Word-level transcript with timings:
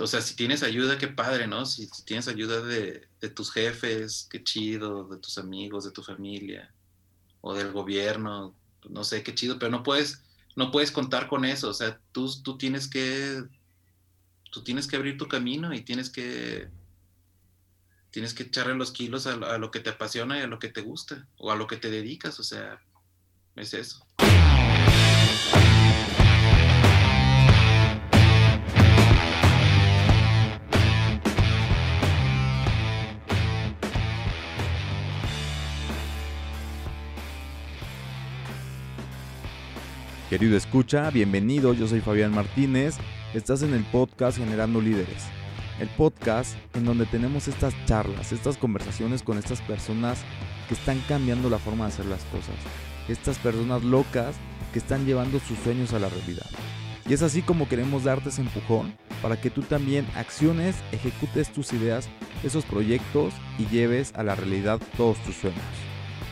o 0.00 0.06
sea, 0.06 0.22
si 0.22 0.34
tienes 0.34 0.62
ayuda, 0.62 0.98
qué 0.98 1.08
padre, 1.08 1.46
¿no? 1.46 1.66
Si, 1.66 1.88
tienes 2.04 2.26
ayuda 2.26 2.62
de, 2.62 3.06
tus 3.34 3.52
jefes, 3.52 4.26
qué 4.30 4.42
chido, 4.42 5.04
de 5.04 5.18
tus 5.18 5.36
amigos, 5.38 5.84
de 5.84 5.90
tu 5.90 6.02
familia, 6.02 6.72
o 7.42 7.54
del 7.54 7.70
gobierno, 7.72 8.54
no 8.88 9.04
sé, 9.04 9.22
qué 9.22 9.34
chido, 9.34 9.58
pero 9.58 9.70
no 9.70 9.82
puedes, 9.82 10.22
no 10.56 10.70
puedes 10.70 10.90
contar 10.90 11.28
con 11.28 11.44
eso, 11.44 11.68
o 11.68 11.74
sea, 11.74 12.00
tú, 12.12 12.30
tú 12.42 12.56
tienes 12.56 12.88
que, 12.88 13.42
tú 14.50 14.62
tienes 14.64 14.86
que 14.86 14.96
abrir 14.96 15.18
tu 15.18 15.28
camino 15.28 15.74
y 15.74 15.82
tienes 15.82 16.08
que, 16.08 16.68
tienes 18.10 18.32
que 18.32 18.44
echarle 18.44 18.74
los 18.74 18.92
kilos 18.92 19.26
a, 19.26 19.34
a 19.34 19.58
lo 19.58 19.70
que 19.70 19.80
te 19.80 19.90
apasiona 19.90 20.38
y 20.38 20.42
a 20.42 20.46
lo 20.46 20.58
que 20.58 20.68
te 20.68 20.80
gusta, 20.80 21.28
o 21.36 21.52
a 21.52 21.56
lo 21.56 21.66
que 21.66 21.76
te 21.76 21.90
dedicas, 21.90 22.40
o 22.40 22.42
sea, 22.42 22.80
es 23.56 23.74
eso. 23.74 24.06
Querido 40.30 40.56
escucha, 40.56 41.10
bienvenido, 41.10 41.74
yo 41.74 41.88
soy 41.88 42.00
Fabián 42.00 42.32
Martínez, 42.32 42.98
estás 43.34 43.62
en 43.62 43.74
el 43.74 43.82
podcast 43.82 44.38
Generando 44.38 44.80
Líderes, 44.80 45.24
el 45.80 45.88
podcast 45.88 46.54
en 46.74 46.84
donde 46.84 47.04
tenemos 47.04 47.48
estas 47.48 47.74
charlas, 47.86 48.30
estas 48.30 48.56
conversaciones 48.56 49.24
con 49.24 49.38
estas 49.38 49.60
personas 49.60 50.22
que 50.68 50.74
están 50.74 51.02
cambiando 51.08 51.50
la 51.50 51.58
forma 51.58 51.86
de 51.86 51.94
hacer 51.94 52.06
las 52.06 52.22
cosas, 52.26 52.54
estas 53.08 53.40
personas 53.40 53.82
locas 53.82 54.36
que 54.72 54.78
están 54.78 55.04
llevando 55.04 55.40
sus 55.40 55.58
sueños 55.58 55.94
a 55.94 55.98
la 55.98 56.08
realidad. 56.08 56.46
Y 57.08 57.12
es 57.12 57.22
así 57.22 57.42
como 57.42 57.68
queremos 57.68 58.04
darte 58.04 58.28
ese 58.28 58.42
empujón 58.42 58.94
para 59.22 59.40
que 59.40 59.50
tú 59.50 59.62
también 59.62 60.06
acciones, 60.14 60.76
ejecutes 60.92 61.52
tus 61.52 61.72
ideas, 61.72 62.08
esos 62.44 62.64
proyectos 62.64 63.34
y 63.58 63.66
lleves 63.66 64.12
a 64.14 64.22
la 64.22 64.36
realidad 64.36 64.80
todos 64.96 65.18
tus 65.24 65.34
sueños. 65.34 65.60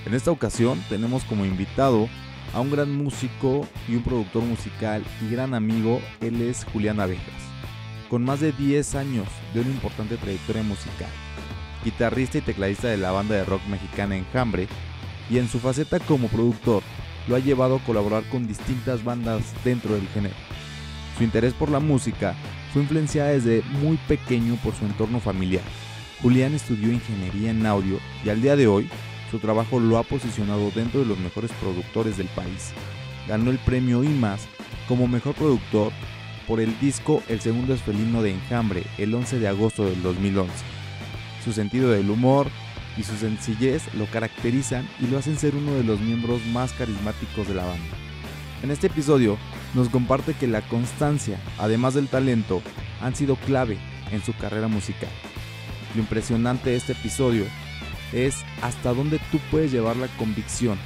En 0.06 0.14
esta 0.14 0.30
ocasión 0.30 0.80
tenemos 0.88 1.24
como 1.24 1.44
invitado 1.44 2.08
a 2.54 2.60
un 2.60 2.70
gran 2.70 2.92
músico 2.96 3.66
y 3.88 3.96
un 3.96 4.02
productor 4.02 4.42
musical 4.42 5.02
y 5.22 5.30
gran 5.30 5.54
amigo, 5.54 6.00
él 6.20 6.40
es 6.42 6.64
Julián 6.72 7.00
Abejas, 7.00 7.42
con 8.08 8.24
más 8.24 8.40
de 8.40 8.52
10 8.52 8.94
años 8.94 9.26
de 9.54 9.60
una 9.60 9.70
importante 9.70 10.16
trayectoria 10.16 10.62
musical, 10.62 11.10
guitarrista 11.84 12.38
y 12.38 12.42
tecladista 12.42 12.88
de 12.88 12.96
la 12.96 13.10
banda 13.10 13.34
de 13.34 13.44
rock 13.44 13.64
mexicana 13.68 14.16
Enjambre, 14.16 14.68
y 15.30 15.38
en 15.38 15.48
su 15.48 15.58
faceta 15.58 16.00
como 16.00 16.28
productor 16.28 16.82
lo 17.28 17.36
ha 17.36 17.40
llevado 17.40 17.76
a 17.76 17.84
colaborar 17.84 18.24
con 18.30 18.46
distintas 18.46 19.04
bandas 19.04 19.42
dentro 19.64 19.94
del 19.94 20.08
género. 20.08 20.34
Su 21.16 21.24
interés 21.24 21.52
por 21.52 21.70
la 21.70 21.80
música 21.80 22.34
fue 22.72 22.82
influenciada 22.82 23.30
desde 23.30 23.62
muy 23.82 23.96
pequeño 24.08 24.56
por 24.62 24.74
su 24.74 24.84
entorno 24.84 25.20
familiar. 25.20 25.62
Julián 26.22 26.54
estudió 26.54 26.90
ingeniería 26.90 27.50
en 27.50 27.66
audio 27.66 27.98
y 28.24 28.30
al 28.30 28.40
día 28.40 28.56
de 28.56 28.66
hoy 28.66 28.88
su 29.30 29.38
trabajo 29.38 29.80
lo 29.80 29.98
ha 29.98 30.02
posicionado 30.02 30.70
dentro 30.74 31.00
de 31.00 31.06
los 31.06 31.18
mejores 31.18 31.50
productores 31.60 32.16
del 32.16 32.28
país. 32.28 32.72
Ganó 33.26 33.50
el 33.50 33.58
premio 33.58 34.02
IMAS 34.04 34.46
como 34.86 35.06
mejor 35.06 35.34
productor 35.34 35.92
por 36.46 36.60
el 36.60 36.78
disco 36.80 37.22
El 37.28 37.40
segundo 37.40 37.74
esfelino 37.74 38.22
de 38.22 38.30
Enjambre 38.30 38.84
el 38.96 39.14
11 39.14 39.38
de 39.38 39.48
agosto 39.48 39.84
del 39.84 40.02
2011. 40.02 40.52
Su 41.44 41.52
sentido 41.52 41.90
del 41.90 42.10
humor 42.10 42.48
y 42.96 43.02
su 43.02 43.16
sencillez 43.16 43.82
lo 43.94 44.06
caracterizan 44.06 44.88
y 44.98 45.06
lo 45.06 45.18
hacen 45.18 45.38
ser 45.38 45.54
uno 45.54 45.74
de 45.74 45.84
los 45.84 46.00
miembros 46.00 46.44
más 46.46 46.72
carismáticos 46.72 47.46
de 47.46 47.54
la 47.54 47.64
banda. 47.64 47.96
En 48.62 48.70
este 48.70 48.88
episodio 48.88 49.38
nos 49.74 49.88
comparte 49.88 50.34
que 50.34 50.48
la 50.48 50.62
constancia, 50.62 51.38
además 51.58 51.94
del 51.94 52.08
talento, 52.08 52.62
han 53.00 53.14
sido 53.14 53.36
clave 53.36 53.78
en 54.10 54.22
su 54.24 54.34
carrera 54.34 54.68
musical. 54.68 55.10
Lo 55.94 56.00
impresionante 56.00 56.70
de 56.70 56.76
este 56.76 56.92
episodio 56.92 57.44
es 58.12 58.44
hasta 58.62 58.94
dónde 58.94 59.20
tú 59.30 59.38
puedes 59.50 59.72
llevar 59.72 59.96
la 59.96 60.08
convicción, 60.18 60.78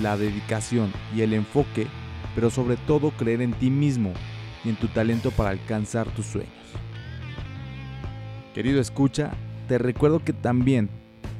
la 0.00 0.16
dedicación 0.16 0.92
y 1.14 1.22
el 1.22 1.32
enfoque, 1.32 1.86
pero 2.34 2.50
sobre 2.50 2.76
todo 2.76 3.10
creer 3.10 3.42
en 3.42 3.52
ti 3.52 3.70
mismo 3.70 4.12
y 4.64 4.70
en 4.70 4.76
tu 4.76 4.88
talento 4.88 5.30
para 5.30 5.50
alcanzar 5.50 6.08
tus 6.08 6.26
sueños. 6.26 6.52
Querido 8.54 8.80
escucha, 8.80 9.32
te 9.68 9.78
recuerdo 9.78 10.24
que 10.24 10.32
también 10.32 10.88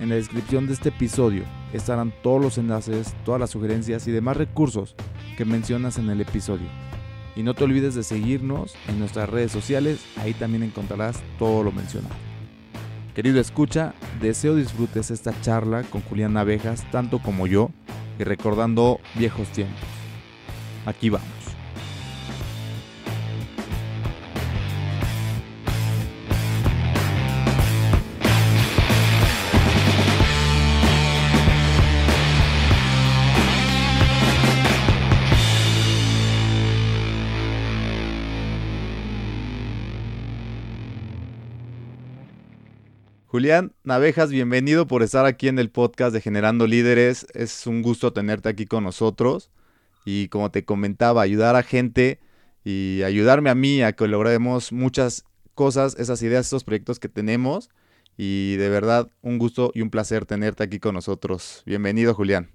en 0.01 0.09
la 0.09 0.17
descripción 0.17 0.67
de 0.67 0.73
este 0.73 0.89
episodio 0.89 1.45
estarán 1.73 2.13
todos 2.23 2.41
los 2.41 2.59
enlaces, 2.59 3.15
todas 3.25 3.41
las 3.41 3.51
sugerencias 3.51 4.07
y 4.09 4.13
demás 4.13 4.37
recursos 4.37 4.95
que 5.37 5.45
mencionas 5.45 5.99
en 5.99 6.11
el 6.11 6.21
episodio. 6.21 6.67
Y 7.37 7.43
no 7.43 7.55
te 7.55 7.65
olvides 7.65 7.95
de 7.95 8.03
seguirnos 8.03 8.75
en 8.89 8.99
nuestras 8.99 9.29
redes 9.29 9.53
sociales, 9.53 10.05
ahí 10.17 10.35
también 10.35 10.63
encontrarás 10.63 11.21
todo 11.39 11.63
lo 11.63 11.73
mencionado. 11.73 12.34
Querido 13.15 13.41
escucha, 13.41 13.95
deseo 14.21 14.57
disfrutes 14.57 15.13
esta 15.13 15.33
charla 15.41 15.85
con 15.85 16.03
Julián 16.03 16.37
Abejas 16.37 16.85
tanto 16.91 17.21
como 17.21 17.47
yo 17.47 17.71
y 18.19 18.25
recordando 18.25 18.99
viejos 19.15 19.49
tiempos. 19.51 19.79
Aquí 20.85 21.11
vamos. 21.11 21.44
Julián 43.35 43.75
Navejas, 43.83 44.31
bienvenido 44.31 44.87
por 44.87 45.03
estar 45.03 45.27
aquí 45.27 45.49
en 45.49 45.59
el 45.59 45.69
podcast 45.69 46.15
de 46.15 46.21
Generando 46.21 46.69
Líderes. 46.69 47.27
Es 47.35 47.67
un 47.67 47.83
gusto 47.83 48.13
tenerte 48.13 48.49
aquí 48.49 48.65
con 48.65 48.85
nosotros. 48.85 49.51
Y 50.05 50.29
como 50.29 50.53
te 50.53 50.65
comentaba, 50.65 51.23
ayudar 51.23 51.57
a 51.57 51.65
gente 51.65 52.21
y 52.63 53.03
ayudarme 53.03 53.51
a 53.51 53.57
mí 53.57 53.83
a 53.83 53.91
que 53.95 54.07
logremos 54.07 54.71
muchas 54.71 55.25
cosas, 55.57 55.97
esas 55.99 56.23
ideas, 56.23 56.47
esos 56.47 56.63
proyectos 56.63 57.01
que 57.01 57.09
tenemos. 57.09 57.71
Y 58.17 58.55
de 58.55 58.69
verdad, 58.69 59.11
un 59.21 59.39
gusto 59.39 59.73
y 59.75 59.81
un 59.81 59.91
placer 59.91 60.27
tenerte 60.27 60.63
aquí 60.63 60.79
con 60.79 60.95
nosotros. 60.95 61.65
Bienvenido, 61.67 62.15
Julián. 62.15 62.53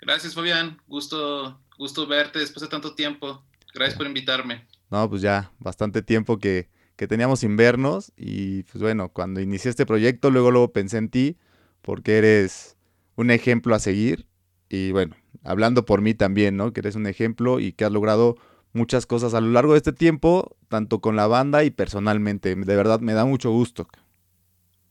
Gracias, 0.00 0.34
Fabián. 0.34 0.80
Gusto, 0.86 1.60
gusto 1.76 2.06
verte 2.06 2.38
después 2.38 2.62
de 2.62 2.68
tanto 2.68 2.94
tiempo. 2.94 3.44
Gracias 3.74 3.98
por 3.98 4.06
invitarme. 4.06 4.66
No, 4.90 5.10
pues 5.10 5.20
ya, 5.20 5.52
bastante 5.58 6.00
tiempo 6.00 6.38
que, 6.38 6.70
que 6.98 7.06
teníamos 7.06 7.38
sin 7.40 7.56
vernos 7.56 8.12
y 8.16 8.64
pues 8.64 8.82
bueno, 8.82 9.10
cuando 9.10 9.40
inicié 9.40 9.70
este 9.70 9.86
proyecto, 9.86 10.32
luego 10.32 10.50
luego 10.50 10.72
pensé 10.72 10.98
en 10.98 11.08
ti 11.08 11.36
porque 11.80 12.18
eres 12.18 12.76
un 13.14 13.30
ejemplo 13.30 13.76
a 13.76 13.78
seguir 13.78 14.26
y 14.68 14.90
bueno, 14.90 15.14
hablando 15.44 15.84
por 15.84 16.02
mí 16.02 16.14
también, 16.14 16.56
¿no? 16.56 16.72
Que 16.72 16.80
eres 16.80 16.96
un 16.96 17.06
ejemplo 17.06 17.60
y 17.60 17.70
que 17.70 17.84
has 17.84 17.92
logrado 17.92 18.34
muchas 18.72 19.06
cosas 19.06 19.32
a 19.34 19.40
lo 19.40 19.52
largo 19.52 19.74
de 19.74 19.78
este 19.78 19.92
tiempo, 19.92 20.56
tanto 20.66 21.00
con 21.00 21.14
la 21.14 21.28
banda 21.28 21.62
y 21.62 21.70
personalmente. 21.70 22.56
De 22.56 22.76
verdad 22.76 22.98
me 22.98 23.12
da 23.12 23.24
mucho 23.24 23.52
gusto. 23.52 23.86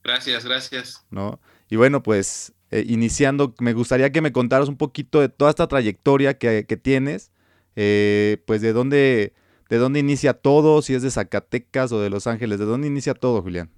Gracias, 0.01 0.45
gracias. 0.45 1.05
¿No? 1.11 1.41
Y 1.69 1.75
bueno, 1.75 2.03
pues 2.03 2.53
eh, 2.71 2.85
iniciando, 2.87 3.53
me 3.59 3.73
gustaría 3.73 4.13
que 4.13 4.21
me 4.21 4.31
contaras 4.31 4.69
un 4.69 4.77
poquito 4.77 5.19
de 5.19 5.27
toda 5.27 5.49
esta 5.49 5.67
trayectoria 5.67 6.37
que, 6.37 6.63
tienes, 6.81 7.33
eh, 7.75 8.41
pues 8.47 8.61
de 8.61 8.71
dónde 8.71 9.33
¿De 9.69 9.77
dónde 9.77 9.99
inicia 9.99 10.33
todo? 10.33 10.81
Si 10.81 10.93
es 10.93 11.01
de 11.01 11.11
Zacatecas 11.11 11.91
o 11.91 11.99
de 11.99 12.09
Los 12.09 12.27
Ángeles, 12.27 12.59
¿de 12.59 12.65
dónde 12.65 12.87
inicia 12.87 13.13
todo, 13.13 13.41
Julián? 13.41 13.69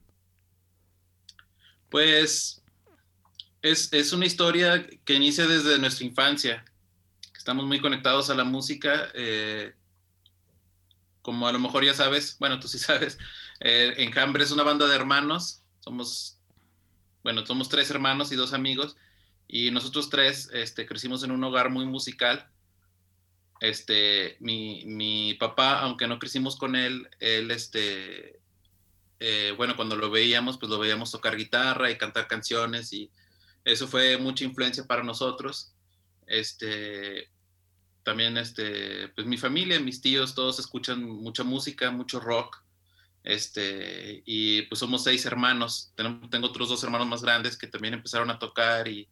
Pues 1.89 2.61
es, 3.61 4.13
una 4.13 4.25
historia 4.25 4.87
que 5.03 5.15
inicia 5.15 5.47
desde 5.47 5.79
nuestra 5.79 6.05
infancia. 6.05 6.63
Estamos 7.35 7.65
muy 7.65 7.81
conectados 7.81 8.29
a 8.29 8.35
la 8.35 8.43
música. 8.43 9.09
Eh, 9.15 9.73
como 11.21 11.47
a 11.47 11.51
lo 11.51 11.59
mejor 11.59 11.83
ya 11.83 11.93
sabes, 11.93 12.37
bueno, 12.39 12.59
tú 12.59 12.67
sí 12.67 12.79
sabes, 12.79 13.17
eh, 13.59 13.93
Enjambre 13.97 14.43
es 14.43 14.51
una 14.51 14.63
banda 14.63 14.87
de 14.87 14.95
hermanos. 14.95 15.63
Somos, 15.79 16.39
bueno, 17.23 17.45
somos 17.45 17.69
tres 17.69 17.89
hermanos 17.89 18.31
y 18.31 18.35
dos 18.35 18.53
amigos. 18.53 18.95
Y 19.47 19.71
nosotros 19.71 20.09
tres 20.11 20.49
este, 20.53 20.85
crecimos 20.85 21.23
en 21.23 21.31
un 21.31 21.43
hogar 21.43 21.71
muy 21.71 21.87
musical 21.87 22.47
este, 23.59 24.37
mi, 24.39 25.33
papá, 25.39 25.79
aunque 25.81 26.07
no 26.07 26.19
crecimos 26.19 26.55
con 26.55 26.75
él, 26.75 27.09
él, 27.19 27.51
este, 27.51 28.39
eh, 29.19 29.53
bueno, 29.57 29.75
cuando 29.75 29.95
lo 29.95 30.09
veíamos, 30.09 30.57
pues 30.57 30.69
lo 30.69 30.79
veíamos 30.79 31.11
tocar 31.11 31.35
guitarra 31.35 31.91
y 31.91 31.97
cantar 31.97 32.27
canciones 32.27 32.93
y 32.93 33.11
eso 33.65 33.87
fue 33.87 34.17
mucha 34.17 34.45
influencia 34.45 34.85
para 34.85 35.03
nosotros. 35.03 35.73
Este, 36.25 37.29
también, 38.03 38.37
este, 38.37 39.09
pues 39.09 39.27
mi 39.27 39.37
familia, 39.37 39.79
mis 39.79 40.01
tíos, 40.01 40.35
todos 40.35 40.59
escuchan 40.59 41.03
mucha 41.03 41.43
música, 41.43 41.91
mucho 41.91 42.19
rock. 42.19 42.63
Este, 43.23 44.23
y 44.25 44.61
pues 44.63 44.79
somos 44.79 45.03
seis 45.03 45.25
hermanos. 45.25 45.91
Tengo, 45.95 46.29
tengo 46.29 46.47
otros 46.47 46.69
dos 46.69 46.83
hermanos 46.83 47.07
más 47.07 47.21
grandes 47.21 47.57
que 47.57 47.67
también 47.67 47.95
empezaron 47.95 48.29
a 48.29 48.39
tocar 48.39 48.87
y 48.87 49.09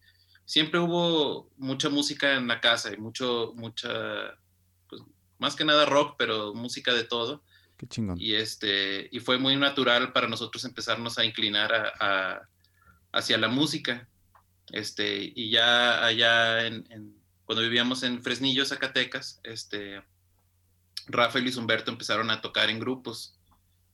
siempre 0.47 0.79
hubo 0.79 1.51
mucha 1.57 1.89
música 1.89 2.35
en 2.35 2.47
la 2.47 2.61
casa 2.61 2.93
y 2.93 2.97
mucho, 2.97 3.51
mucha, 3.55 4.39
pues 4.89 5.03
más 5.37 5.55
que 5.55 5.65
nada 5.65 5.85
rock, 5.85 6.15
pero 6.17 6.55
música 6.55 6.93
de 6.93 7.03
todo. 7.03 7.43
Qué 7.75 7.85
chingón. 7.85 8.19
Y, 8.19 8.33
este, 8.33 9.09
y 9.11 9.19
fue 9.19 9.37
muy 9.37 9.57
natural 9.57 10.13
para 10.13 10.29
nosotros 10.29 10.63
empezarnos 10.63 11.19
a 11.19 11.25
inclinar 11.25 11.73
a, 11.73 12.47
hacia 13.11 13.37
la 13.37 13.49
música. 13.49 14.07
Este, 14.71 15.33
y 15.35 15.51
ya 15.51 16.03
allá 16.05 16.65
en, 16.65 17.13
cuando 17.43 17.61
vivíamos 17.61 18.03
en 18.03 18.23
Fresnillo, 18.23 18.65
Zacatecas, 18.65 19.41
este, 19.43 20.01
Rafa 21.07 21.39
y 21.39 21.41
Luis 21.41 21.57
Humberto 21.57 21.91
empezaron 21.91 22.31
a 22.31 22.39
tocar 22.39 22.69
en 22.69 22.79
grupos. 22.79 23.37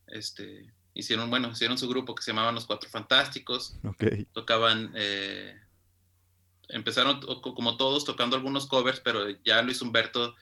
Este, 0.06 0.72
hicieron, 0.94 1.30
bueno, 1.30 1.50
hicieron 1.50 1.78
su 1.78 1.88
grupo 1.88 2.14
que 2.14 2.22
se 2.22 2.30
llamaban 2.30 2.54
Los 2.54 2.66
Cuatro 2.66 2.88
Fantásticos. 2.88 3.74
Okay. 3.82 4.26
Tocaban, 4.32 4.92
eh, 4.94 5.60
empezaron 6.68 7.20
como 7.20 7.76
todos 7.76 8.04
tocando 8.04 8.36
algunos 8.36 8.66
covers, 8.66 9.00
pero 9.00 9.28
ya 9.44 9.62
Luis 9.62 9.80
Humberto 9.82 10.34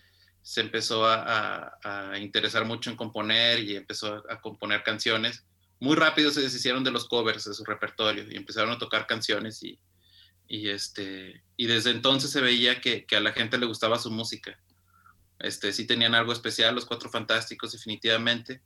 se 0.42 0.60
empezó 0.60 1.06
a, 1.06 1.78
interesar 2.20 2.64
mucho 2.64 2.90
en 2.90 2.96
componer 2.96 3.60
y 3.60 3.76
empezó 3.76 4.22
a, 4.28 4.40
componer 4.40 4.82
canciones. 4.82 5.44
Muy 5.80 5.96
rápido 5.96 6.30
se 6.30 6.42
deshicieron 6.42 6.84
de 6.84 6.90
los 6.90 7.06
covers 7.06 7.44
de 7.44 7.54
su 7.54 7.64
repertorio 7.64 8.24
y 8.30 8.36
empezaron 8.36 8.70
a 8.70 8.78
tocar 8.78 9.06
canciones 9.06 9.62
y, 9.62 9.78
y 10.48 10.68
este, 10.68 11.42
y 11.56 11.66
desde 11.66 11.90
entonces 11.90 12.30
se 12.30 12.40
veía 12.40 12.80
que, 12.80 13.04
que, 13.06 13.16
a 13.16 13.20
la 13.20 13.32
gente 13.32 13.58
le 13.58 13.66
gustaba 13.66 13.98
su 13.98 14.10
música. 14.10 14.58
Este, 15.38 15.72
sí 15.72 15.86
tenían 15.86 16.14
algo 16.14 16.32
especial, 16.32 16.74
los 16.74 16.86
Cuatro 16.86 17.10
Fantásticos, 17.10 17.72
definitivamente. 17.72 18.62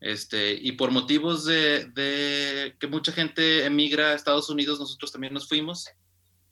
Este, 0.00 0.52
y 0.54 0.72
por 0.72 0.90
motivos 0.90 1.44
de, 1.44 1.86
de, 1.86 2.76
que 2.78 2.86
mucha 2.88 3.12
gente 3.12 3.64
emigra 3.64 4.10
a 4.10 4.14
Estados 4.14 4.50
Unidos, 4.50 4.78
nosotros 4.78 5.12
también 5.12 5.34
nos 5.34 5.48
fuimos. 5.48 5.86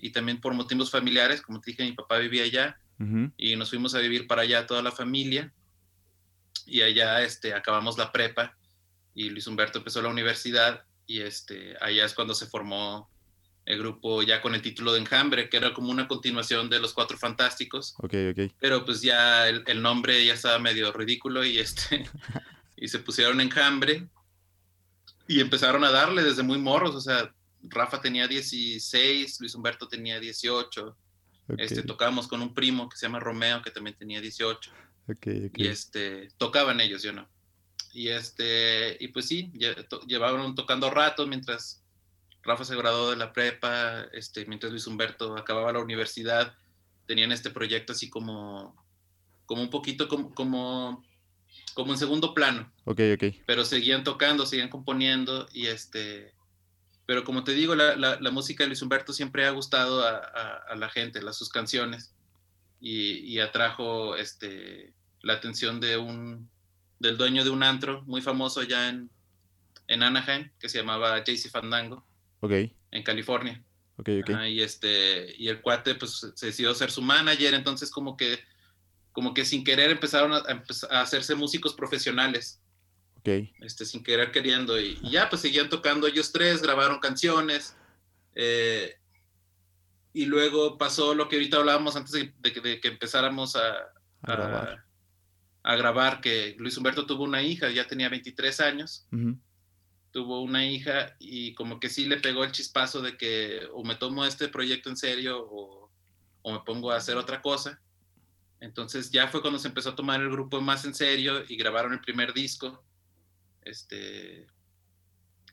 Y 0.02 0.10
también 0.10 0.40
por 0.40 0.52
motivos 0.52 0.90
familiares, 0.90 1.40
como 1.40 1.60
te 1.60 1.70
dije, 1.70 1.84
mi 1.84 1.92
papá 1.92 2.18
vivía 2.18 2.42
allá 2.42 2.76
y 3.36 3.56
nos 3.56 3.70
fuimos 3.70 3.94
a 3.94 3.98
vivir 3.98 4.26
para 4.26 4.42
allá 4.42 4.66
toda 4.66 4.82
la 4.82 4.92
familia. 4.92 5.52
Y 6.66 6.82
allá 6.82 7.22
este, 7.22 7.54
acabamos 7.54 7.96
la 7.96 8.12
prepa 8.12 8.56
y 9.14 9.30
Luis 9.30 9.46
Humberto 9.46 9.78
empezó 9.78 10.02
la 10.02 10.08
universidad 10.08 10.84
y 11.06 11.20
este, 11.20 11.76
allá 11.80 12.04
es 12.04 12.14
cuando 12.14 12.34
se 12.34 12.46
formó 12.46 13.08
el 13.64 13.78
grupo 13.78 14.22
ya 14.22 14.42
con 14.42 14.56
el 14.56 14.62
título 14.62 14.92
de 14.92 15.00
Enjambre, 15.00 15.48
que 15.48 15.56
era 15.56 15.72
como 15.72 15.90
una 15.90 16.08
continuación 16.08 16.68
de 16.68 16.80
Los 16.80 16.94
Cuatro 16.94 17.16
Fantásticos. 17.16 17.94
Ok, 17.98 18.14
ok. 18.32 18.52
Pero 18.58 18.84
pues 18.84 19.02
ya 19.02 19.48
el, 19.48 19.62
el 19.66 19.82
nombre 19.82 20.24
ya 20.24 20.34
estaba 20.34 20.58
medio 20.58 20.92
ridículo 20.92 21.44
y, 21.44 21.58
este, 21.58 22.04
y 22.76 22.88
se 22.88 22.98
pusieron 22.98 23.40
Enjambre 23.40 24.08
y 25.28 25.40
empezaron 25.40 25.84
a 25.84 25.92
darle 25.92 26.24
desde 26.24 26.42
muy 26.42 26.58
morros, 26.58 26.94
o 26.94 27.00
sea, 27.00 27.32
Rafa 27.62 28.00
tenía 28.00 28.26
16, 28.26 29.40
Luis 29.40 29.54
Humberto 29.54 29.88
tenía 29.88 30.18
18, 30.20 30.96
este, 31.58 31.82
tocábamos 31.82 32.28
con 32.28 32.40
un 32.40 32.54
primo 32.54 32.88
que 32.88 32.96
se 32.96 33.06
llama 33.06 33.20
Romeo, 33.20 33.62
que 33.62 33.70
también 33.70 33.96
tenía 33.96 34.20
18. 34.20 34.70
Y 35.54 35.66
este, 35.66 36.30
tocaban 36.38 36.80
ellos, 36.80 37.02
yo 37.02 37.12
no. 37.12 37.28
Y 37.92 38.08
este, 38.08 38.96
y 39.00 39.08
pues 39.08 39.26
sí, 39.26 39.52
llevaban 40.06 40.54
tocando 40.54 40.88
rato 40.90 41.26
mientras 41.26 41.82
Rafa 42.42 42.64
se 42.64 42.76
graduó 42.76 43.10
de 43.10 43.16
la 43.16 43.32
prepa, 43.32 44.06
este, 44.12 44.46
mientras 44.46 44.72
Luis 44.72 44.86
Humberto 44.86 45.36
acababa 45.36 45.72
la 45.72 45.80
universidad, 45.80 46.54
tenían 47.06 47.32
este 47.32 47.50
proyecto 47.50 47.92
así 47.92 48.08
como, 48.08 48.74
como 49.46 49.62
un 49.62 49.70
poquito 49.70 50.08
como, 50.08 50.34
como, 50.34 51.04
como 51.74 51.92
en 51.92 51.98
segundo 51.98 52.32
plano. 52.32 52.72
Ok, 52.84 53.00
ok. 53.14 53.24
Pero 53.46 53.64
seguían 53.64 54.04
tocando, 54.04 54.46
seguían 54.46 54.70
componiendo 54.70 55.46
y 55.52 55.66
este, 55.66 56.32
pero 57.06 57.24
como 57.24 57.44
te 57.44 57.52
digo, 57.52 57.74
la, 57.74 58.30
música 58.30 58.64
de 58.64 58.68
Luis 58.68 58.82
Humberto 58.82 59.12
siempre 59.12 59.44
ha 59.46 59.50
gustado 59.50 60.04
a, 60.06 60.74
la 60.76 60.88
gente, 60.88 61.20
las, 61.22 61.36
sus 61.36 61.48
canciones, 61.48 62.14
y, 62.80 63.38
atrajo 63.38 64.16
este, 64.16 64.92
la 65.20 65.34
atención 65.34 65.80
de 65.80 65.96
un, 65.96 66.48
del 66.98 67.16
dueño 67.16 67.44
de 67.44 67.50
un 67.50 67.62
antro 67.62 68.02
muy 68.02 68.22
famoso 68.22 68.60
allá 68.60 68.88
en, 68.88 69.10
en 69.88 70.02
Anaheim, 70.02 70.50
que 70.58 70.68
se 70.68 70.78
llamaba 70.78 71.22
JC 71.22 71.50
Fandango, 71.50 72.04
okay. 72.40 72.74
en 72.90 73.02
California. 73.02 73.62
Okay, 73.98 74.22
okay. 74.22 74.54
y, 74.54 74.62
este, 74.62 75.34
y 75.36 75.48
el 75.48 75.60
cuate 75.60 75.94
pues, 75.94 76.32
se 76.34 76.46
decidió 76.46 76.74
ser 76.74 76.90
su 76.90 77.02
manager, 77.02 77.54
entonces 77.54 77.90
como 77.90 78.16
que, 78.16 78.38
como 79.12 79.34
que 79.34 79.44
sin 79.44 79.64
querer 79.64 79.90
empezaron 79.90 80.32
a, 80.32 80.42
a 80.90 81.00
hacerse 81.02 81.34
músicos 81.34 81.74
profesionales 81.74 82.61
este, 83.24 83.84
sin 83.84 84.02
querer 84.02 84.32
queriendo. 84.32 84.78
Y, 84.80 84.98
ya, 85.10 85.28
pues 85.28 85.42
seguían 85.42 85.68
tocando 85.68 86.06
ellos 86.06 86.32
tres, 86.32 86.62
grabaron 86.62 86.98
canciones. 86.98 87.76
Eh, 88.34 88.96
y 90.12 90.26
luego 90.26 90.76
pasó 90.76 91.14
lo 91.14 91.28
que 91.28 91.36
ahorita 91.36 91.58
hablábamos 91.58 91.96
antes 91.96 92.12
de, 92.12 92.80
que 92.80 92.88
empezáramos 92.88 93.56
a, 93.56 93.76
a, 94.22 95.76
grabar. 95.76 96.20
que 96.20 96.54
Luis 96.58 96.76
Humberto 96.76 97.06
tuvo 97.06 97.24
una 97.24 97.42
hija, 97.42 97.70
ya 97.70 97.86
tenía 97.86 98.08
23 98.08 98.60
años. 98.60 99.06
Tuvo 100.10 100.42
una 100.42 100.66
hija 100.66 101.16
y 101.18 101.54
como 101.54 101.80
que 101.80 101.88
sí 101.88 102.04
le 102.04 102.18
pegó 102.18 102.44
el 102.44 102.52
chispazo 102.52 103.00
de 103.00 103.16
que 103.16 103.60
o 103.72 103.82
me 103.82 103.94
tomo 103.94 104.26
este 104.26 104.48
proyecto 104.48 104.90
en 104.90 104.96
serio 104.96 105.40
o, 105.40 105.90
o 106.42 106.52
me 106.52 106.60
pongo 106.60 106.90
a 106.90 106.96
hacer 106.96 107.16
otra 107.16 107.40
cosa. 107.40 107.80
Entonces 108.60 109.10
ya 109.10 109.28
fue 109.28 109.40
cuando 109.40 109.58
se 109.58 109.68
empezó 109.68 109.90
a 109.90 109.96
tomar 109.96 110.20
el 110.20 110.30
grupo 110.30 110.60
más 110.60 110.84
en 110.84 110.94
serio 110.94 111.42
y 111.48 111.56
grabaron 111.56 111.94
el 111.94 112.00
primer 112.00 112.34
disco 112.34 112.84
este, 113.64 114.46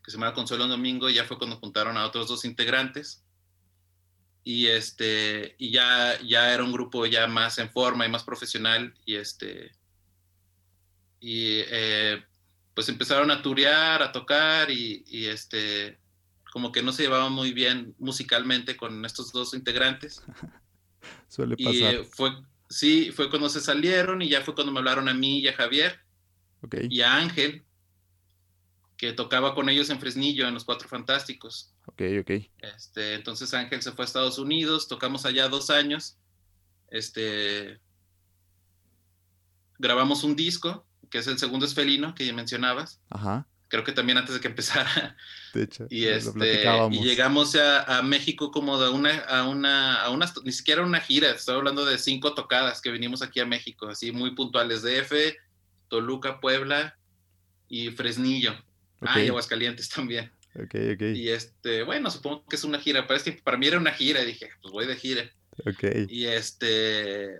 que 0.04 0.12
se 0.12 0.18
llama 0.18 0.34
Consuelo 0.34 0.68
Domingo, 0.68 1.10
y 1.10 1.16
ya 1.16 1.26
fue 1.26 1.38
cuando 1.38 1.58
juntaron 1.58 1.98
a 1.98 2.06
otros 2.06 2.28
dos 2.28 2.46
integrantes. 2.46 3.24
Y, 4.44 4.68
este, 4.68 5.56
y 5.58 5.72
ya, 5.72 6.20
ya 6.22 6.54
era 6.54 6.64
un 6.64 6.72
grupo 6.72 7.06
ya 7.06 7.28
más 7.28 7.58
en 7.58 7.70
forma 7.70 8.06
y 8.06 8.10
más 8.10 8.24
profesional. 8.24 8.94
Y, 9.06 9.16
este, 9.16 9.72
y 11.20 11.62
eh, 11.70 12.24
pues 12.74 12.90
empezaron 12.90 13.30
a 13.32 13.42
turear, 13.42 14.02
a 14.02 14.12
tocar 14.12 14.72
y, 14.72 15.04
y, 15.08 15.26
este, 15.26 16.00
como 16.52 16.72
que 16.72 16.82
no 16.82 16.92
se 16.92 17.04
llevaban 17.04 17.34
muy 17.34 17.54
bien 17.54 17.94
musicalmente 18.00 18.78
con 18.78 19.06
estos 19.06 19.32
dos 19.32 19.54
integrantes. 19.54 20.24
Suele 21.28 21.56
pasar. 21.58 21.74
Y 21.74 21.84
eh, 21.84 22.04
fue, 22.04 22.32
sí, 22.70 23.12
fue 23.12 23.30
cuando 23.30 23.50
se 23.50 23.62
salieron 23.62 24.22
y 24.22 24.30
ya 24.30 24.42
fue 24.42 24.56
cuando 24.56 24.72
me 24.72 24.80
hablaron 24.80 25.10
a 25.10 25.14
mí 25.14 25.40
y 25.40 25.48
a 25.48 25.54
Javier 25.54 26.00
y 26.90 27.02
a 27.02 27.16
Ángel 27.16 27.64
que 29.00 29.14
tocaba 29.14 29.56
con 29.56 29.70
ellos 29.70 29.90
en 29.90 29.98
Fresnillo, 29.98 30.46
en 30.46 30.54
Los 30.54 30.66
Cuatro 30.66 30.90
Fantásticos. 30.90 31.74
Ok, 31.86 32.02
ok. 32.20 32.32
Este, 32.58 33.14
entonces 33.14 33.54
Ángel 33.54 33.82
se 33.82 33.94
fue 33.94 34.04
a 34.04 34.06
Estados 34.06 34.38
Unidos, 34.38 34.90
tocamos 34.90 35.26
allá 35.26 35.48
dos 35.48 35.70
años. 35.70 36.18
Este, 36.90 37.80
grabamos 39.78 40.26
un 40.26 40.36
disco, 40.36 40.86
que 41.10 41.20
es 41.20 41.28
el 41.28 41.40
segundo 41.40 41.66
esfelino 41.66 42.14
que 42.14 42.26
ya 42.26 42.34
mencionabas. 42.34 43.00
Ajá. 43.10 43.48
Creo 43.70 43.86
que 43.86 43.94
también 43.94 44.18
antes 44.18 44.36
de 44.36 44.42
que 44.42 44.50
empezara. 44.50 45.16
De 45.54 45.64
hecho, 45.64 45.88
y, 45.90 46.04
este, 46.04 46.66
y 46.92 47.00
llegamos 47.02 47.56
a, 47.56 48.00
a, 48.00 48.04
México 48.04 48.52
como 48.52 48.78
de 48.80 48.90
una, 48.90 49.18
a 49.20 49.48
una, 49.48 49.96
a 50.04 50.10
una, 50.10 50.30
ni 50.44 50.52
siquiera 50.52 50.84
una 50.84 51.00
gira, 51.00 51.30
estoy 51.30 51.56
hablando 51.56 51.86
de 51.86 51.98
cinco 51.98 52.34
tocadas 52.34 52.82
que 52.82 52.92
vinimos 52.92 53.22
aquí 53.22 53.40
a 53.40 53.46
México, 53.46 53.88
así 53.88 54.12
muy 54.12 54.36
puntuales, 54.36 54.82
DF, 54.82 55.38
Toluca, 55.88 56.42
Puebla 56.42 56.98
y 57.70 57.92
Fresnillo. 57.92 58.56
Ah, 59.02 59.22
y 59.22 59.28
Aguascalientes 59.28 59.90
también. 59.90 60.32
Ok, 60.56 60.76
ok. 60.94 61.02
Y 61.14 61.30
este, 61.30 61.84
bueno, 61.84 62.10
supongo 62.10 62.46
que 62.46 62.56
es 62.56 62.64
una 62.64 62.80
gira. 62.80 63.08
Para, 63.08 63.22
para 63.44 63.58
mí 63.58 63.68
era 63.68 63.78
una 63.78 63.92
gira. 63.92 64.22
Dije, 64.24 64.50
pues 64.62 64.72
voy 64.72 64.88
de 64.88 64.96
gira. 64.96 65.32
Ok. 65.66 65.84
Y 66.10 66.26
este, 66.26 67.40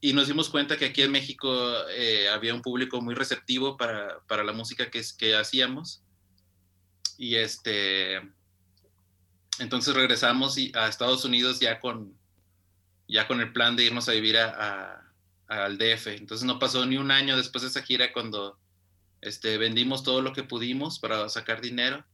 y 0.00 0.12
nos 0.12 0.28
dimos 0.28 0.48
cuenta 0.48 0.76
que 0.76 0.86
aquí 0.86 1.02
en 1.02 1.10
México 1.10 1.50
eh, 1.90 2.28
había 2.28 2.54
un 2.54 2.62
público 2.62 3.00
muy 3.00 3.14
receptivo 3.14 3.76
para, 3.76 4.20
para 4.28 4.44
la 4.44 4.52
música 4.52 4.90
que, 4.90 5.02
que 5.16 5.34
hacíamos. 5.34 6.02
Y 7.16 7.34
este, 7.34 8.20
entonces 9.58 9.94
regresamos 9.94 10.56
a 10.74 10.88
Estados 10.88 11.24
Unidos 11.24 11.58
ya 11.58 11.80
con, 11.80 12.16
ya 13.08 13.26
con 13.26 13.40
el 13.40 13.52
plan 13.52 13.74
de 13.74 13.84
irnos 13.84 14.08
a 14.08 14.12
vivir 14.12 14.38
a, 14.38 15.12
al 15.48 15.78
DF. 15.78 16.06
Entonces 16.08 16.46
no 16.46 16.60
pasó 16.60 16.86
ni 16.86 16.96
un 16.96 17.10
año 17.10 17.36
después 17.36 17.62
de 17.62 17.68
esa 17.68 17.82
gira 17.82 18.12
cuando 18.12 18.56
este, 19.20 19.58
vendimos 19.58 20.02
todo 20.02 20.22
lo 20.22 20.32
que 20.32 20.42
pudimos 20.42 20.98
para 20.98 21.28
sacar 21.28 21.60
dinero 21.60 22.04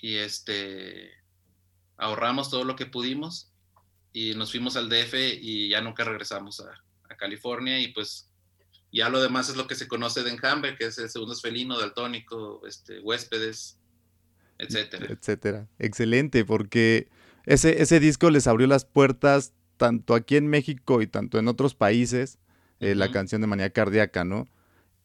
y 0.00 0.16
este, 0.16 1.10
ahorramos 1.96 2.50
todo 2.50 2.64
lo 2.64 2.76
que 2.76 2.86
pudimos 2.86 3.52
y 4.12 4.34
nos 4.34 4.50
fuimos 4.50 4.76
al 4.76 4.88
DF 4.88 5.14
y 5.40 5.70
ya 5.70 5.80
nunca 5.80 6.04
regresamos 6.04 6.60
a, 6.60 6.70
California 7.18 7.78
y 7.78 7.88
pues 7.88 8.30
ya 8.90 9.10
lo 9.10 9.20
demás 9.20 9.50
es 9.50 9.56
lo 9.56 9.66
que 9.66 9.74
se 9.74 9.86
conoce 9.86 10.22
de 10.22 10.30
Enjambre, 10.30 10.76
que 10.76 10.86
es 10.86 10.96
el 10.96 11.10
segundo 11.10 11.36
felino, 11.36 11.78
daltónico, 11.78 12.66
este, 12.66 13.00
huéspedes, 13.00 13.78
etcétera. 14.58 15.06
Etcétera. 15.08 15.68
Excelente, 15.78 16.46
porque 16.46 17.10
ese, 17.44 17.82
ese 17.82 18.00
disco 18.00 18.30
les 18.30 18.46
abrió 18.46 18.66
las 18.66 18.86
puertas 18.86 19.52
tanto 19.76 20.14
aquí 20.14 20.36
en 20.36 20.48
México 20.48 21.02
y 21.02 21.06
tanto 21.06 21.38
en 21.38 21.48
otros 21.48 21.74
países, 21.74 22.38
eh, 22.80 22.94
la 22.94 23.10
canción 23.12 23.40
de 23.42 23.46
Manía 23.46 23.70
Cardíaca, 23.70 24.24
¿no? 24.24 24.48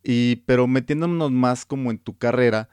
Y, 0.09 0.37
pero 0.45 0.67
metiéndonos 0.67 1.33
más 1.33 1.65
como 1.65 1.91
en 1.91 1.99
tu 1.99 2.17
carrera, 2.17 2.69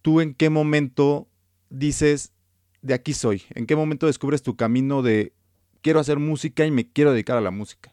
¿tú 0.00 0.22
en 0.22 0.34
qué 0.34 0.48
momento 0.48 1.28
dices, 1.68 2.32
de 2.80 2.94
aquí 2.94 3.12
soy? 3.12 3.42
¿En 3.50 3.66
qué 3.66 3.76
momento 3.76 4.06
descubres 4.06 4.42
tu 4.42 4.56
camino 4.56 5.02
de 5.02 5.34
quiero 5.82 6.00
hacer 6.00 6.18
música 6.18 6.64
y 6.64 6.70
me 6.70 6.90
quiero 6.90 7.12
dedicar 7.12 7.36
a 7.36 7.42
la 7.42 7.50
música? 7.50 7.92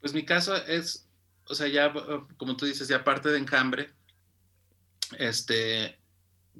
Pues 0.00 0.14
mi 0.14 0.24
caso 0.24 0.54
es, 0.54 1.08
o 1.48 1.56
sea, 1.56 1.66
ya, 1.66 1.92
como 2.36 2.56
tú 2.56 2.66
dices, 2.66 2.86
ya 2.86 3.02
parte 3.02 3.30
de 3.30 3.38
enjambre, 3.38 3.90
este, 5.18 5.98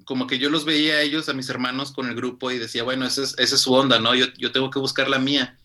como 0.06 0.26
que 0.26 0.40
yo 0.40 0.50
los 0.50 0.64
veía 0.64 0.94
a 0.94 1.02
ellos, 1.02 1.28
a 1.28 1.34
mis 1.34 1.48
hermanos 1.50 1.92
con 1.92 2.08
el 2.08 2.16
grupo 2.16 2.50
y 2.50 2.58
decía, 2.58 2.82
bueno, 2.82 3.06
esa 3.06 3.22
es, 3.22 3.36
esa 3.38 3.54
es 3.54 3.60
su 3.60 3.72
onda, 3.72 4.00
¿no? 4.00 4.16
Yo, 4.16 4.26
yo, 4.38 4.50
tengo 4.50 4.70
que 4.70 4.80
buscar 4.80 5.08
la 5.08 5.20
mía. 5.20 5.56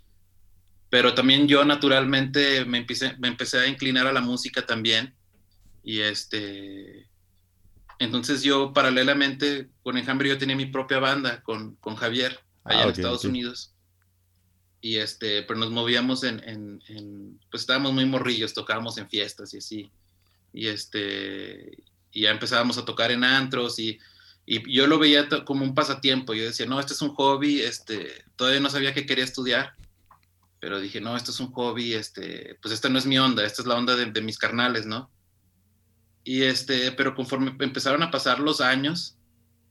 Pero 0.89 1.13
también 1.13 1.47
yo 1.47 1.63
naturalmente 1.65 2.65
me 2.65 2.79
empecé, 2.79 3.15
me 3.17 3.27
empecé 3.27 3.59
a 3.59 3.67
inclinar 3.67 4.07
a 4.07 4.13
la 4.13 4.21
música 4.21 4.65
también. 4.65 5.13
Y 5.83 5.99
este, 5.99 7.07
entonces 7.99 8.41
yo 8.41 8.73
paralelamente 8.73 9.69
con 9.83 9.97
Enjambre 9.97 10.29
yo 10.29 10.37
tenía 10.37 10.55
mi 10.55 10.65
propia 10.65 10.99
banda 10.99 11.41
con, 11.43 11.75
con 11.75 11.95
Javier 11.95 12.39
allá 12.63 12.79
ah, 12.79 12.83
en 12.83 12.89
Estados 12.89 13.25
Unidos. 13.25 13.75
Y 14.81 14.95
este, 14.95 15.43
pero 15.43 15.59
nos 15.59 15.71
movíamos 15.71 16.23
en, 16.23 16.41
en, 16.47 16.81
en, 16.87 17.39
pues 17.51 17.61
estábamos 17.61 17.93
muy 17.93 18.05
morrillos, 18.05 18.53
tocábamos 18.53 18.97
en 18.97 19.09
fiestas 19.09 19.53
y 19.53 19.57
así. 19.57 19.91
Y 20.53 20.67
este, 20.67 21.83
y 22.11 22.21
ya 22.21 22.31
empezábamos 22.31 22.77
a 22.77 22.85
tocar 22.85 23.11
en 23.11 23.23
antros 23.23 23.77
y 23.77 23.99
y 24.51 24.73
yo 24.73 24.87
lo 24.87 24.97
veía 24.97 25.29
como 25.45 25.63
un 25.63 25.75
pasatiempo. 25.75 26.33
Yo 26.33 26.43
decía, 26.43 26.65
no, 26.65 26.79
este 26.79 26.93
es 26.93 27.01
un 27.03 27.13
hobby, 27.13 27.61
este, 27.61 28.25
todavía 28.35 28.59
no 28.59 28.71
sabía 28.71 28.95
que 28.95 29.05
quería 29.05 29.23
estudiar, 29.23 29.75
pero 30.59 30.79
dije, 30.79 30.99
no, 30.99 31.15
esto 31.15 31.31
es 31.31 31.39
un 31.39 31.51
hobby, 31.51 31.93
este, 31.93 32.57
pues 32.61 32.73
esta 32.73 32.89
no 32.89 32.99
es 32.99 33.05
mi 33.05 33.17
onda, 33.17 33.45
esta 33.45 33.61
es 33.61 33.67
la 33.67 33.75
onda 33.75 33.95
de, 33.95 34.21
mis 34.21 34.37
carnales, 34.37 34.85
¿no? 34.85 35.09
Y 36.23 36.43
este, 36.43 36.91
pero 36.91 37.15
conforme 37.15 37.55
empezaron 37.59 38.03
a 38.03 38.11
pasar 38.11 38.39
los 38.39 38.59
años, 38.59 39.17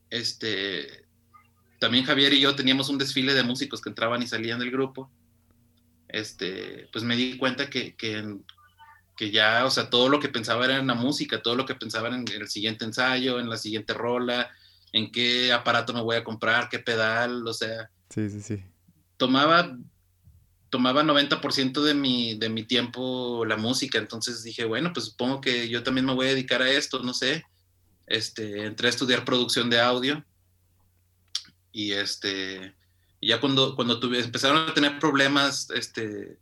este, 0.09 1.05
también 1.79 2.05
Javier 2.05 2.33
y 2.33 2.41
yo 2.41 2.55
teníamos 2.55 2.89
un 2.89 2.97
desfile 2.97 3.33
de 3.33 3.43
músicos 3.43 3.81
que 3.81 3.89
entraban 3.89 4.21
y 4.23 4.27
salían 4.27 4.59
del 4.59 4.71
grupo. 4.71 5.11
Este, 6.07 6.89
pues 6.91 7.03
me 7.03 7.15
di 7.15 7.37
cuenta 7.37 7.69
que, 7.69 7.95
que, 7.95 8.37
que 9.15 9.29
ya, 9.29 9.65
o 9.65 9.69
sea, 9.69 9.91
todo 9.91 10.09
lo 10.09 10.19
que 10.19 10.29
pensaba 10.29 10.65
era 10.65 10.77
en 10.77 10.87
la 10.87 10.95
música, 10.95 11.41
todo 11.41 11.55
lo 11.55 11.65
que 11.65 11.75
pensaba 11.75 12.07
en 12.09 12.25
el 12.27 12.47
siguiente 12.49 12.83
ensayo, 12.83 13.39
en 13.39 13.47
la 13.47 13.57
siguiente 13.57 13.93
rola, 13.93 14.49
en 14.91 15.11
qué 15.11 15.53
aparato 15.53 15.93
me 15.93 16.01
voy 16.01 16.15
a 16.15 16.23
comprar, 16.23 16.67
qué 16.67 16.79
pedal, 16.79 17.47
o 17.47 17.53
sea. 17.53 17.91
Sí, 18.09 18.27
sí, 18.29 18.41
sí. 18.41 18.63
Tomaba, 19.17 19.77
tomaba 20.69 21.03
90% 21.03 21.81
de 21.81 21.93
mi, 21.93 22.35
de 22.35 22.49
mi 22.49 22.63
tiempo 22.63 23.45
la 23.45 23.57
música, 23.57 23.97
entonces 23.97 24.43
dije, 24.43 24.65
bueno, 24.65 24.91
pues 24.93 25.07
supongo 25.07 25.41
que 25.41 25.69
yo 25.69 25.83
también 25.83 26.05
me 26.05 26.13
voy 26.13 26.27
a 26.27 26.31
dedicar 26.31 26.61
a 26.61 26.69
esto, 26.69 27.01
no 27.03 27.13
sé. 27.13 27.43
Este, 28.07 28.65
entré 28.65 28.87
a 28.87 28.89
estudiar 28.89 29.23
producción 29.23 29.69
de 29.69 29.79
audio 29.79 30.25
y 31.71 31.91
este, 31.91 32.75
ya 33.21 33.39
cuando, 33.39 33.75
cuando 33.75 33.99
tuve, 33.99 34.19
empezaron 34.19 34.69
a 34.69 34.73
tener 34.73 34.99
problemas, 34.99 35.69
este, 35.71 36.37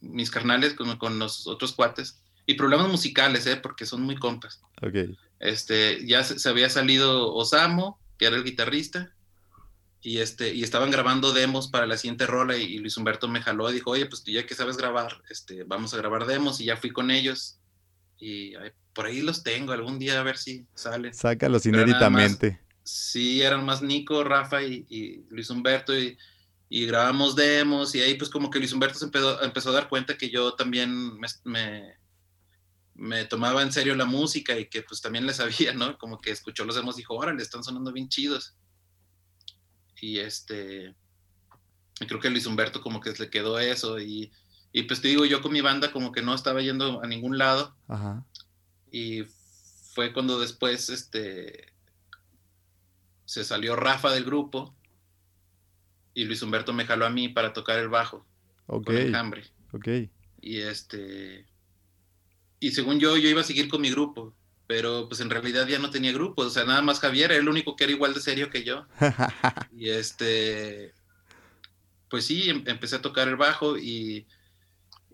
mis 0.00 0.30
carnales 0.30 0.74
con, 0.74 0.96
con 0.98 1.18
los 1.18 1.46
otros 1.46 1.72
cuates, 1.72 2.22
y 2.46 2.54
problemas 2.54 2.88
musicales, 2.88 3.46
¿eh? 3.46 3.56
porque 3.56 3.86
son 3.86 4.02
muy 4.02 4.16
compas. 4.16 4.60
Ok. 4.82 5.16
Este, 5.38 6.04
ya 6.06 6.24
se, 6.24 6.48
había 6.48 6.68
salido 6.68 7.32
Osamo, 7.34 7.98
que 8.18 8.26
era 8.26 8.36
el 8.36 8.44
guitarrista, 8.44 9.12
y, 10.02 10.18
este, 10.18 10.52
y 10.52 10.64
estaban 10.64 10.90
grabando 10.90 11.32
demos 11.32 11.68
para 11.68 11.86
la 11.86 11.96
siguiente 11.96 12.26
rola 12.26 12.56
y, 12.56 12.78
Luis 12.78 12.96
Humberto 12.96 13.28
me 13.28 13.40
jaló 13.40 13.70
y 13.70 13.74
dijo, 13.74 13.90
oye, 13.90 14.06
pues 14.06 14.24
tú 14.24 14.32
ya 14.32 14.44
que 14.44 14.54
sabes 14.54 14.76
grabar, 14.76 15.22
este, 15.30 15.62
vamos 15.62 15.94
a 15.94 15.96
grabar 15.96 16.26
demos 16.26 16.60
y 16.60 16.64
ya 16.64 16.76
fui 16.76 16.90
con 16.90 17.10
ellos 17.10 17.58
y 18.18 18.54
por 18.92 19.06
ahí 19.06 19.22
los 19.22 19.42
tengo, 19.42 19.72
algún 19.72 19.98
día 19.98 20.20
a 20.20 20.22
ver 20.22 20.36
si 20.36 20.66
sale. 20.74 21.12
Sácalos 21.12 21.66
inéditamente. 21.66 22.60
sí, 22.82 23.42
eran 23.42 23.64
más 23.64 23.80
Nico, 23.80 24.24
Rafa 24.24 24.62
y, 24.62 25.24
Luis 25.30 25.50
Humberto 25.50 25.96
y, 25.96 26.18
y, 26.68 26.86
grabamos 26.86 27.36
demos 27.36 27.94
y 27.94 28.00
ahí 28.00 28.14
pues 28.14 28.28
como 28.28 28.50
que 28.50 28.58
Luis 28.58 28.72
Humberto 28.72 28.98
se 28.98 29.04
empezó, 29.04 29.42
empezó 29.42 29.70
a 29.70 29.74
dar 29.74 29.88
cuenta 29.88 30.18
que 30.18 30.30
yo 30.30 30.54
también 30.54 31.16
me 31.44 31.96
me 32.94 33.24
tomaba 33.24 33.62
en 33.62 33.72
serio 33.72 33.94
la 33.94 34.04
música 34.04 34.58
y 34.58 34.66
que 34.66 34.82
pues 34.82 35.00
también 35.00 35.26
le 35.26 35.34
sabía, 35.34 35.72
¿no? 35.74 35.96
Como 35.98 36.20
que 36.20 36.30
escuchó 36.30 36.64
los 36.64 36.76
demos 36.76 36.96
y 36.96 36.98
dijo, 36.98 37.14
órale, 37.14 37.42
están 37.42 37.64
sonando 37.64 37.92
bien 37.92 38.08
chidos. 38.08 38.54
Y 40.02 40.18
este, 40.18 40.96
creo 42.08 42.18
que 42.18 42.28
Luis 42.28 42.46
Humberto 42.46 42.80
como 42.80 43.00
que 43.00 43.12
le 43.12 43.30
quedó 43.30 43.60
eso 43.60 44.00
y, 44.00 44.32
y 44.72 44.82
pues 44.82 45.00
te 45.00 45.06
digo, 45.06 45.24
yo 45.26 45.40
con 45.40 45.52
mi 45.52 45.60
banda 45.60 45.92
como 45.92 46.10
que 46.10 46.22
no 46.22 46.34
estaba 46.34 46.60
yendo 46.60 47.00
a 47.00 47.06
ningún 47.06 47.38
lado. 47.38 47.76
Ajá. 47.86 48.26
Y 48.90 49.22
fue 49.94 50.12
cuando 50.12 50.40
después, 50.40 50.88
este, 50.88 51.72
se 53.26 53.44
salió 53.44 53.76
Rafa 53.76 54.10
del 54.10 54.24
grupo 54.24 54.74
y 56.14 56.24
Luis 56.24 56.42
Humberto 56.42 56.72
me 56.72 56.84
jaló 56.84 57.06
a 57.06 57.10
mí 57.10 57.28
para 57.28 57.52
tocar 57.52 57.78
el 57.78 57.88
bajo. 57.88 58.26
Ok. 58.66 58.86
Con 58.86 58.96
el 58.96 59.14
hambre. 59.14 59.44
Ok. 59.70 59.86
Y 60.40 60.58
este, 60.58 61.46
y 62.58 62.72
según 62.72 62.98
yo, 62.98 63.16
yo 63.16 63.28
iba 63.28 63.42
a 63.42 63.44
seguir 63.44 63.68
con 63.68 63.80
mi 63.80 63.90
grupo, 63.90 64.34
pero 64.72 65.06
pues 65.06 65.20
en 65.20 65.28
realidad 65.28 65.66
ya 65.66 65.78
no 65.78 65.90
tenía 65.90 66.14
grupo, 66.14 66.40
o 66.40 66.48
sea, 66.48 66.64
nada 66.64 66.80
más 66.80 66.98
Javier 66.98 67.30
era 67.30 67.38
el 67.38 67.46
único 67.46 67.76
que 67.76 67.84
era 67.84 67.92
igual 67.92 68.14
de 68.14 68.22
serio 68.22 68.48
que 68.48 68.64
yo. 68.64 68.86
y 69.76 69.90
este, 69.90 70.94
pues 72.08 72.24
sí, 72.24 72.48
em, 72.48 72.64
empecé 72.66 72.96
a 72.96 73.02
tocar 73.02 73.28
el 73.28 73.36
bajo 73.36 73.76
y, 73.76 74.26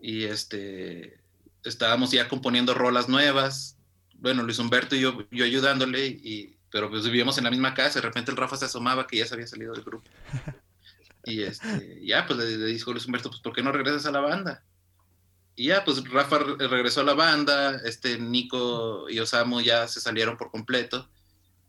y 0.01 0.23
este, 0.23 1.19
estábamos 1.65 2.11
ya 2.11 2.29
componiendo 2.29 2.73
rolas 2.73 3.09
nuevas, 3.09 3.75
bueno, 4.13 4.43
Luis 4.43 4.59
Humberto 4.59 4.95
y 4.95 5.01
yo, 5.01 5.27
yo 5.29 5.43
ayudándole, 5.43 6.07
y, 6.07 6.55
pero 6.71 6.89
pues 6.89 7.03
vivíamos 7.03 7.37
en 7.37 7.43
la 7.43 7.51
misma 7.51 7.73
casa, 7.73 7.99
de 7.99 8.07
repente 8.07 8.31
el 8.31 8.37
Rafa 8.37 8.55
se 8.55 8.63
asomaba 8.63 9.07
que 9.07 9.17
ya 9.17 9.25
se 9.25 9.33
había 9.33 9.47
salido 9.47 9.73
del 9.73 9.83
grupo. 9.83 10.09
Y 11.25 11.43
este, 11.43 11.99
ya, 12.01 12.25
pues 12.25 12.39
le, 12.39 12.57
le 12.57 12.65
dijo 12.67 12.93
Luis 12.93 13.05
Humberto, 13.05 13.29
pues 13.29 13.41
¿por 13.41 13.53
qué 13.53 13.61
no 13.61 13.73
regresas 13.73 14.05
a 14.05 14.11
la 14.11 14.21
banda? 14.21 14.63
Y 15.59 15.65
ya, 15.65 15.83
pues 15.83 16.01
Rafa 16.09 16.39
regresó 16.39 17.01
a 17.01 17.03
la 17.03 17.15
banda, 17.15 17.81
este 17.83 18.17
Nico 18.17 19.09
y 19.09 19.19
Osamu 19.19 19.59
ya 19.59 19.89
se 19.89 19.99
salieron 19.99 20.37
por 20.37 20.51
completo 20.51 21.09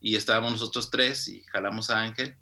y 0.00 0.14
estábamos 0.14 0.52
nosotros 0.52 0.90
tres 0.90 1.26
y 1.26 1.42
jalamos 1.50 1.90
a 1.90 2.00
Ángel. 2.00 2.36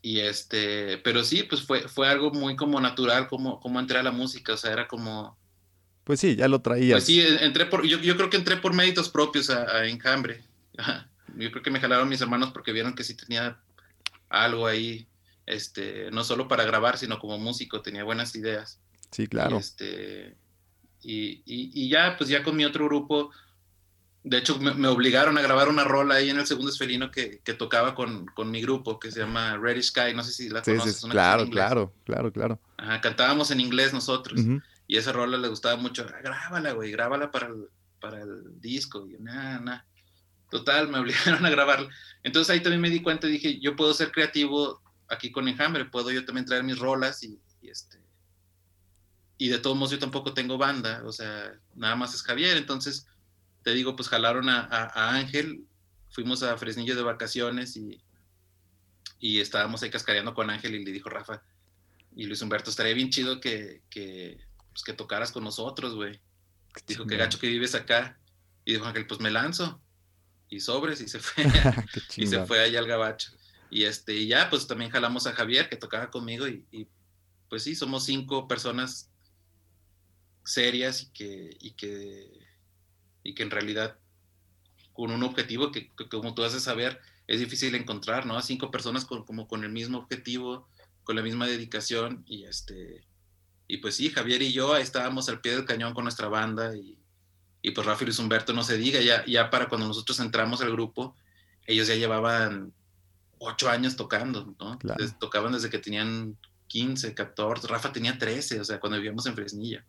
Y 0.00 0.20
este, 0.20 0.96
pero 1.04 1.22
sí, 1.22 1.42
pues 1.42 1.60
fue, 1.60 1.86
fue 1.86 2.08
algo 2.08 2.30
muy 2.30 2.56
como 2.56 2.80
natural, 2.80 3.28
como, 3.28 3.60
como 3.60 3.78
entré 3.78 3.98
a 3.98 4.02
la 4.02 4.10
música, 4.10 4.54
o 4.54 4.56
sea, 4.56 4.72
era 4.72 4.88
como... 4.88 5.36
Pues 6.04 6.20
sí, 6.20 6.34
ya 6.34 6.48
lo 6.48 6.62
traías. 6.62 6.92
Pues 6.92 7.04
sí, 7.04 7.20
entré 7.20 7.66
por, 7.66 7.86
yo, 7.86 7.98
yo 7.98 8.16
creo 8.16 8.30
que 8.30 8.38
entré 8.38 8.56
por 8.56 8.72
méritos 8.72 9.10
propios 9.10 9.50
a, 9.50 9.70
a 9.70 9.86
Enjambre. 9.86 10.42
Yo 11.36 11.50
creo 11.50 11.62
que 11.62 11.70
me 11.70 11.80
jalaron 11.80 12.08
mis 12.08 12.22
hermanos 12.22 12.52
porque 12.52 12.72
vieron 12.72 12.94
que 12.94 13.04
sí 13.04 13.14
tenía 13.14 13.58
algo 14.30 14.66
ahí, 14.66 15.06
este, 15.44 16.10
no 16.10 16.24
solo 16.24 16.48
para 16.48 16.64
grabar, 16.64 16.96
sino 16.96 17.18
como 17.18 17.36
músico, 17.36 17.82
tenía 17.82 18.04
buenas 18.04 18.34
ideas. 18.34 18.80
Sí, 19.10 19.26
claro. 19.26 19.56
Y, 19.56 19.58
este, 19.60 20.36
y, 21.02 21.88
ya, 21.88 22.16
pues 22.16 22.28
ya 22.28 22.42
con 22.42 22.56
mi 22.56 22.64
otro 22.64 22.86
grupo, 22.86 23.30
de 24.22 24.38
hecho 24.38 24.58
me, 24.58 24.88
obligaron 24.88 25.38
a 25.38 25.42
grabar 25.42 25.68
una 25.68 25.84
rola 25.84 26.16
ahí 26.16 26.30
en 26.30 26.38
el 26.38 26.46
segundo 26.46 26.70
esfelino 26.70 27.10
que, 27.10 27.40
que 27.44 27.54
tocaba 27.54 27.94
con, 27.94 28.26
con, 28.26 28.50
mi 28.50 28.60
grupo, 28.60 28.98
que 28.98 29.12
se 29.12 29.20
llama 29.20 29.56
Ready 29.56 29.82
Sky, 29.82 30.14
no 30.14 30.24
sé 30.24 30.32
si 30.32 30.48
la 30.48 30.62
conoces. 30.62 30.96
Sí, 30.96 31.08
claro, 31.08 31.48
claro, 31.48 31.94
claro, 32.04 32.32
claro. 32.32 32.60
Ajá, 32.76 33.00
cantábamos 33.00 33.50
en 33.50 33.60
inglés 33.60 33.92
nosotros, 33.92 34.40
y 34.88 34.96
esa 34.96 35.12
rola 35.12 35.36
le 35.36 35.48
gustaba 35.48 35.76
mucho, 35.76 36.06
ah, 36.08 36.20
grábala, 36.22 36.72
güey, 36.72 36.90
grábala 36.90 37.30
para 37.30 37.48
el, 37.48 37.68
para 38.00 38.20
el 38.20 38.60
disco, 38.60 39.06
y 39.08 39.16
nada, 39.22 39.60
nada. 39.60 39.86
Total, 40.50 40.88
me 40.88 40.98
obligaron 41.00 41.44
a 41.44 41.50
grabarla. 41.50 41.88
Entonces 42.22 42.52
ahí 42.52 42.60
también 42.60 42.80
me 42.80 42.90
di 42.90 43.02
cuenta 43.02 43.26
y 43.26 43.32
dije, 43.32 43.60
yo 43.60 43.76
puedo 43.76 43.94
ser 43.94 44.10
creativo 44.10 44.82
aquí 45.08 45.30
con 45.30 45.48
Enjambre, 45.48 45.84
puedo 45.84 46.10
yo 46.10 46.24
también 46.24 46.46
traer 46.46 46.64
mis 46.64 46.78
rolas 46.78 47.22
y, 47.22 47.40
y 47.62 47.68
este, 47.68 47.98
y 49.38 49.48
de 49.48 49.58
todos 49.58 49.76
modos 49.76 49.92
yo 49.92 49.98
tampoco 49.98 50.34
tengo 50.34 50.58
banda, 50.58 51.02
o 51.04 51.12
sea, 51.12 51.52
nada 51.74 51.96
más 51.96 52.14
es 52.14 52.22
Javier, 52.22 52.56
entonces 52.56 53.06
te 53.62 53.72
digo, 53.72 53.96
pues 53.96 54.08
jalaron 54.08 54.48
a, 54.48 54.90
Ángel, 55.16 55.64
fuimos 56.10 56.42
a 56.42 56.56
Fresnillo 56.56 56.96
de 56.96 57.02
vacaciones 57.02 57.76
y, 57.76 58.00
y 59.18 59.40
estábamos 59.40 59.82
ahí 59.82 59.90
cascareando 59.90 60.34
con 60.34 60.50
Ángel 60.50 60.74
y 60.74 60.84
le 60.84 60.92
dijo 60.92 61.08
Rafa 61.08 61.42
y 62.16 62.24
Luis 62.24 62.40
Humberto, 62.40 62.70
estaría 62.70 62.94
bien 62.94 63.10
chido 63.10 63.40
que, 63.40 63.82
que, 63.90 64.40
pues, 64.70 64.82
que 64.82 64.94
tocaras 64.94 65.30
con 65.32 65.44
nosotros, 65.44 65.94
güey. 65.94 66.18
Dijo, 66.86 67.06
qué 67.06 67.16
gacho 67.16 67.38
que 67.38 67.46
vives 67.46 67.74
acá. 67.74 68.18
Y 68.64 68.72
dijo 68.72 68.86
Ángel, 68.86 69.06
pues 69.06 69.20
me 69.20 69.30
lanzo. 69.30 69.80
Y 70.48 70.60
sobres, 70.60 71.02
y 71.02 71.08
se 71.08 71.20
fue. 71.20 71.44
y 72.16 72.26
se 72.26 72.44
fue 72.46 72.60
allá 72.60 72.78
al 72.78 72.86
gabacho. 72.86 73.32
Y 73.70 73.84
este, 73.84 74.14
y 74.14 74.28
ya, 74.28 74.48
pues 74.48 74.66
también 74.66 74.90
jalamos 74.90 75.26
a 75.26 75.34
Javier, 75.34 75.68
que 75.68 75.76
tocaba 75.76 76.10
conmigo, 76.10 76.48
y, 76.48 76.64
y 76.70 76.88
pues 77.50 77.64
sí, 77.64 77.74
somos 77.74 78.06
cinco 78.06 78.48
personas 78.48 79.10
serias 80.46 81.02
y 81.02 81.06
que, 81.10 81.56
y 81.60 81.72
que, 81.72 82.46
y 83.22 83.34
que 83.34 83.42
en 83.42 83.50
realidad 83.50 83.98
con 84.92 85.10
un 85.10 85.22
objetivo 85.22 85.72
que, 85.72 85.90
como 86.10 86.34
tú 86.34 86.42
haces 86.42 86.62
saber, 86.62 87.00
es 87.26 87.40
difícil 87.40 87.74
encontrar, 87.74 88.24
¿no? 88.24 88.38
A 88.38 88.42
cinco 88.42 88.70
personas 88.70 89.04
con, 89.04 89.24
como 89.24 89.46
con 89.46 89.64
el 89.64 89.70
mismo 89.70 89.98
objetivo, 89.98 90.68
con 91.04 91.16
la 91.16 91.22
misma 91.22 91.46
dedicación 91.46 92.24
y 92.26 92.44
este, 92.44 93.04
y 93.68 93.78
pues 93.78 93.96
sí, 93.96 94.10
Javier 94.10 94.42
y 94.42 94.52
yo 94.52 94.76
estábamos 94.76 95.28
al 95.28 95.40
pie 95.40 95.52
del 95.52 95.64
cañón 95.64 95.92
con 95.92 96.04
nuestra 96.04 96.28
banda 96.28 96.74
y, 96.76 96.98
y 97.62 97.72
pues 97.72 97.86
Rafa 97.86 98.04
y 98.04 98.06
Luis 98.06 98.18
Humberto 98.18 98.52
no 98.52 98.62
se 98.62 98.78
diga, 98.78 99.00
ya, 99.00 99.24
ya 99.26 99.50
para 99.50 99.68
cuando 99.68 99.88
nosotros 99.88 100.18
entramos 100.20 100.60
al 100.62 100.70
grupo, 100.70 101.14
ellos 101.66 101.88
ya 101.88 101.96
llevaban 101.96 102.72
ocho 103.38 103.68
años 103.68 103.96
tocando, 103.96 104.54
¿no? 104.58 104.78
tocaban 105.18 105.52
desde 105.52 105.68
que 105.68 105.78
tenían 105.78 106.36
15, 106.68 107.14
14, 107.14 107.66
Rafa 107.66 107.92
tenía 107.92 108.16
13, 108.16 108.60
o 108.60 108.64
sea, 108.64 108.80
cuando 108.80 108.96
vivíamos 108.96 109.26
en 109.26 109.34
Fresnilla. 109.34 109.84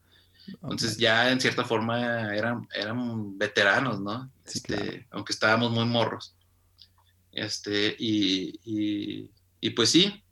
Entonces 0.48 0.98
ya 0.98 1.32
en 1.32 1.40
cierta 1.42 1.64
forma 1.64 2.34
eran, 2.34 2.68
eran 2.74 3.38
veteranos, 3.38 4.00
¿no? 4.00 4.30
este, 4.46 5.08
Aunque 5.12 5.34
estábamos 5.34 5.72
muy 5.72 5.86
morros. 5.86 6.36
Este, 7.32 7.96
y, 8.00 9.30
y, 9.62 9.70
pues 9.72 9.90
sí, 9.90 10.24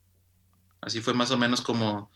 así 0.81 1.01
fue 1.01 1.13
más 1.13 1.29
o 1.29 1.37
menos 1.37 1.61
como, 1.61 2.09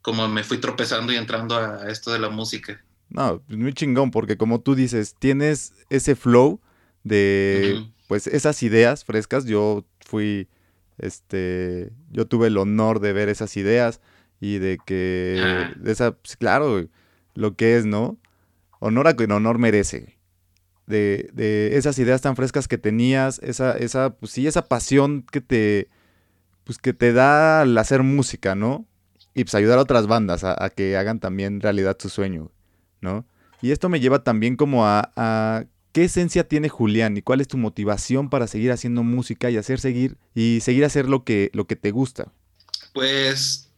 como 0.00 0.28
me 0.28 0.44
fui 0.44 0.58
tropezando 0.58 1.12
y 1.12 1.16
entrando 1.16 1.56
a, 1.56 1.90
esto 1.90 2.12
de 2.12 2.20
la 2.20 2.28
música. 2.28 2.84
No, 3.08 3.42
muy 3.48 3.72
chingón, 3.72 4.10
porque 4.10 4.36
como 4.36 4.60
tú 4.60 4.74
dices, 4.74 5.16
tienes 5.18 5.72
ese 5.90 6.14
flow 6.14 6.60
de, 7.02 7.90
pues, 8.06 8.26
esas 8.26 8.62
ideas 8.62 9.04
frescas. 9.04 9.44
Yo 9.46 9.84
fui, 10.00 10.48
este, 10.98 11.90
yo 12.10 12.26
tuve 12.26 12.46
el 12.48 12.58
honor 12.58 13.00
de 13.00 13.12
ver 13.12 13.28
esas 13.28 13.56
ideas 13.56 14.00
y 14.40 14.58
de 14.58 14.78
que, 14.86 15.40
ah. 15.42 15.72
de 15.76 15.90
esa, 15.90 16.12
pues, 16.12 16.36
claro, 16.36 16.86
lo 17.38 17.54
que 17.54 17.76
es, 17.76 17.86
¿no? 17.86 18.18
Honor 18.80 19.06
a 19.06 19.14
quien 19.14 19.30
honor 19.30 19.58
merece. 19.58 20.18
De, 20.88 21.30
de, 21.32 21.76
esas 21.76 21.98
ideas 21.98 22.20
tan 22.20 22.34
frescas 22.34 22.66
que 22.66 22.78
tenías, 22.78 23.38
esa, 23.44 23.76
esa, 23.76 24.10
pues 24.10 24.32
sí, 24.32 24.46
esa 24.46 24.66
pasión 24.66 25.24
que 25.30 25.40
te, 25.40 25.88
pues 26.64 26.78
que 26.78 26.92
te 26.92 27.12
da 27.12 27.60
al 27.60 27.78
hacer 27.78 28.02
música, 28.02 28.56
¿no? 28.56 28.86
Y 29.34 29.44
pues 29.44 29.54
ayudar 29.54 29.78
a 29.78 29.82
otras 29.82 30.08
bandas 30.08 30.42
a, 30.42 30.68
que 30.70 30.96
hagan 30.96 31.20
también 31.20 31.60
realidad 31.60 31.96
su 32.00 32.08
sueño, 32.08 32.50
¿no? 33.00 33.24
Y 33.62 33.70
esto 33.70 33.88
me 33.88 34.00
lleva 34.00 34.24
también 34.24 34.56
como 34.56 34.86
a, 34.86 35.12
a, 35.14 35.64
qué 35.92 36.04
esencia 36.04 36.48
tiene 36.48 36.68
Julián 36.68 37.16
y 37.16 37.22
cuál 37.22 37.40
es 37.40 37.46
tu 37.46 37.56
motivación 37.56 38.30
para 38.30 38.48
seguir 38.48 38.72
haciendo 38.72 39.04
música 39.04 39.48
y 39.50 39.58
hacer 39.58 39.78
seguir 39.78 40.16
y 40.34 40.58
seguir 40.62 40.84
hacer 40.84 41.08
lo 41.08 41.22
que, 41.22 41.50
lo 41.52 41.66
que 41.66 41.76
te 41.76 41.92
gusta. 41.92 42.32
Pues 42.94 43.70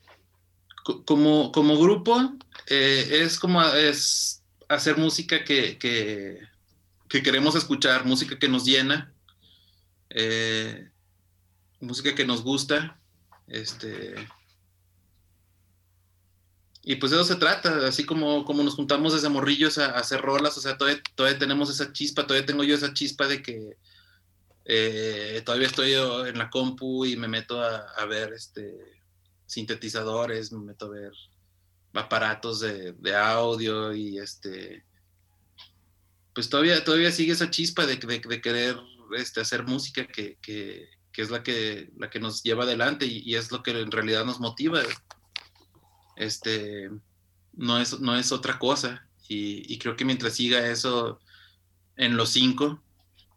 como, 1.04 1.52
como 1.52 1.76
grupo 1.76 2.38
eh, 2.66 3.22
es 3.22 3.38
como 3.38 3.62
es 3.62 4.42
hacer 4.68 4.96
música 4.96 5.44
que, 5.44 5.78
que, 5.78 6.40
queremos 7.22 7.56
escuchar, 7.56 8.04
música 8.04 8.38
que 8.38 8.48
nos 8.48 8.64
llena, 8.64 9.12
eh, 10.10 10.88
música 11.80 12.14
que 12.14 12.24
nos 12.24 12.42
gusta. 12.42 12.98
Este, 13.48 14.14
y 16.82 16.96
pues 16.96 17.10
de 17.10 17.18
eso 17.18 17.24
se 17.24 17.36
trata, 17.36 17.86
así 17.86 18.04
como, 18.04 18.44
como 18.44 18.62
nos 18.62 18.74
juntamos 18.74 19.12
desde 19.12 19.28
morrillos 19.28 19.78
a, 19.78 19.90
hacer 19.98 20.20
rolas, 20.20 20.56
o 20.56 20.60
sea, 20.60 20.78
todavía, 20.78 21.02
todavía, 21.14 21.38
tenemos 21.38 21.68
esa 21.68 21.92
chispa, 21.92 22.26
todavía 22.26 22.46
tengo 22.46 22.64
yo 22.64 22.74
esa 22.74 22.94
chispa 22.94 23.26
de 23.26 23.42
que 23.42 23.76
eh, 24.64 25.42
todavía 25.44 25.66
estoy 25.66 25.92
en 25.94 26.38
la 26.38 26.48
compu 26.48 27.04
y 27.04 27.16
me 27.16 27.28
meto 27.28 27.60
a, 27.60 27.78
a 27.78 28.04
ver 28.06 28.32
este 28.32 29.00
sintetizadores, 29.46 30.52
me 30.52 30.64
meto 30.64 30.86
a 30.86 30.90
ver 30.90 31.12
aparatos 31.94 32.60
de, 32.60 33.16
audio 33.16 33.92
y 33.94 34.18
este, 34.18 34.84
pues 36.34 36.48
todavía, 36.48 36.84
todavía 36.84 37.10
sigue 37.10 37.32
esa 37.32 37.50
chispa 37.50 37.86
de, 37.86 37.96
de, 37.96 38.40
querer 38.40 38.76
este, 39.16 39.40
hacer 39.40 39.64
música 39.64 40.06
que, 40.06 40.36
que, 40.40 40.88
que, 41.12 41.22
es 41.22 41.30
la 41.30 41.42
que, 41.42 41.90
la 41.96 42.10
que 42.10 42.20
nos 42.20 42.42
lleva 42.42 42.64
adelante 42.64 43.06
y, 43.06 43.34
es 43.34 43.50
lo 43.50 43.62
que 43.62 43.72
en 43.72 43.90
realidad 43.90 44.24
nos 44.24 44.40
motiva. 44.40 44.82
Este, 46.16 46.90
no 47.52 47.80
es, 47.80 47.98
no 48.00 48.16
es 48.16 48.32
otra 48.32 48.58
cosa. 48.58 49.06
Y, 49.28 49.72
y, 49.72 49.78
creo 49.78 49.96
que 49.96 50.04
mientras 50.04 50.34
siga 50.34 50.66
eso 50.68 51.20
en 51.96 52.16
los 52.16 52.30
cinco, 52.30 52.82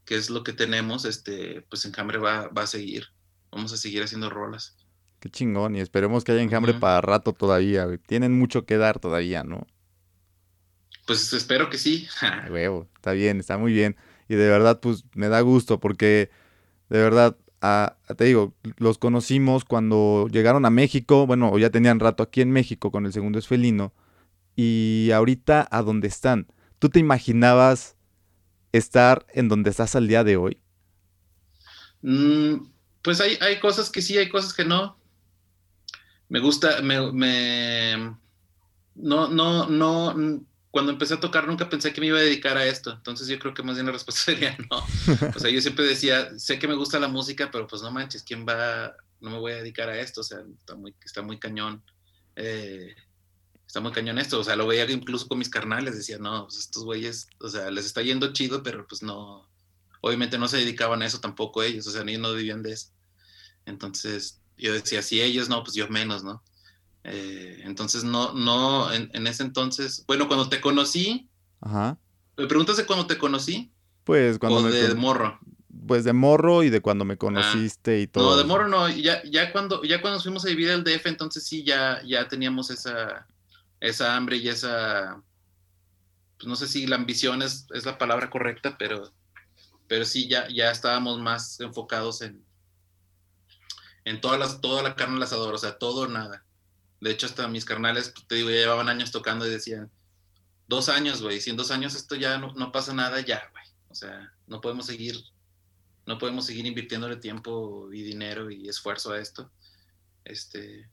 que 0.06 0.16
es 0.16 0.30
lo 0.30 0.44
que 0.44 0.54
tenemos, 0.54 1.06
este, 1.06 1.62
pues 1.70 1.86
Enjambre 1.86 2.18
va, 2.18 2.48
va 2.50 2.64
a 2.64 2.68
seguir. 2.68 3.08
Vamos 3.52 3.74
a 3.74 3.78
seguir 3.78 4.04
haciendo 4.04 4.30
rolas. 4.30 4.76
Qué 5.24 5.30
chingón, 5.30 5.74
y 5.74 5.80
esperemos 5.80 6.26
que 6.26 6.34
haya 6.34 6.42
enjambre 6.42 6.74
para 6.74 7.00
rato 7.00 7.32
todavía, 7.32 7.88
Tienen 8.08 8.38
mucho 8.38 8.66
que 8.66 8.76
dar 8.76 9.00
todavía, 9.00 9.46
¿no? 9.46 9.66
Pues 11.08 11.32
espero 11.32 11.70
que 11.70 11.78
sí. 11.78 12.10
huevo, 12.52 12.90
está 12.98 13.14
bien, 13.14 13.40
está 13.40 13.58
muy 13.58 13.72
bien. 13.72 13.96
Y 14.28 14.36
de 14.36 14.50
verdad, 14.50 14.82
pues 14.82 15.06
me 15.16 15.30
da 15.30 15.40
gusto 15.40 15.80
porque, 15.80 16.30
de 16.90 17.02
verdad, 17.02 17.38
te 18.18 18.26
digo, 18.26 18.54
los 18.78 18.98
conocimos 18.98 19.64
cuando 19.64 20.28
llegaron 20.30 20.66
a 20.66 20.70
México, 20.70 21.26
bueno, 21.26 21.58
ya 21.58 21.70
tenían 21.70 22.02
rato 22.02 22.22
aquí 22.22 22.42
en 22.42 22.52
México 22.52 22.92
con 22.92 23.06
el 23.06 23.14
segundo 23.14 23.40
esfelino, 23.40 23.94
y 24.58 25.12
ahorita 25.14 25.66
a 25.72 25.84
dónde 25.84 26.10
están. 26.10 26.48
¿Tú 26.80 26.90
te 26.90 27.00
imaginabas 27.00 27.96
estar 28.74 29.26
en 29.30 29.48
donde 29.48 29.70
estás 29.70 29.96
al 29.96 30.10
día 30.10 30.26
de 30.26 30.36
hoy? 30.36 30.60
Mm, 32.02 32.56
pues 33.02 33.22
hay, 33.22 33.38
hay 33.40 33.62
cosas 33.62 33.90
que 33.90 34.02
sí, 34.02 34.18
hay 34.18 34.28
cosas 34.28 34.54
que 34.54 34.66
no 34.66 35.02
me 36.34 36.40
gusta, 36.40 36.82
me, 36.82 36.98
no, 38.96 39.28
no, 39.28 39.70
no, 39.70 40.42
cuando 40.72 40.92
empecé 40.92 41.14
a 41.14 41.20
tocar 41.20 41.46
nunca 41.48 41.70
pensé 41.70 41.94
que 41.94 42.02
me 42.02 42.08
iba 42.08 42.18
a 42.18 42.24
dedicar 42.24 42.58
a 42.58 42.66
esto, 42.66 42.92
entonces 42.92 43.28
yo 43.28 43.38
creo 43.38 43.54
que 43.54 43.62
más 43.62 43.76
bien 43.76 43.86
la 43.86 43.92
respuesta 43.92 44.20
sería 44.26 44.58
no. 44.72 44.84
O 45.36 45.40
sea, 45.40 45.52
yo 45.52 45.62
siempre 45.62 45.86
decía, 45.86 46.32
sé 46.40 46.58
que 46.58 46.68
me 46.68 46.74
gusta 46.74 47.00
la 47.00 47.08
música, 47.08 47.52
pero 47.52 47.68
pues 47.68 47.84
no 47.84 47.92
manches, 47.92 48.24
¿quién 48.24 48.48
va, 48.48 48.96
no 49.22 49.30
me 49.30 49.38
voy 49.38 49.52
a 49.52 49.58
dedicar 49.58 49.90
a 49.90 50.00
esto? 50.00 50.22
O 50.22 50.24
sea, 50.24 50.40
está 50.58 50.74
muy, 50.74 50.96
está 51.06 51.22
muy 51.22 51.38
cañón. 51.38 51.84
Eh, 52.36 52.96
está 53.68 53.80
muy 53.80 53.92
cañón 53.92 54.18
esto, 54.18 54.40
o 54.40 54.44
sea, 54.44 54.56
lo 54.56 54.66
veía 54.66 54.90
incluso 54.90 55.28
con 55.28 55.38
mis 55.38 55.50
carnales, 55.50 55.96
decía, 55.96 56.18
no, 56.18 56.46
pues 56.46 56.58
estos 56.58 56.84
güeyes, 56.84 57.28
o 57.42 57.48
sea, 57.48 57.70
les 57.70 57.86
está 57.86 58.02
yendo 58.02 58.34
chido, 58.34 58.64
pero 58.64 58.88
pues 58.88 59.04
no, 59.04 59.48
obviamente 60.02 60.40
no 60.40 60.48
se 60.48 60.58
dedicaban 60.58 61.04
a 61.04 61.06
eso 61.06 61.20
tampoco 61.20 61.62
ellos, 61.62 61.86
o 61.86 61.92
sea, 61.92 62.02
ellos 62.02 62.22
no 62.22 62.34
vivían 62.34 62.64
de 62.64 62.72
eso. 62.72 62.88
Entonces, 63.68 64.43
yo 64.58 64.74
decía, 64.74 65.02
si 65.02 65.22
ellos 65.22 65.50
no, 65.50 65.64
pues 65.64 65.76
yo 65.76 65.88
menos, 65.90 66.24
¿no? 66.24 66.44
Eh, 67.04 67.62
entonces, 67.66 68.04
no, 68.04 68.34
no, 68.34 68.92
en, 68.94 69.28
ese 69.28 69.44
entonces, 69.44 70.04
bueno, 70.08 70.28
cuando 70.28 70.48
te 70.50 70.62
conocí, 70.62 71.30
Ajá. 71.60 71.98
¿me 72.38 72.48
preguntas 72.48 72.78
de 72.78 72.86
cuando 72.86 73.08
te 73.08 73.18
conocí? 73.18 73.72
Pues 74.04 74.40
cuando... 74.40 74.60
O 74.60 74.64
de 74.64 74.96
morro. 74.96 75.40
Pues 75.86 76.06
de 76.06 76.14
morro 76.14 76.64
y 76.64 76.70
de 76.70 76.82
cuando 76.82 77.04
me 77.04 77.16
ah. 77.16 77.18
conociste 77.18 78.00
y 78.00 78.08
todo. 78.08 78.32
No, 78.32 78.38
de 78.38 78.46
morro 78.46 78.70
no, 78.70 78.88
ya, 78.90 79.22
ya, 79.24 79.52
cuando, 79.52 79.84
ya 79.84 80.02
cuando 80.02 80.22
fuimos 80.22 80.46
a 80.46 80.50
vivir 80.50 80.72
al 80.72 80.84
DF, 80.84 81.08
entonces 81.08 81.44
sí, 81.44 81.64
ya, 81.64 82.02
ya 82.06 82.28
teníamos 82.28 82.70
esa, 82.70 83.28
esa 83.82 84.16
hambre 84.16 84.38
y 84.38 84.48
esa, 84.48 85.22
pues 86.38 86.48
no 86.48 86.56
sé 86.56 86.68
si 86.68 86.88
la 86.88 86.96
ambición 86.96 87.42
es, 87.42 87.68
es 87.74 87.86
la 87.86 87.98
palabra 87.98 88.30
correcta, 88.30 88.78
pero, 88.78 89.12
pero 89.88 90.06
sí, 90.06 90.30
ya, 90.30 90.48
ya 90.48 90.72
estábamos 90.72 91.20
más 91.20 91.60
enfocados 91.60 92.22
en, 92.22 92.43
en 94.06 94.22
todas 94.22 94.40
las, 94.40 94.62
toda 94.62 94.84
la 94.84 94.96
carne 94.96 95.18
al 95.18 95.24
asador, 95.24 95.54
o 95.54 95.58
sea, 95.58 95.78
todo 95.78 96.02
o 96.02 96.08
nada. 96.08 96.44
De 97.02 97.12
hecho, 97.12 97.26
hasta 97.26 97.48
mis 97.48 97.66
carnales, 97.66 98.10
pues, 98.10 98.28
te 98.28 98.36
digo, 98.36 98.50
ya 98.50 98.58
llevaban 98.58 98.90
años 98.90 99.12
tocando 99.12 99.46
y 99.46 99.50
decían, 99.50 99.90
dos 100.68 100.90
años, 100.90 101.22
güey, 101.22 101.42
si 101.42 101.50
en 101.50 101.58
dos 101.58 101.72
años 101.72 101.96
esto 101.96 102.16
ya 102.16 102.38
no, 102.38 102.54
no 102.54 102.72
pasa 102.72 102.94
nada, 102.94 103.22
ya, 103.22 103.44
güey. 103.52 103.64
O 103.90 103.96
sea, 103.96 104.34
no 104.48 104.62
podemos 104.62 104.86
seguir, 104.86 105.18
no 106.06 106.18
podemos 106.18 106.46
seguir 106.46 106.66
invirtiéndole 106.66 107.18
tiempo 107.18 107.92
y 107.92 108.02
dinero 108.02 108.50
y 108.50 108.68
esfuerzo 108.68 109.12
a 109.12 109.20
esto. 109.20 109.52
Este, 110.26 110.88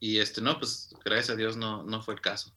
y 0.00 0.18
este, 0.18 0.40
no, 0.40 0.58
pues 0.58 0.94
gracias 1.04 1.30
a 1.30 1.36
Dios 1.36 1.56
no, 1.56 1.82
no 1.84 2.02
fue 2.02 2.14
el 2.14 2.20
caso. 2.20 2.52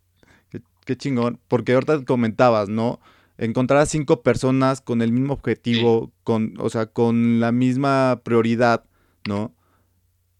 Qué, 0.86 0.98
chingón, 0.98 1.39
porque 1.48 1.74
ahorita 1.74 2.04
comentabas, 2.04 2.67
¿no? 2.67 3.00
Encontrar 3.38 3.80
a 3.80 3.86
cinco 3.86 4.22
personas 4.22 4.82
con 4.82 5.02
el 5.02 5.13
mismo 5.13 5.34
objetivo, 5.34 6.12
con, 6.24 6.56
o 6.60 6.69
sea, 6.69 6.88
con 6.88 7.39
la 7.39 7.54
misma 7.54 8.22
prioridad, 8.24 8.84
¿no? 9.28 9.56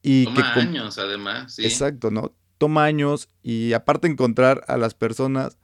Y 0.02 0.26
Toma 0.26 0.54
años, 0.56 0.98
además, 0.98 1.56
sí. 1.56 1.64
Exacto, 1.64 2.12
¿no? 2.12 2.34
Toma 2.58 2.84
años 2.84 3.30
y 3.42 3.74
aparte 3.74 4.08
encontrar 4.08 4.64
a 4.68 4.78
las 4.78 4.94
personas 4.94 5.58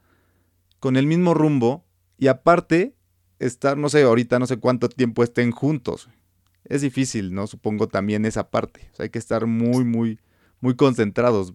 con 0.80 0.96
el 0.96 1.06
mismo 1.06 1.34
rumbo 1.34 1.84
y 2.18 2.28
aparte 2.28 2.94
estar, 3.38 3.76
no 3.76 3.88
sé, 3.88 4.02
ahorita 4.02 4.38
no 4.38 4.46
sé 4.46 4.58
cuánto 4.58 4.88
tiempo 4.88 5.22
estén 5.22 5.50
juntos. 5.50 6.08
Es 6.64 6.82
difícil, 6.82 7.34
¿no? 7.34 7.46
Supongo 7.46 7.88
también 7.88 8.24
esa 8.24 8.50
parte. 8.50 8.88
O 8.92 8.96
sea, 8.96 9.04
hay 9.04 9.10
que 9.10 9.18
estar 9.18 9.46
muy, 9.46 9.84
muy, 9.84 10.18
muy 10.60 10.74
concentrados. 10.74 11.54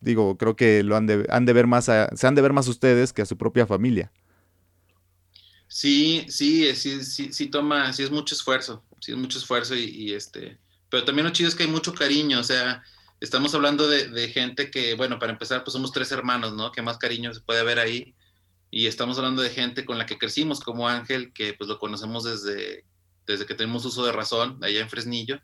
Digo, 0.00 0.36
creo 0.36 0.56
que 0.56 0.82
lo 0.82 0.96
han 0.96 1.06
de, 1.06 1.26
han 1.30 1.44
de 1.44 1.52
ver 1.52 1.66
más, 1.66 1.86
se 1.86 2.26
han 2.26 2.34
de 2.34 2.42
ver 2.42 2.52
más 2.52 2.68
ustedes 2.68 3.12
que 3.12 3.22
a 3.22 3.26
su 3.26 3.36
propia 3.36 3.66
familia. 3.66 4.12
Sí, 5.66 6.24
sí, 6.28 6.74
sí, 6.74 7.04
sí, 7.04 7.32
sí 7.32 7.46
toma, 7.48 7.92
sí 7.92 8.02
es 8.02 8.10
mucho 8.10 8.34
esfuerzo, 8.34 8.82
sí 9.00 9.12
es 9.12 9.18
mucho 9.18 9.38
esfuerzo 9.38 9.74
y 9.76 10.14
este, 10.14 10.58
pero 10.90 11.04
también 11.04 11.26
lo 11.26 11.32
chido 11.32 11.48
es 11.48 11.54
que 11.54 11.64
hay 11.64 11.70
mucho 11.70 11.94
cariño, 11.94 12.40
o 12.40 12.44
sea, 12.44 12.82
estamos 13.20 13.54
hablando 13.54 13.88
de, 13.88 14.28
gente 14.28 14.70
que, 14.70 14.94
bueno, 14.94 15.18
para 15.18 15.32
empezar, 15.32 15.64
pues 15.64 15.72
somos 15.72 15.92
tres 15.92 16.12
hermanos, 16.12 16.54
¿no? 16.54 16.72
Que 16.72 16.82
más 16.82 16.98
cariño 16.98 17.32
se 17.34 17.40
puede 17.40 17.62
ver 17.64 17.78
ahí. 17.78 18.14
Y 18.70 18.86
estamos 18.86 19.16
hablando 19.18 19.42
de 19.42 19.50
gente 19.50 19.84
con 19.84 19.98
la 19.98 20.06
que 20.06 20.18
crecimos, 20.18 20.60
como 20.60 20.88
Ángel, 20.88 21.32
que 21.32 21.54
pues 21.54 21.68
lo 21.68 21.78
conocemos 21.78 22.24
desde, 22.24 22.84
desde 23.26 23.46
que 23.46 23.54
tenemos 23.54 23.84
uso 23.84 24.04
de 24.04 24.12
razón, 24.12 24.62
allá 24.62 24.80
en 24.80 24.90
Fresnillo. 24.90 25.40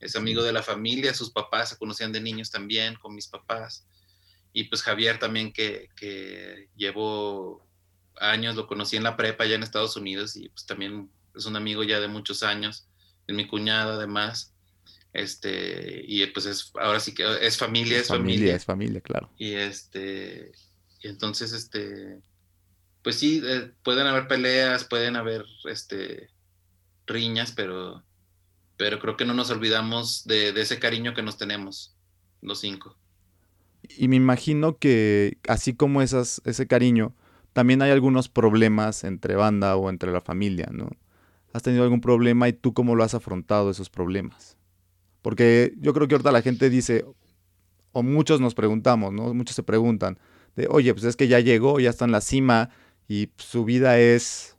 Es 0.00 0.14
amigo 0.14 0.42
de 0.42 0.52
la 0.52 0.62
familia, 0.62 1.12
sus 1.12 1.30
papás 1.30 1.70
se 1.70 1.76
conocían 1.76 2.12
de 2.12 2.20
niños 2.20 2.50
también, 2.50 2.94
con 2.94 3.14
mis 3.14 3.26
papás. 3.26 3.86
Y 4.52 4.64
pues 4.64 4.82
Javier 4.82 5.18
también, 5.18 5.52
que, 5.52 5.88
que 5.96 6.68
llevo 6.76 7.66
años, 8.20 8.54
lo 8.54 8.66
conocí 8.66 8.96
en 8.96 9.02
la 9.02 9.16
prepa 9.16 9.44
allá 9.44 9.56
en 9.56 9.62
Estados 9.62 9.96
Unidos 9.96 10.36
y 10.36 10.48
pues 10.48 10.66
también 10.66 11.10
es 11.34 11.46
un 11.46 11.56
amigo 11.56 11.82
ya 11.82 12.00
de 12.00 12.08
muchos 12.08 12.42
años. 12.42 12.88
Es 13.26 13.34
mi 13.34 13.46
cuñado 13.46 13.94
además. 13.94 14.54
Este, 15.12 16.04
y 16.06 16.26
pues 16.26 16.46
es, 16.46 16.70
ahora 16.74 17.00
sí 17.00 17.14
que 17.14 17.24
es 17.40 17.56
familia, 17.56 17.98
es, 17.98 18.08
familia, 18.08 18.54
Es 18.54 18.64
familia, 18.64 19.00
claro. 19.00 19.30
Y 19.38 19.54
este, 19.54 20.52
y 21.02 21.08
entonces, 21.08 21.52
este, 21.52 22.20
pues 23.02 23.16
sí, 23.16 23.42
eh, 23.44 23.72
pueden 23.82 24.06
haber 24.06 24.28
peleas, 24.28 24.84
pueden 24.84 25.16
haber, 25.16 25.44
este, 25.64 26.28
riñas, 27.06 27.52
pero, 27.52 28.04
pero 28.76 28.98
creo 28.98 29.16
que 29.16 29.24
no 29.24 29.34
nos 29.34 29.50
olvidamos 29.50 30.24
de, 30.26 30.52
de 30.52 30.60
ese 30.60 30.78
cariño 30.78 31.14
que 31.14 31.22
nos 31.22 31.38
tenemos, 31.38 31.96
los 32.42 32.60
cinco. 32.60 32.96
Y 33.96 34.08
me 34.08 34.16
imagino 34.16 34.76
que 34.76 35.38
así 35.48 35.74
como 35.74 36.02
esas, 36.02 36.42
ese 36.44 36.66
cariño, 36.66 37.14
también 37.52 37.80
hay 37.80 37.90
algunos 37.90 38.28
problemas 38.28 39.04
entre 39.04 39.34
banda 39.34 39.76
o 39.76 39.88
entre 39.88 40.12
la 40.12 40.20
familia, 40.20 40.68
¿no? 40.70 40.90
¿Has 41.52 41.62
tenido 41.62 41.82
algún 41.82 42.00
problema 42.00 42.48
y 42.48 42.52
tú 42.52 42.74
cómo 42.74 42.94
lo 42.94 43.04
has 43.04 43.14
afrontado 43.14 43.70
esos 43.70 43.88
problemas? 43.88 44.57
Porque 45.22 45.74
yo 45.78 45.92
creo 45.94 46.08
que 46.08 46.14
ahorita 46.14 46.32
la 46.32 46.42
gente 46.42 46.70
dice, 46.70 47.04
o 47.92 48.02
muchos 48.02 48.40
nos 48.40 48.54
preguntamos, 48.54 49.12
¿no? 49.12 49.34
Muchos 49.34 49.56
se 49.56 49.62
preguntan, 49.62 50.18
de, 50.56 50.66
oye, 50.70 50.92
pues 50.94 51.04
es 51.04 51.16
que 51.16 51.28
ya 51.28 51.40
llegó, 51.40 51.80
ya 51.80 51.90
está 51.90 52.04
en 52.04 52.12
la 52.12 52.20
cima 52.20 52.70
y 53.08 53.30
su 53.36 53.64
vida 53.64 53.98
es 53.98 54.56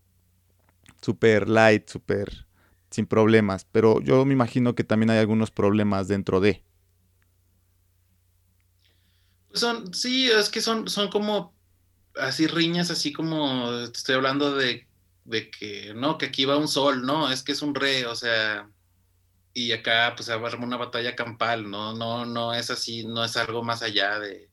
súper 1.01 1.49
light, 1.49 1.87
súper 1.89 2.47
sin 2.89 3.05
problemas. 3.05 3.65
Pero 3.71 4.01
yo 4.01 4.25
me 4.25 4.33
imagino 4.33 4.75
que 4.75 4.83
también 4.83 5.09
hay 5.11 5.19
algunos 5.19 5.51
problemas 5.51 6.07
dentro 6.07 6.39
de. 6.39 6.63
Son, 9.53 9.93
sí, 9.93 10.29
es 10.29 10.49
que 10.49 10.61
son, 10.61 10.87
son 10.87 11.09
como 11.09 11.53
así 12.15 12.47
riñas, 12.47 12.91
así 12.91 13.11
como 13.11 13.73
estoy 13.79 14.15
hablando 14.15 14.55
de, 14.55 14.87
de 15.25 15.49
que, 15.49 15.93
no, 15.95 16.17
que 16.17 16.27
aquí 16.27 16.45
va 16.45 16.57
un 16.57 16.67
sol, 16.67 17.05
no, 17.05 17.31
es 17.31 17.43
que 17.43 17.53
es 17.53 17.61
un 17.61 17.73
re, 17.73 18.05
o 18.05 18.15
sea, 18.15 18.69
y 19.53 19.71
acá 19.71 20.13
pues 20.15 20.29
a 20.29 20.35
armar 20.35 20.55
una 20.59 20.77
batalla 20.77 21.15
campal, 21.15 21.69
no, 21.69 21.93
no, 21.93 22.25
no 22.25 22.53
es 22.53 22.69
así, 22.69 23.05
no 23.05 23.23
es 23.23 23.35
algo 23.37 23.63
más 23.63 23.81
allá 23.81 24.19
de, 24.19 24.49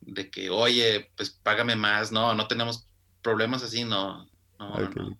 de 0.00 0.30
que, 0.30 0.50
oye, 0.50 1.10
pues 1.16 1.30
págame 1.30 1.76
más, 1.76 2.12
no, 2.12 2.34
no 2.34 2.48
tenemos 2.48 2.86
problemas 3.22 3.62
así, 3.62 3.84
no, 3.84 4.28
no, 4.58 4.78
no. 4.78 5.16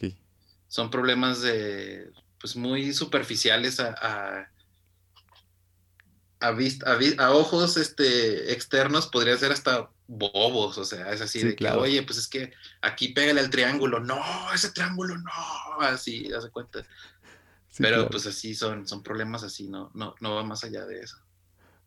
Son 0.68 0.90
problemas 0.90 1.40
de, 1.42 2.10
pues 2.40 2.56
muy 2.56 2.92
superficiales 2.92 3.80
a 3.80 4.48
a, 6.40 6.56
a, 7.18 7.30
ojos 7.32 7.76
este, 7.76 8.52
externos 8.52 9.06
podría 9.08 9.36
ser 9.36 9.52
hasta 9.52 9.90
bobos, 10.06 10.78
o 10.78 10.84
sea, 10.84 11.12
es 11.12 11.20
así 11.20 11.42
de 11.42 11.56
que, 11.56 11.68
oye, 11.68 12.02
pues 12.02 12.18
es 12.18 12.28
que 12.28 12.52
aquí 12.80 13.08
pégale 13.08 13.40
al 13.40 13.50
triángulo, 13.50 14.00
no, 14.00 14.20
ese 14.54 14.70
triángulo 14.70 15.16
no, 15.18 15.80
así, 15.80 16.32
hace 16.32 16.50
cuenta. 16.50 16.84
Pero 17.78 18.08
pues 18.08 18.26
así 18.26 18.54
son, 18.54 18.86
son 18.86 19.02
problemas 19.02 19.42
así, 19.42 19.68
no, 19.68 19.90
no, 19.94 20.14
no 20.20 20.34
va 20.34 20.44
más 20.44 20.64
allá 20.64 20.84
de 20.86 21.00
eso. 21.00 21.16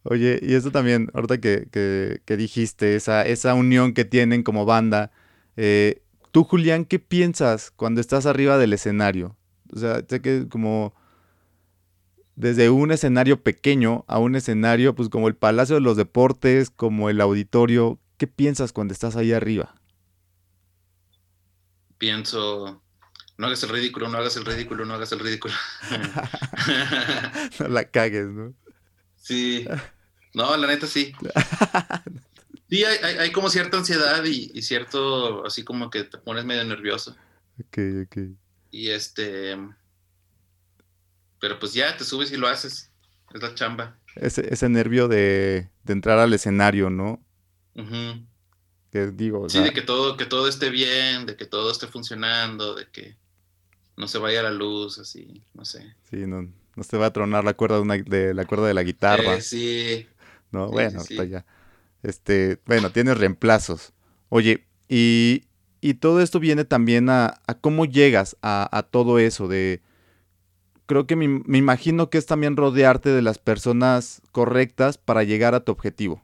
Oye, 0.04 0.40
y 0.42 0.56
eso 0.56 0.72
también, 0.72 1.10
ahorita 1.14 1.40
que, 1.40 1.68
que, 1.72 2.22
que 2.26 2.38
dijiste, 2.38 2.96
esa, 2.96 3.24
esa 3.24 3.54
unión 3.54 3.94
que 3.94 4.06
tienen 4.06 4.44
como 4.44 4.66
banda, 4.66 5.12
eh, 5.58 6.02
tú 6.32 6.44
Julián, 6.44 6.86
¿qué 6.86 6.98
piensas 7.00 7.72
cuando 7.72 8.02
estás 8.02 8.26
arriba 8.26 8.58
del 8.58 8.74
escenario? 8.74 9.38
O 9.74 9.78
sea, 9.78 10.04
sé 10.08 10.22
que 10.22 10.48
como 10.50 10.94
desde 12.36 12.70
un 12.70 12.92
escenario 12.92 13.44
pequeño 13.44 14.04
a 14.08 14.18
un 14.20 14.36
escenario, 14.36 14.96
pues 14.96 15.10
como 15.10 15.28
el 15.28 15.36
Palacio 15.36 15.76
de 15.76 15.82
los 15.82 15.98
Deportes, 15.98 16.70
como 16.70 17.10
el 17.10 17.22
auditorio. 17.22 18.00
¿Qué 18.18 18.28
piensas 18.28 18.74
cuando 18.74 18.94
estás 18.94 19.16
ahí 19.16 19.32
arriba? 19.32 19.76
Pienso, 21.98 22.82
no 23.38 23.48
hagas 23.48 23.64
el 23.64 23.70
ridículo, 23.70 24.08
no 24.08 24.18
hagas 24.18 24.36
el 24.38 24.46
ridículo, 24.46 24.86
no 24.86 24.94
hagas 24.94 25.12
el 25.12 25.20
ridículo. 25.20 25.54
no 27.60 27.68
la 27.68 27.86
cagues, 27.86 28.28
¿no? 28.28 28.54
Sí. 29.16 29.68
No, 30.34 30.56
la 30.58 30.68
neta 30.68 30.88
sí. 30.88 31.14
Sí, 32.70 32.86
hay, 32.86 33.32
como 33.32 33.50
cierta 33.50 33.78
ansiedad 33.78 34.24
y, 34.24 34.50
y, 34.54 34.62
cierto, 34.62 35.46
así 35.46 35.64
como 35.64 35.90
que 35.90 36.06
te 36.06 36.18
pones 36.18 36.46
medio 36.46 36.64
nervioso. 36.64 37.18
Ok, 37.60 37.78
ok. 38.06 38.18
Y 38.72 38.90
este, 38.90 39.58
pero 41.42 41.60
pues 41.60 41.74
ya 41.74 41.98
te 41.98 42.06
subes 42.06 42.32
y 42.32 42.38
lo 42.38 42.48
haces. 42.48 42.90
Es 43.34 43.42
la 43.42 43.54
chamba. 43.56 43.98
Ese, 44.16 44.54
ese 44.54 44.70
nervio 44.70 45.08
de, 45.08 45.70
entrar 45.88 46.20
al 46.20 46.34
escenario, 46.34 46.90
¿no? 46.90 47.22
Que 48.92 49.08
digo. 49.08 49.50
Sí, 49.50 49.60
de 49.60 49.74
que 49.74 49.82
todo, 49.82 50.16
que 50.18 50.26
todo 50.26 50.48
esté 50.48 50.70
bien, 50.70 51.26
de 51.26 51.36
que 51.36 51.46
todo 51.46 51.72
esté 51.72 51.88
funcionando, 51.88 52.76
de 52.76 52.88
que 52.90 53.18
no 53.98 54.08
se 54.08 54.18
vaya 54.18 54.44
la 54.44 54.52
luz, 54.52 55.00
así, 55.00 55.44
no 55.54 55.66
sé. 55.66 55.96
Sí, 56.10 56.26
no, 56.28 56.50
no 56.76 56.84
se 56.84 56.98
va 56.98 57.08
a 57.08 57.14
tronar 57.14 57.44
la 57.44 57.54
cuerda 57.54 57.76
de, 57.76 57.82
una, 57.82 57.98
de 57.98 58.34
la 58.34 58.46
cuerda 58.46 58.68
de 58.68 58.74
la 58.74 58.84
guitarra. 58.84 59.36
Eh, 59.36 59.42
sí. 59.42 60.08
No, 60.52 60.70
bueno, 60.70 61.02
está 61.02 61.24
ya. 61.24 61.46
Este, 62.04 62.60
bueno, 62.66 62.92
tienes 62.92 63.18
reemplazos. 63.18 63.94
Oye, 64.30 64.66
y, 64.90 65.44
y 65.82 65.96
todo 65.96 66.22
esto 66.22 66.40
viene 66.40 66.66
también 66.66 67.10
a, 67.10 67.42
a 67.48 67.54
cómo 67.54 67.86
llegas 67.86 68.38
a, 68.42 68.68
a 68.76 68.84
todo 68.84 69.20
eso 69.20 69.48
de 69.48 69.82
creo 70.92 71.08
que 71.08 71.16
me, 71.16 71.58
imagino 71.58 72.10
que 72.10 72.18
es 72.18 72.26
también 72.26 72.58
rodearte 72.58 73.12
de 73.12 73.22
las 73.22 73.38
personas 73.38 74.22
correctas 74.34 74.98
para 74.98 75.24
llegar 75.24 75.56
a 75.56 75.62
tu 75.62 75.72
objetivo. 75.72 76.22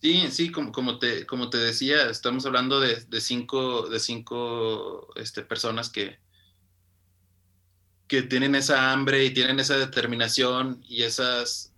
Sí, 0.00 0.30
sí, 0.30 0.52
como, 0.52 0.70
como, 0.70 0.98
te, 0.98 1.26
como 1.26 1.50
te 1.50 1.58
decía, 1.58 2.08
estamos 2.08 2.46
hablando 2.46 2.78
de, 2.80 3.20
cinco, 3.20 3.88
de 3.88 3.98
cinco 3.98 5.08
este, 5.16 5.42
personas 5.42 5.90
que, 5.90 6.20
que 8.06 8.22
tienen 8.22 8.54
esa 8.54 8.92
hambre 8.92 9.24
y 9.24 9.34
tienen 9.34 9.58
esa 9.58 9.76
determinación 9.76 10.84
y 10.88 11.02
esas... 11.02 11.72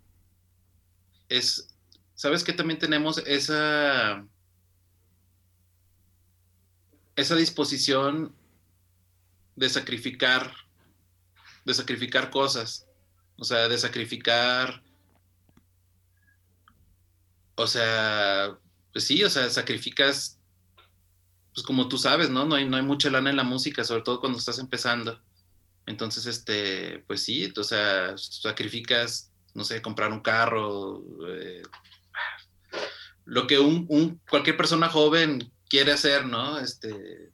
Es, 1.29 1.73
¿Sabes 2.13 2.43
que 2.43 2.53
también 2.53 2.79
tenemos 2.79 3.17
esa, 3.25 4.23
esa 7.15 7.35
disposición 7.35 8.35
de 9.55 9.69
sacrificar, 9.69 10.53
de 11.65 11.73
sacrificar 11.73 12.29
cosas, 12.29 12.87
o 13.37 13.43
sea, 13.43 13.67
de 13.67 13.79
sacrificar, 13.79 14.83
o 17.61 17.67
sea, 17.67 18.57
pues 18.91 19.05
sí, 19.05 19.23
o 19.23 19.29
sea, 19.29 19.49
sacrificas, 19.49 20.39
pues 21.53 21.65
como 21.65 21.87
tú 21.87 21.97
sabes, 21.97 22.29
¿no? 22.29 22.45
No 22.45 22.55
hay, 22.55 22.67
no 22.67 22.77
hay 22.77 22.83
mucha 22.83 23.09
lana 23.09 23.29
en 23.29 23.37
la 23.37 23.43
música, 23.43 23.83
sobre 23.83 24.03
todo 24.03 24.19
cuando 24.19 24.39
estás 24.39 24.59
empezando. 24.59 25.19
Entonces, 25.85 26.25
este, 26.25 26.99
pues 27.07 27.23
sí, 27.23 27.51
o 27.57 27.63
sea, 27.63 28.17
sacrificas, 28.17 29.31
no 29.53 29.63
sé, 29.63 29.81
comprar 29.81 30.11
un 30.11 30.21
carro, 30.21 31.03
eh, 31.27 31.63
lo 33.25 33.47
que 33.47 33.59
un, 33.59 33.85
un, 33.89 34.19
cualquier 34.29 34.57
persona 34.57 34.89
joven 34.89 35.51
quiere 35.69 35.91
hacer, 35.91 36.25
¿no? 36.25 36.59
Este, 36.59 37.31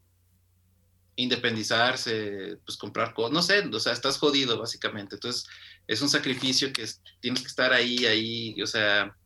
independizarse, 1.15 2.59
pues 2.63 2.77
comprar 2.77 3.13
cosas, 3.13 3.33
no 3.33 3.41
sé, 3.41 3.67
o 3.73 3.79
sea, 3.79 3.93
estás 3.93 4.17
jodido 4.19 4.59
básicamente. 4.59 5.15
Entonces, 5.15 5.47
es 5.87 6.01
un 6.01 6.09
sacrificio 6.09 6.71
que 6.71 6.85
tienes 7.19 7.41
que 7.41 7.47
estar 7.47 7.73
ahí, 7.73 8.05
ahí, 8.05 8.61
o 8.61 8.67
sea, 8.67 9.16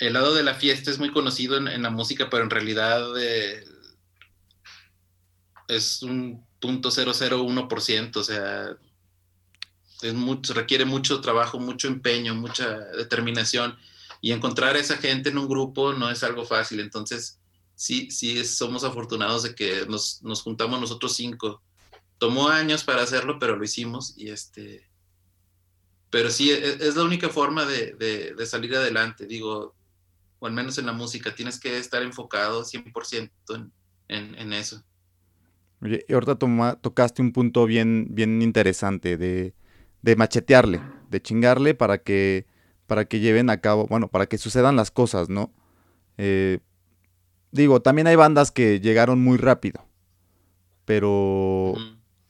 el 0.00 0.14
lado 0.14 0.34
de 0.34 0.42
la 0.42 0.54
fiesta 0.54 0.90
es 0.90 0.98
muy 0.98 1.12
conocido 1.12 1.56
en, 1.56 1.82
la 1.82 1.90
música, 1.90 2.28
pero 2.30 2.42
en 2.42 2.50
realidad 2.50 3.02
eh, 3.20 3.64
es 5.68 6.02
un 6.02 6.44
punto 6.58 6.90
001%, 6.90 8.16
o 8.16 8.24
sea, 8.24 8.76
es 10.02 10.14
mucho, 10.14 10.54
requiere 10.54 10.86
mucho 10.86 11.20
trabajo, 11.20 11.58
mucho 11.58 11.88
empeño, 11.88 12.34
mucha 12.34 12.78
determinación, 12.96 13.76
y 14.22 14.32
encontrar 14.32 14.76
a 14.76 14.80
esa 14.80 14.96
gente 14.96 15.28
en 15.28 15.38
un 15.38 15.48
grupo 15.48 15.92
no 15.92 16.10
es 16.10 16.22
algo 16.22 16.44
fácil, 16.44 16.80
entonces 16.80 17.38
sí, 17.74 18.10
sí 18.10 18.42
somos 18.44 18.84
afortunados 18.84 19.42
de 19.42 19.54
que 19.54 19.86
nos, 19.86 20.20
juntamos 20.42 20.80
nosotros 20.80 21.14
cinco. 21.14 21.62
Tomó 22.18 22.48
años 22.48 22.84
para 22.84 23.02
hacerlo, 23.02 23.38
pero 23.38 23.56
lo 23.56 23.64
hicimos 23.64 24.14
y 24.16 24.28
este, 24.28 24.86
pero 26.10 26.30
sí, 26.30 26.50
e, 26.50 26.86
es, 26.86 26.96
la 26.96 27.04
única 27.04 27.28
forma 27.28 27.64
de, 27.64 28.34
salir 28.46 28.76
adelante, 28.76 29.26
digo, 29.26 29.74
o 30.40 30.46
al 30.46 30.52
menos 30.52 30.76
en 30.78 30.86
la 30.86 30.92
música, 30.92 31.34
tienes 31.34 31.60
que 31.60 31.78
estar 31.78 32.02
enfocado 32.02 32.64
100% 32.64 33.30
en, 34.08 34.34
en, 34.34 34.52
eso. 34.52 34.82
Oye, 35.80 36.04
y 36.08 36.12
ahorita 36.12 36.36
tocaste 36.80 37.22
un 37.22 37.32
punto 37.32 37.66
bien, 37.66 38.08
bien 38.10 38.42
interesante 38.42 39.16
de, 39.16 39.54
de, 40.02 40.16
machetearle, 40.16 40.82
de 41.08 41.22
chingarle 41.22 41.74
para 41.74 41.98
que, 41.98 42.46
para 42.88 43.04
que 43.04 43.20
lleven 43.20 43.48
a 43.48 43.60
cabo, 43.60 43.86
bueno, 43.86 44.08
para 44.08 44.26
que 44.26 44.38
sucedan 44.38 44.74
las 44.74 44.90
cosas, 44.90 45.28
¿no? 45.28 45.52
Eh, 46.18 46.58
Digo, 47.52 47.82
también 47.82 48.06
hay 48.06 48.16
bandas 48.16 48.52
que 48.52 48.80
llegaron 48.80 49.20
muy 49.20 49.36
rápido. 49.36 49.84
Pero 50.84 51.74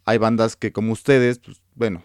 hay 0.05 0.19
bandas 0.19 0.57
que 0.57 0.73
como 0.73 0.93
ustedes, 0.93 1.39
pues 1.39 1.63
bueno, 1.75 2.03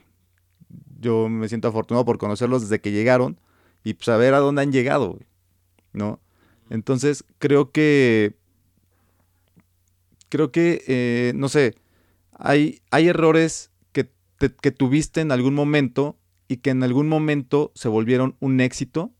yo 0.99 1.29
me 1.29 1.47
siento 1.47 1.67
afortunado 1.67 2.05
por 2.05 2.17
conocerlos 2.17 2.63
desde 2.63 2.81
que 2.81 2.91
llegaron 2.91 3.39
y 3.83 3.93
pues, 3.93 4.05
saber 4.05 4.33
a 4.33 4.39
dónde 4.39 4.61
han 4.61 4.71
llegado, 4.71 5.17
¿no? 5.95 6.21
Entonces, 6.69 7.23
creo 7.39 7.71
que, 7.71 8.35
creo 10.29 10.51
que, 10.51 10.83
eh, 10.87 11.33
no 11.35 11.49
sé, 11.49 11.75
hay, 12.31 12.81
hay 12.91 13.07
errores 13.07 13.71
que, 13.91 14.09
que 14.61 14.71
tuviste 14.71 15.21
en 15.21 15.31
algún 15.31 15.53
momento 15.53 16.17
y 16.47 16.57
que 16.57 16.71
en 16.71 16.83
algún 16.83 17.07
momento 17.07 17.71
se 17.75 17.87
volvieron 17.87 18.35
un 18.39 18.61
éxito 18.61 19.11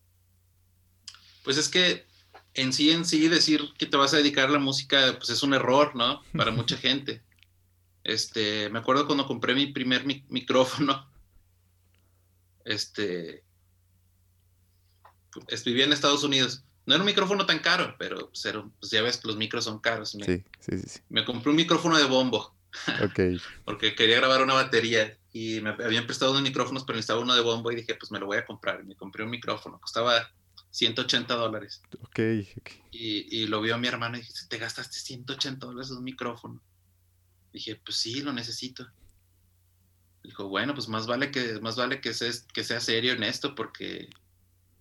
Pues 1.44 1.58
es 1.58 1.70
que 1.70 2.06
en 2.56 2.72
sí, 2.72 2.92
en 2.92 3.06
sí, 3.06 3.28
decir 3.28 3.62
que 3.78 3.86
te 3.86 3.98
vas 3.98 4.14
a 4.14 4.18
dedicar 4.18 4.48
a 4.48 4.52
la 4.52 4.60
música, 4.60 5.16
pues 5.18 5.30
es 5.30 5.44
un 5.44 5.54
error, 5.54 5.96
¿no? 5.96 6.22
Para 6.36 6.52
mucha 6.52 6.78
gente. 6.78 7.22
Este, 8.04 8.70
me 8.70 8.80
acuerdo 8.80 9.08
cuando 9.08 9.28
compré 9.28 9.56
mi 9.56 9.68
primer 9.68 10.06
micrófono, 10.06 11.10
este, 12.64 13.44
vivía 15.66 15.86
en 15.86 15.94
Estados 15.94 16.24
Unidos. 16.24 16.64
No 16.86 16.93
era 16.93 17.02
un 17.02 17.08
micrófono 17.08 17.45
tan 17.45 17.60
caro, 17.60 17.95
pero 17.98 18.30
pues, 18.30 18.43
pues 18.80 18.91
ya 18.91 19.02
ves 19.02 19.17
que 19.17 19.28
los 19.28 19.38
micros 19.38 19.63
son 19.63 19.80
caros. 19.80 20.12
sí, 20.12 20.43
sí, 20.60 20.78
sí. 20.78 21.00
Me 21.10 21.26
compré 21.26 21.50
un 21.50 21.56
micrófono 21.56 21.98
de 21.98 22.06
bombo. 22.06 22.56
Ok. 23.04 23.19
porque 23.65 23.95
quería 23.95 24.17
grabar 24.17 24.41
una 24.41 24.54
batería 24.54 25.17
y 25.34 25.62
me 25.62 25.71
habían 25.71 26.06
prestado 26.06 26.32
unos 26.32 26.43
micrófonos, 26.43 26.84
pero 26.84 26.95
necesitaba 26.95 27.21
uno 27.21 27.36
de 27.36 27.41
bombo 27.41 27.71
y 27.71 27.76
dije, 27.76 27.95
pues 27.95 28.12
me 28.12 28.19
lo 28.19 28.28
voy 28.28 28.38
a 28.38 28.45
comprar. 28.45 28.82
Y 28.82 28.88
me 28.88 28.95
compré 28.95 29.24
un 29.24 29.30
micrófono, 29.30 29.80
costaba 29.80 30.30
180 30.71 31.34
dólares. 31.36 31.82
Ok, 32.02 32.19
ok. 32.58 32.69
Y, 32.91 33.41
y 33.41 33.48
lo 33.48 33.62
vio 33.62 33.78
mi 33.78 33.88
hermano 33.88 34.17
y 34.17 34.21
dije, 34.21 34.34
te 34.48 34.58
gastaste 34.58 35.00
180 35.00 35.65
dólares 35.65 35.89
en 35.91 35.98
un 35.98 36.04
micrófono. 36.04 36.62
Dije, 37.52 37.76
pues 37.78 37.98
sí, 37.98 38.21
lo 38.21 38.34
necesito. 38.34 38.88
Dijo, 40.24 40.48
bueno, 40.50 40.74
pues 40.74 40.88
más 40.88 41.08
vale 41.08 41.32
que, 41.32 41.60
más 41.62 41.76
vale 41.76 42.02
que, 42.02 42.12
que 42.54 42.63
sea 42.63 42.80
serio 42.80 43.13
en 43.13 43.24
esto 43.24 43.56
porque 43.56 44.10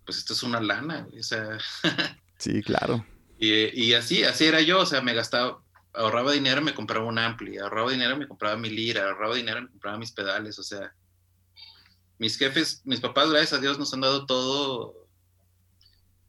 pues 0.04 0.18
esto 0.18 0.32
es 0.32 0.42
una 0.42 0.60
lana, 0.60 1.08
o 1.18 1.22
sea. 1.22 1.58
sí, 2.38 2.62
claro. 2.62 3.04
Y, 3.38 3.92
así, 3.92 4.24
así 4.24 4.46
era 4.46 4.60
yo, 4.62 4.80
o 4.80 4.86
sea, 4.86 5.02
me 5.02 5.12
gastaba, 5.12 5.62
ahorraba 5.92 6.32
dinero, 6.32 6.62
me 6.62 6.74
compraba 6.74 7.04
un 7.04 7.18
ampli, 7.18 7.58
ahorraba 7.58 7.90
dinero, 7.90 8.16
me 8.16 8.28
compraba 8.28 8.56
mi 8.56 8.70
lira, 8.70 9.04
ahorraba 9.04 9.34
dinero, 9.34 9.62
me 9.62 9.68
compraba 9.68 9.98
mis 9.98 10.12
pedales, 10.12 10.58
o 10.58 10.62
sea, 10.62 10.94
mis 12.18 12.38
jefes, 12.38 12.80
mis 12.84 13.00
papás, 13.00 13.30
gracias 13.30 13.54
a 13.54 13.58
Dios, 13.58 13.78
nos 13.78 13.92
han 13.92 14.00
dado 14.00 14.24
todo, 14.24 15.08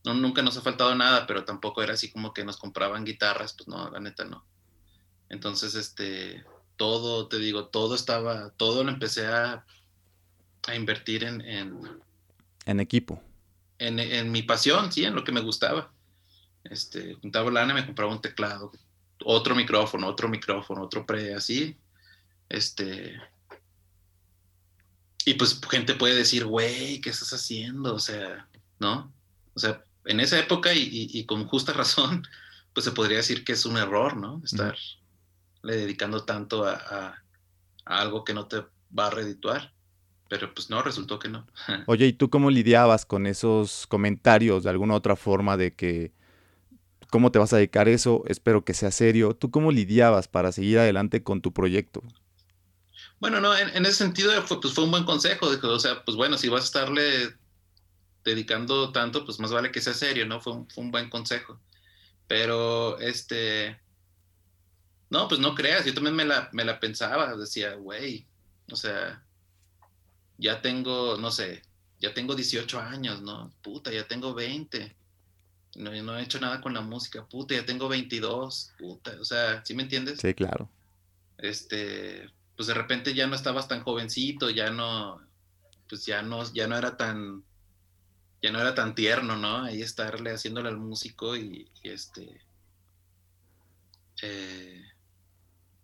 no, 0.04 0.14
nunca 0.14 0.42
nos 0.42 0.58
ha 0.58 0.62
faltado 0.62 0.94
nada, 0.96 1.26
pero 1.26 1.46
tampoco 1.46 1.82
era 1.82 1.94
así 1.94 2.12
como 2.12 2.34
que 2.34 2.44
nos 2.44 2.58
compraban 2.58 3.06
guitarras, 3.06 3.54
pues 3.54 3.68
no, 3.68 3.90
la 3.90 4.00
neta 4.00 4.26
no. 4.26 4.46
Entonces, 5.30 5.76
este, 5.76 6.44
todo, 6.76 7.28
te 7.28 7.38
digo, 7.38 7.68
todo 7.68 7.96
estaba, 7.96 8.50
todo 8.52 8.84
lo 8.84 8.92
empecé 8.92 9.28
a, 9.28 9.66
a 10.68 10.76
invertir 10.76 11.24
en, 11.24 11.42
en, 11.42 11.80
en 12.66 12.80
equipo 12.80 13.22
en, 13.78 14.32
mi 14.32 14.44
pasión, 14.44 14.92
sí, 14.92 15.04
en 15.06 15.16
lo 15.16 15.24
que 15.24 15.32
me 15.32 15.42
gustaba. 15.42 15.92
Este, 16.64 17.16
juntaba 17.16 17.52
lana, 17.52 17.74
me 17.74 17.86
compraba 17.86 18.12
un 18.12 18.22
teclado, 18.22 18.72
otro 19.24 19.56
micrófono, 19.56 20.08
otro 20.08 20.28
micrófono, 20.28 20.84
otro 20.84 21.06
pre, 21.06 21.36
así. 21.36 21.78
Este. 22.50 23.20
Y 25.26 25.34
pues 25.36 25.60
gente 25.70 25.96
puede 25.96 26.16
decir, 26.16 26.46
güey, 26.46 27.02
¿qué 27.02 27.10
estás 27.10 27.34
haciendo? 27.34 27.96
O 27.96 28.00
sea, 28.00 28.48
¿no? 28.80 29.12
O 29.54 29.60
sea, 29.60 29.84
en 30.06 30.20
esa 30.20 30.40
época 30.40 30.72
y, 30.74 31.24
con 31.26 31.46
justa 31.48 31.74
razón, 31.74 32.28
pues 32.74 32.84
se 32.84 32.92
podría 32.92 33.18
decir 33.18 33.44
que 33.44 33.54
es 33.54 33.66
un 33.66 33.78
error, 33.78 34.18
¿no? 34.18 34.42
Estar 34.44 34.78
le 35.64 35.78
dedicando 35.78 36.24
tanto 36.24 36.66
a, 36.66 36.74
a, 36.74 37.24
algo 37.86 38.24
que 38.24 38.34
no 38.34 38.48
te 38.48 38.64
va 38.98 39.08
a 39.08 39.10
redituar. 39.10 39.74
Pero 40.28 40.54
pues 40.54 40.70
no, 40.70 40.82
resultó 40.82 41.20
que 41.20 41.30
no. 41.30 41.46
Oye, 41.88 42.08
¿y 42.08 42.14
tú 42.14 42.30
cómo 42.30 42.50
lidiabas 42.50 43.06
con 43.06 43.28
esos 43.28 43.88
comentarios 43.88 44.64
de 44.64 44.70
alguna 44.70 44.96
otra 44.96 45.16
forma 45.16 45.58
de 45.58 45.74
que 45.76 46.12
cómo 47.10 47.32
te 47.32 47.40
vas 47.40 47.54
a 47.54 47.58
dedicar 47.58 47.88
eso? 47.88 48.24
Espero 48.28 48.66
que 48.66 48.74
sea 48.74 48.92
serio. 48.92 49.36
¿Tú 49.36 49.52
cómo 49.52 49.72
lidiabas 49.72 50.28
para 50.28 50.52
seguir 50.52 50.80
adelante 50.80 51.24
con 51.24 51.42
tu 51.42 51.54
proyecto? 51.54 52.02
Bueno, 53.20 53.40
no, 53.40 53.56
en, 53.58 53.86
ese 53.86 53.96
sentido 53.96 54.32
fue, 54.44 54.60
pues 54.60 54.74
fue 54.74 54.84
un 54.84 54.92
buen 54.92 55.06
consejo. 55.06 55.48
o 55.48 55.80
sea, 55.80 56.04
pues 56.04 56.18
bueno, 56.18 56.38
si 56.38 56.50
vas 56.50 56.64
a 56.64 56.66
estarle 56.66 57.36
dedicando 58.24 58.92
tanto, 58.92 59.24
pues 59.26 59.40
más 59.40 59.52
vale 59.52 59.72
que 59.72 59.82
sea 59.82 59.94
serio, 59.94 60.26
¿no? 60.26 60.42
Fue 60.42 60.54
un, 60.54 60.68
fue 60.70 60.84
un 60.84 60.92
buen 60.92 61.10
consejo. 61.10 61.60
Pero, 62.28 63.00
este, 63.00 63.80
no, 65.10 65.28
pues 65.28 65.40
no 65.40 65.56
creas, 65.56 65.86
yo 65.86 65.94
también 65.94 66.16
me 66.16 66.26
la, 66.26 66.50
me 66.52 66.66
la 66.66 66.80
pensaba, 66.80 67.36
decía, 67.38 67.76
güey, 67.76 68.28
o 68.72 68.76
sea, 68.76 69.24
ya 70.38 70.62
tengo, 70.62 71.18
no 71.18 71.32
sé, 71.32 71.62
ya 72.00 72.14
tengo 72.14 72.36
18 72.36 72.80
años, 72.80 73.22
¿no? 73.22 73.52
Puta, 73.62 73.92
ya 73.92 74.08
tengo 74.08 74.34
20. 74.34 74.96
No, 75.76 75.92
no 75.92 76.18
he 76.18 76.24
hecho 76.24 76.40
nada 76.40 76.62
con 76.62 76.74
la 76.74 76.82
música, 76.82 77.26
puta, 77.26 77.54
ya 77.54 77.66
tengo 77.66 77.90
22, 77.90 78.74
puta, 78.78 79.18
o 79.20 79.26
sea, 79.26 79.64
¿sí 79.66 79.74
me 79.74 79.84
entiendes? 79.84 80.20
Sí, 80.22 80.34
claro. 80.34 80.70
Este, 81.38 82.30
pues 82.56 82.68
de 82.68 82.74
repente 82.74 83.14
ya 83.14 83.28
no 83.28 83.36
estabas 83.36 83.68
tan 83.68 83.84
jovencito, 83.84 84.50
ya 84.50 84.70
no, 84.70 85.22
pues 85.90 86.06
ya 86.06 86.22
no, 86.22 86.52
ya 86.54 86.68
no 86.68 86.78
era 86.78 86.96
tan, 86.96 87.44
ya 88.42 88.52
no 88.52 88.62
era 88.62 88.74
tan 88.74 88.96
tierno, 88.96 89.36
¿no? 89.36 89.64
Ahí 89.64 89.82
estarle 89.82 90.32
haciéndole 90.32 90.70
al 90.70 90.78
músico 90.78 91.36
y, 91.36 91.70
este, 91.84 92.42
eh, 94.22 94.82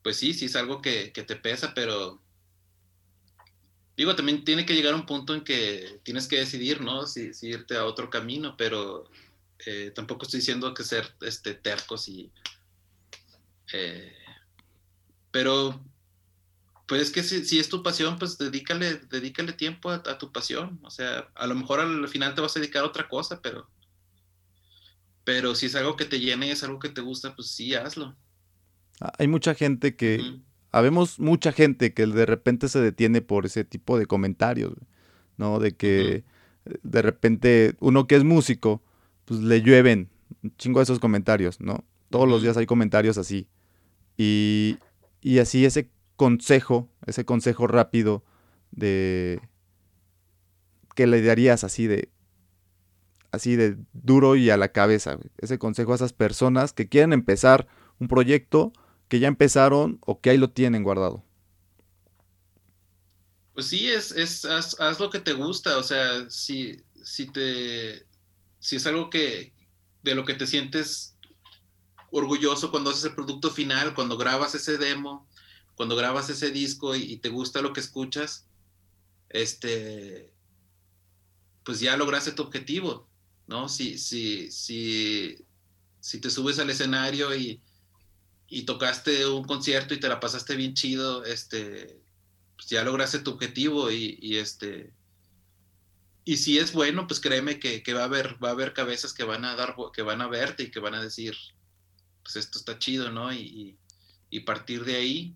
pues 0.04 0.16
sí, 0.16 0.34
sí 0.34 0.46
es 0.46 0.56
algo 0.56 0.82
que, 0.82 1.12
que 1.12 1.24
te 1.24 1.36
pesa, 1.36 1.74
pero 1.76 2.22
digo, 4.02 4.16
también 4.16 4.44
tiene 4.44 4.66
que 4.66 4.74
llegar 4.74 4.96
un 4.96 5.06
punto 5.06 5.36
en 5.36 5.42
que 5.44 6.00
tienes 6.02 6.28
que 6.28 6.38
decidir, 6.38 6.82
¿no? 6.82 7.06
Si, 7.06 7.32
irte 7.44 7.78
a 7.78 7.86
otro 7.86 8.10
camino, 8.10 8.58
pero 8.58 9.08
eh, 9.64 9.92
tampoco 9.94 10.26
estoy 10.26 10.40
diciendo 10.40 10.74
que 10.74 10.84
ser 10.84 11.08
este, 11.22 11.54
tercos 11.54 12.08
y... 12.08 12.32
Eh, 13.74 14.12
pero, 15.30 15.86
pues 16.88 17.04
es 17.04 17.12
que 17.12 17.22
si, 17.22 17.60
es 17.60 17.70
tu 17.70 17.84
pasión, 17.84 18.18
pues 18.18 18.40
dedícale, 18.40 18.96
dedícale 18.96 19.54
tiempo 19.54 19.92
a, 19.92 20.18
tu 20.18 20.32
pasión. 20.32 20.80
O 20.82 20.90
sea, 20.90 21.30
a 21.36 21.46
lo 21.46 21.54
mejor 21.54 21.80
al 21.80 22.10
final 22.10 22.34
te 22.34 22.42
vas 22.42 22.58
a 22.58 22.60
dedicar 22.60 22.84
a 22.84 22.88
otra 22.88 23.08
cosa, 23.08 23.40
pero... 23.40 23.70
Pero 25.24 25.54
si 25.54 25.68
es 25.68 25.76
algo 25.76 25.96
que 25.96 26.06
te 26.06 26.20
llene 26.20 26.48
y 26.48 26.50
es 26.50 26.64
algo 26.64 26.80
que 26.80 26.90
te 26.90 27.02
gusta, 27.02 27.36
pues 27.36 27.52
sí, 27.52 27.76
hazlo. 27.76 28.18
Hay 29.20 29.28
mucha 29.28 29.54
gente 29.54 29.96
que 29.96 30.42
habemos 30.72 31.20
mucha 31.20 31.52
gente 31.52 31.94
que 31.94 32.06
de 32.06 32.26
repente 32.26 32.70
se 32.70 32.80
detiene 32.80 33.22
por 33.22 33.46
ese 33.46 33.64
tipo 33.64 33.98
de 33.98 34.06
comentarios, 34.06 34.74
¿no? 35.38 35.60
De 35.60 35.74
que 35.76 36.24
de 36.84 37.02
repente 37.02 37.76
uno 37.80 38.08
que 38.08 38.16
es 38.16 38.24
músico, 38.24 38.82
pues 39.26 39.42
le 39.42 39.62
llueven 39.62 40.10
un 40.44 40.56
chingo 40.58 40.80
de 40.80 40.84
esos 40.84 41.00
comentarios, 41.00 41.60
¿no? 41.60 41.84
Todos 42.10 42.28
los 42.28 42.42
días 42.42 42.58
hay 42.58 42.66
comentarios 42.66 43.18
así. 43.18 43.48
Y, 44.18 44.78
y 45.22 45.40
así 45.40 45.66
ese 45.66 45.90
consejo, 46.16 46.90
ese 47.06 47.26
consejo 47.26 47.68
rápido 47.68 48.24
de 48.72 49.42
que 50.96 51.08
le 51.08 51.22
darías 51.22 51.64
así 51.64 51.88
de 51.88 52.10
así 53.32 53.56
de 53.56 53.78
duro 53.94 54.36
y 54.36 54.50
a 54.50 54.58
la 54.58 54.74
cabeza, 54.74 55.18
ese 55.38 55.58
consejo 55.58 55.94
a 55.94 55.96
esas 55.96 56.12
personas 56.12 56.74
que 56.74 56.90
quieren 56.90 57.14
empezar 57.14 57.68
un 57.98 58.10
proyecto 58.10 58.74
que 59.12 59.20
ya 59.20 59.28
empezaron 59.28 60.00
o 60.06 60.22
que 60.22 60.30
ahí 60.30 60.38
lo 60.38 60.52
tienen 60.52 60.84
guardado? 60.84 61.22
Pues 63.54 63.68
sí, 63.68 63.90
es, 63.90 64.14
es 64.14 64.46
haz, 64.46 65.02
lo 65.02 65.10
que 65.10 65.20
te 65.20 65.34
gusta, 65.34 65.78
o 65.78 65.84
sea, 65.84 66.30
si, 66.30 66.82
si 67.04 67.26
te, 67.26 68.06
si 68.62 68.78
es 68.78 68.88
algo 68.88 69.10
que, 69.10 69.52
de 70.02 70.16
lo 70.16 70.24
que 70.24 70.34
te 70.34 70.48
sientes 70.48 71.18
orgulloso 72.10 72.72
cuando 72.72 72.90
haces 72.90 73.04
el 73.04 73.14
producto 73.14 73.52
final, 73.52 73.94
cuando 73.96 74.18
grabas 74.18 74.56
ese 74.56 74.78
demo, 74.78 75.28
cuando 75.76 75.98
grabas 75.98 76.30
ese 76.30 76.50
disco 76.50 76.96
y, 76.96 77.18
te 77.18 77.28
gusta 77.28 77.62
lo 77.62 77.74
que 77.74 77.82
escuchas, 77.82 78.48
este, 79.28 80.32
pues 81.66 81.82
ya 81.82 81.98
lograste 81.98 82.32
tu 82.32 82.44
objetivo, 82.44 83.10
¿no? 83.48 83.68
Si, 83.68 83.98
si, 83.98 84.50
si, 84.52 85.36
si 86.00 86.22
te 86.22 86.30
subes 86.30 86.60
al 86.60 86.70
escenario 86.70 87.36
y, 87.36 87.62
y 88.54 88.64
tocaste 88.64 89.26
un 89.28 89.46
concierto 89.46 89.94
y 89.94 90.00
te 90.00 90.10
la 90.10 90.20
pasaste 90.20 90.58
bien 90.58 90.74
chido, 90.74 91.24
este, 91.24 92.02
pues 92.58 92.68
ya 92.68 92.84
lograste 92.84 93.20
tu 93.20 93.32
objetivo 93.32 93.90
y, 93.90 94.38
este, 94.38 94.92
y 96.26 96.36
si 96.36 96.60
es 96.60 96.74
bueno, 96.74 97.08
pues 97.08 97.22
créeme 97.22 97.60
que, 97.60 97.82
va 97.94 98.02
a 98.02 98.04
haber, 98.04 98.44
va 98.44 98.50
a 98.50 98.52
haber 98.52 98.74
cabezas 98.74 99.14
que 99.14 99.24
van 99.24 99.46
a 99.46 99.56
dar, 99.56 99.74
que 99.94 100.02
van 100.02 100.22
a 100.22 100.28
verte 100.28 100.64
y 100.64 100.70
que 100.70 100.82
van 100.82 100.96
a 100.96 101.02
decir, 101.02 101.34
pues 102.24 102.36
esto 102.36 102.60
está 102.60 102.78
chido, 102.78 103.10
¿no? 103.10 103.32
Y, 103.32 103.78
partir 104.46 104.84
de 104.84 104.98
ahí, 104.98 105.36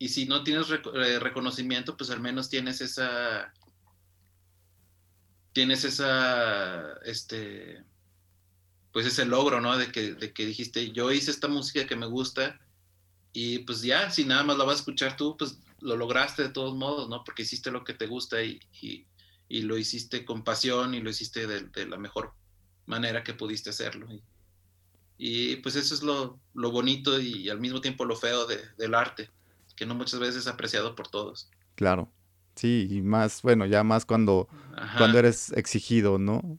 y 0.00 0.08
si 0.08 0.26
no 0.26 0.42
tienes 0.42 0.66
eh, 0.70 1.20
reconocimiento, 1.20 1.96
pues 1.96 2.10
al 2.10 2.20
menos 2.20 2.48
tienes 2.48 2.80
esa, 2.80 3.54
tienes 5.52 5.84
esa, 5.84 6.94
este, 7.04 7.84
pues 8.92 9.06
ese 9.06 9.24
logro, 9.24 9.60
¿no? 9.60 9.76
De 9.76 9.92
que, 9.92 10.14
de 10.14 10.32
que 10.32 10.46
dijiste, 10.46 10.92
yo 10.92 11.12
hice 11.12 11.30
esta 11.30 11.48
música 11.48 11.86
que 11.86 11.96
me 11.96 12.06
gusta 12.06 12.58
y 13.32 13.60
pues 13.60 13.82
ya, 13.82 14.10
si 14.10 14.24
nada 14.24 14.42
más 14.42 14.58
la 14.58 14.64
vas 14.64 14.76
a 14.76 14.78
escuchar 14.80 15.16
tú, 15.16 15.36
pues 15.36 15.58
lo 15.80 15.96
lograste 15.96 16.42
de 16.42 16.48
todos 16.48 16.76
modos, 16.76 17.08
¿no? 17.08 17.22
Porque 17.24 17.42
hiciste 17.42 17.70
lo 17.70 17.84
que 17.84 17.94
te 17.94 18.06
gusta 18.06 18.42
y, 18.42 18.60
y, 19.48 19.62
lo 19.62 19.78
hiciste 19.78 20.24
con 20.24 20.42
pasión 20.44 20.94
y 20.94 21.00
lo 21.00 21.10
hiciste 21.10 21.46
de, 21.46 21.86
la 21.86 21.96
mejor 21.96 22.34
manera 22.86 23.22
que 23.22 23.34
pudiste 23.34 23.70
hacerlo. 23.70 24.08
Y, 25.16 25.56
pues 25.56 25.76
eso 25.76 25.94
es 25.94 26.02
lo, 26.02 26.40
lo, 26.54 26.70
bonito 26.70 27.20
y 27.20 27.48
al 27.50 27.60
mismo 27.60 27.80
tiempo 27.80 28.04
lo 28.04 28.16
feo 28.16 28.46
del 28.46 28.94
arte, 28.94 29.30
que 29.76 29.86
no 29.86 29.94
muchas 29.94 30.18
veces 30.18 30.36
es 30.36 30.46
apreciado 30.46 30.94
por 30.94 31.08
todos. 31.08 31.50
Claro, 31.76 32.10
sí, 32.56 32.88
y 32.90 33.00
más, 33.00 33.42
bueno, 33.42 33.66
ya 33.66 33.84
más 33.84 34.04
cuando, 34.04 34.48
cuando 34.96 35.18
eres 35.18 35.52
exigido, 35.52 36.18
¿no? 36.18 36.58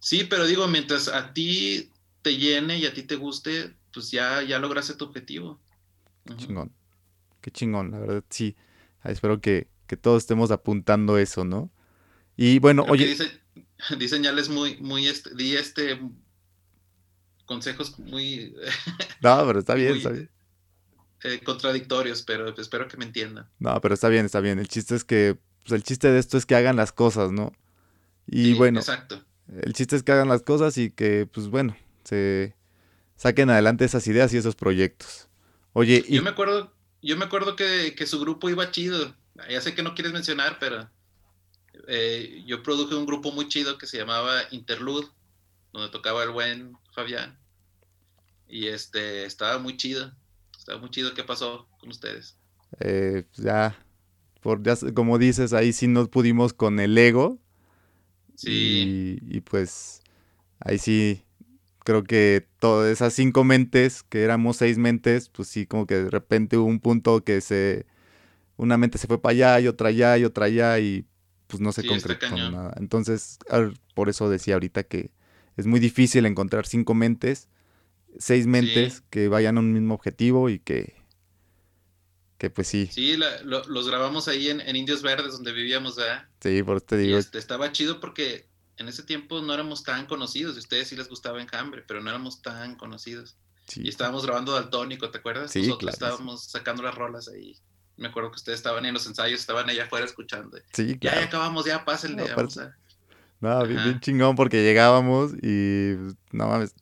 Sí, 0.00 0.24
pero 0.24 0.46
digo, 0.46 0.66
mientras 0.68 1.08
a 1.08 1.32
ti 1.32 1.90
te 2.22 2.36
llene 2.36 2.78
y 2.78 2.86
a 2.86 2.94
ti 2.94 3.02
te 3.02 3.16
guste, 3.16 3.74
pues 3.92 4.10
ya, 4.10 4.42
ya 4.42 4.58
lograste 4.58 4.94
tu 4.94 5.04
objetivo. 5.04 5.60
Qué 6.24 6.36
chingón. 6.36 6.72
Qué 7.40 7.50
chingón, 7.50 7.90
la 7.90 7.98
verdad, 7.98 8.24
sí. 8.30 8.56
Espero 9.04 9.40
que, 9.40 9.68
todos 10.00 10.22
estemos 10.22 10.50
apuntando 10.50 11.18
eso, 11.18 11.44
¿no? 11.44 11.70
Y 12.36 12.58
bueno, 12.58 12.84
oye. 12.88 13.06
Dice, 13.06 13.40
di 13.98 14.08
señales 14.08 14.48
muy, 14.48 14.76
muy, 14.78 15.06
este, 15.06 15.34
di 15.34 15.56
este 15.56 15.98
consejos 17.46 17.98
muy. 17.98 18.54
no, 19.22 19.46
pero 19.46 19.58
está 19.58 19.74
bien, 19.74 19.96
está 19.96 20.10
bien. 20.10 20.30
Eh, 21.24 21.40
contradictorios, 21.42 22.22
pero 22.22 22.54
espero 22.56 22.86
que 22.86 22.96
me 22.96 23.04
entiendan. 23.04 23.48
No, 23.58 23.80
pero 23.80 23.94
está 23.94 24.08
bien, 24.08 24.26
está 24.26 24.40
bien. 24.40 24.60
El 24.60 24.68
chiste 24.68 24.94
es 24.94 25.02
que, 25.02 25.36
pues 25.62 25.72
el 25.72 25.82
chiste 25.82 26.12
de 26.12 26.20
esto 26.20 26.38
es 26.38 26.46
que 26.46 26.54
hagan 26.54 26.76
las 26.76 26.92
cosas, 26.92 27.32
¿no? 27.32 27.52
Y 28.26 28.52
bueno, 28.54 28.78
exacto. 28.78 29.24
El 29.62 29.72
chiste 29.72 29.96
es 29.96 30.02
que 30.02 30.12
hagan 30.12 30.28
las 30.28 30.42
cosas 30.42 30.76
y 30.78 30.90
que, 30.90 31.26
pues 31.26 31.48
bueno, 31.48 31.76
se 32.04 32.54
saquen 33.16 33.50
adelante 33.50 33.84
esas 33.84 34.06
ideas 34.06 34.32
y 34.32 34.36
esos 34.36 34.56
proyectos. 34.56 35.28
Oye, 35.72 36.04
yo 36.08 36.22
me 36.22 36.30
acuerdo, 36.30 36.72
yo 37.02 37.16
me 37.16 37.24
acuerdo 37.24 37.56
que, 37.56 37.94
su 38.06 38.20
grupo 38.20 38.50
iba 38.50 38.70
chido. 38.70 39.14
Ya 39.48 39.60
sé 39.60 39.74
que 39.74 39.82
no 39.82 39.94
quieres 39.94 40.12
mencionar, 40.12 40.58
pero 40.58 40.90
eh, 41.86 42.42
yo 42.46 42.62
produje 42.62 42.94
un 42.94 43.06
grupo 43.06 43.30
muy 43.30 43.48
chido 43.48 43.78
que 43.78 43.86
se 43.86 43.98
llamaba 43.98 44.42
Interlude, 44.50 45.06
donde 45.72 45.90
tocaba 45.90 46.24
el 46.24 46.30
buen 46.30 46.76
Fabián. 46.92 47.38
Y 48.48 48.66
este 48.66 49.24
estaba 49.24 49.58
muy 49.58 49.76
chido 49.76 50.12
está 50.68 50.78
muy 50.78 50.90
chido. 50.90 51.14
¿Qué 51.14 51.24
pasó 51.24 51.66
con 51.80 51.90
ustedes? 51.90 52.36
Eh, 52.80 53.24
ya, 53.34 53.76
por, 54.40 54.62
ya, 54.62 54.76
como 54.94 55.18
dices, 55.18 55.52
ahí 55.52 55.72
sí 55.72 55.86
nos 55.86 56.08
pudimos 56.08 56.52
con 56.52 56.78
el 56.80 56.96
ego. 56.98 57.38
Sí. 58.38 59.18
Y, 59.22 59.40
pues 59.40 60.02
ahí 60.60 60.78
sí, 60.78 61.24
creo 61.84 62.04
que 62.04 62.46
todas 62.60 62.92
esas 62.92 63.14
cinco 63.14 63.44
mentes, 63.44 64.02
que 64.04 64.22
éramos 64.22 64.58
seis 64.58 64.78
mentes, 64.78 65.28
pues 65.28 65.48
sí, 65.48 65.66
como 65.66 65.86
que 65.86 65.96
de 65.96 66.10
repente 66.10 66.56
hubo 66.56 66.66
un 66.66 66.80
punto 66.80 67.24
que 67.24 67.40
se, 67.40 67.86
una 68.56 68.78
mente 68.78 68.98
se 68.98 69.08
fue 69.08 69.20
para 69.20 69.32
allá 69.32 69.60
y 69.60 69.68
otra 69.68 69.90
allá 69.90 70.18
y 70.18 70.24
otra 70.24 70.46
allá 70.46 70.78
y 70.80 71.06
pues 71.48 71.60
no 71.60 71.72
se 71.72 71.84
concretó 71.84 72.38
nada. 72.38 72.74
Entonces, 72.78 73.38
por 73.94 74.08
eso 74.08 74.30
decía 74.30 74.54
ahorita 74.54 74.84
que 74.84 75.12
es 75.56 75.66
muy 75.66 75.80
difícil 75.80 76.26
encontrar 76.26 76.66
cinco 76.66 76.94
mentes 76.94 77.48
seis 78.18 78.46
mentes 78.46 79.02
que 79.10 79.28
vayan 79.28 79.56
a 79.58 79.60
un 79.60 79.72
mismo 79.72 79.94
objetivo 79.94 80.48
y 80.50 80.58
que, 80.58 80.97
que 82.38 82.50
pues 82.50 82.68
sí. 82.68 82.88
Sí, 82.90 83.18
los 83.44 83.88
grabamos 83.88 84.28
ahí 84.28 84.48
en, 84.48 84.76
Indios 84.76 85.02
Verdes, 85.02 85.32
donde 85.32 85.52
vivíamos, 85.52 85.96
¿verdad? 85.96 86.26
Sí, 86.40 86.62
por 86.62 86.78
eso 86.78 86.86
te 86.86 86.96
digo. 86.96 87.18
Este, 87.18 87.38
estaba 87.38 87.72
chido 87.72 88.00
porque 88.00 88.48
en 88.76 88.88
ese 88.88 89.02
tiempo 89.02 89.42
no 89.42 89.52
éramos 89.52 89.82
tan 89.82 90.06
conocidos, 90.06 90.54
y 90.54 90.58
a 90.58 90.60
ustedes 90.60 90.88
sí 90.88 90.96
les 90.96 91.08
gustaba 91.08 91.42
Enjambre, 91.42 91.82
pero 91.86 92.00
no 92.00 92.08
éramos 92.08 92.40
tan 92.40 92.76
conocidos. 92.76 93.36
Y 93.76 93.88
estábamos 93.88 94.24
grabando 94.24 94.52
Daltónico, 94.52 95.10
¿te 95.10 95.18
acuerdas? 95.18 95.50
Sí, 95.50 95.62
Nosotros 95.62 95.92
estábamos 95.92 96.44
sacando 96.44 96.82
las 96.82 96.94
rolas 96.94 97.28
ahí. 97.28 97.58
Me 97.98 98.08
acuerdo 98.08 98.30
que 98.30 98.36
ustedes 98.36 98.60
estaban 98.60 98.86
en 98.86 98.94
los 98.94 99.06
ensayos, 99.06 99.40
estaban 99.40 99.68
allá 99.68 99.84
afuera 99.84 100.06
escuchando. 100.06 100.56
Sí, 100.72 100.96
claro. 100.98 101.20
Ya, 101.20 101.26
acabamos, 101.26 101.66
ya 101.66 101.84
pásenle. 101.84 102.24
No, 103.40 103.66
bien, 103.66 104.00
chingón 104.00 104.36
porque 104.36 104.62
llegábamos 104.62 105.32
y 105.42 105.96
no 106.32 106.48
mames, 106.48 106.74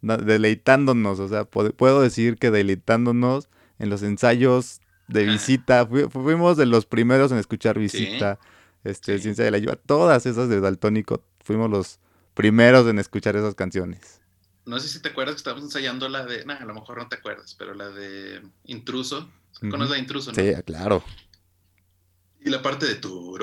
deleitándonos, 0.00 1.20
o 1.20 1.28
sea, 1.28 1.44
puedo 1.44 2.00
decir 2.00 2.36
que 2.38 2.50
deleitándonos 2.50 3.48
en 3.78 3.88
los 3.88 4.02
ensayos 4.02 4.81
de 5.08 5.24
visita, 5.24 5.86
fuimos 5.86 6.56
de 6.56 6.66
los 6.66 6.86
primeros 6.86 7.32
en 7.32 7.38
escuchar 7.38 7.78
visita, 7.78 8.38
este, 8.84 9.18
Ciencia 9.18 9.44
de 9.44 9.50
la 9.50 9.58
Lluvia, 9.58 9.76
todas 9.76 10.26
esas 10.26 10.48
de 10.48 10.60
Daltónico, 10.60 11.22
fuimos 11.40 11.70
los 11.70 11.98
primeros 12.34 12.86
en 12.86 12.98
escuchar 12.98 13.36
esas 13.36 13.54
canciones. 13.54 14.20
No 14.64 14.78
sé 14.78 14.88
si 14.88 15.00
te 15.00 15.08
acuerdas 15.08 15.34
que 15.34 15.38
estábamos 15.38 15.64
ensayando 15.64 16.08
la 16.08 16.24
de, 16.24 16.42
a 16.42 16.64
lo 16.64 16.74
mejor 16.74 16.98
no 16.98 17.08
te 17.08 17.16
acuerdas, 17.16 17.54
pero 17.58 17.74
la 17.74 17.88
de 17.90 18.42
Intruso, 18.64 19.28
¿conoces 19.60 19.90
la 19.90 19.94
de 19.94 20.00
Intruso? 20.00 20.32
¿no? 20.32 20.36
Sí, 20.36 20.54
claro. 20.64 21.04
Y 22.40 22.50
la 22.50 22.62
parte 22.62 22.86
de 22.86 22.94
tu, 22.96 23.36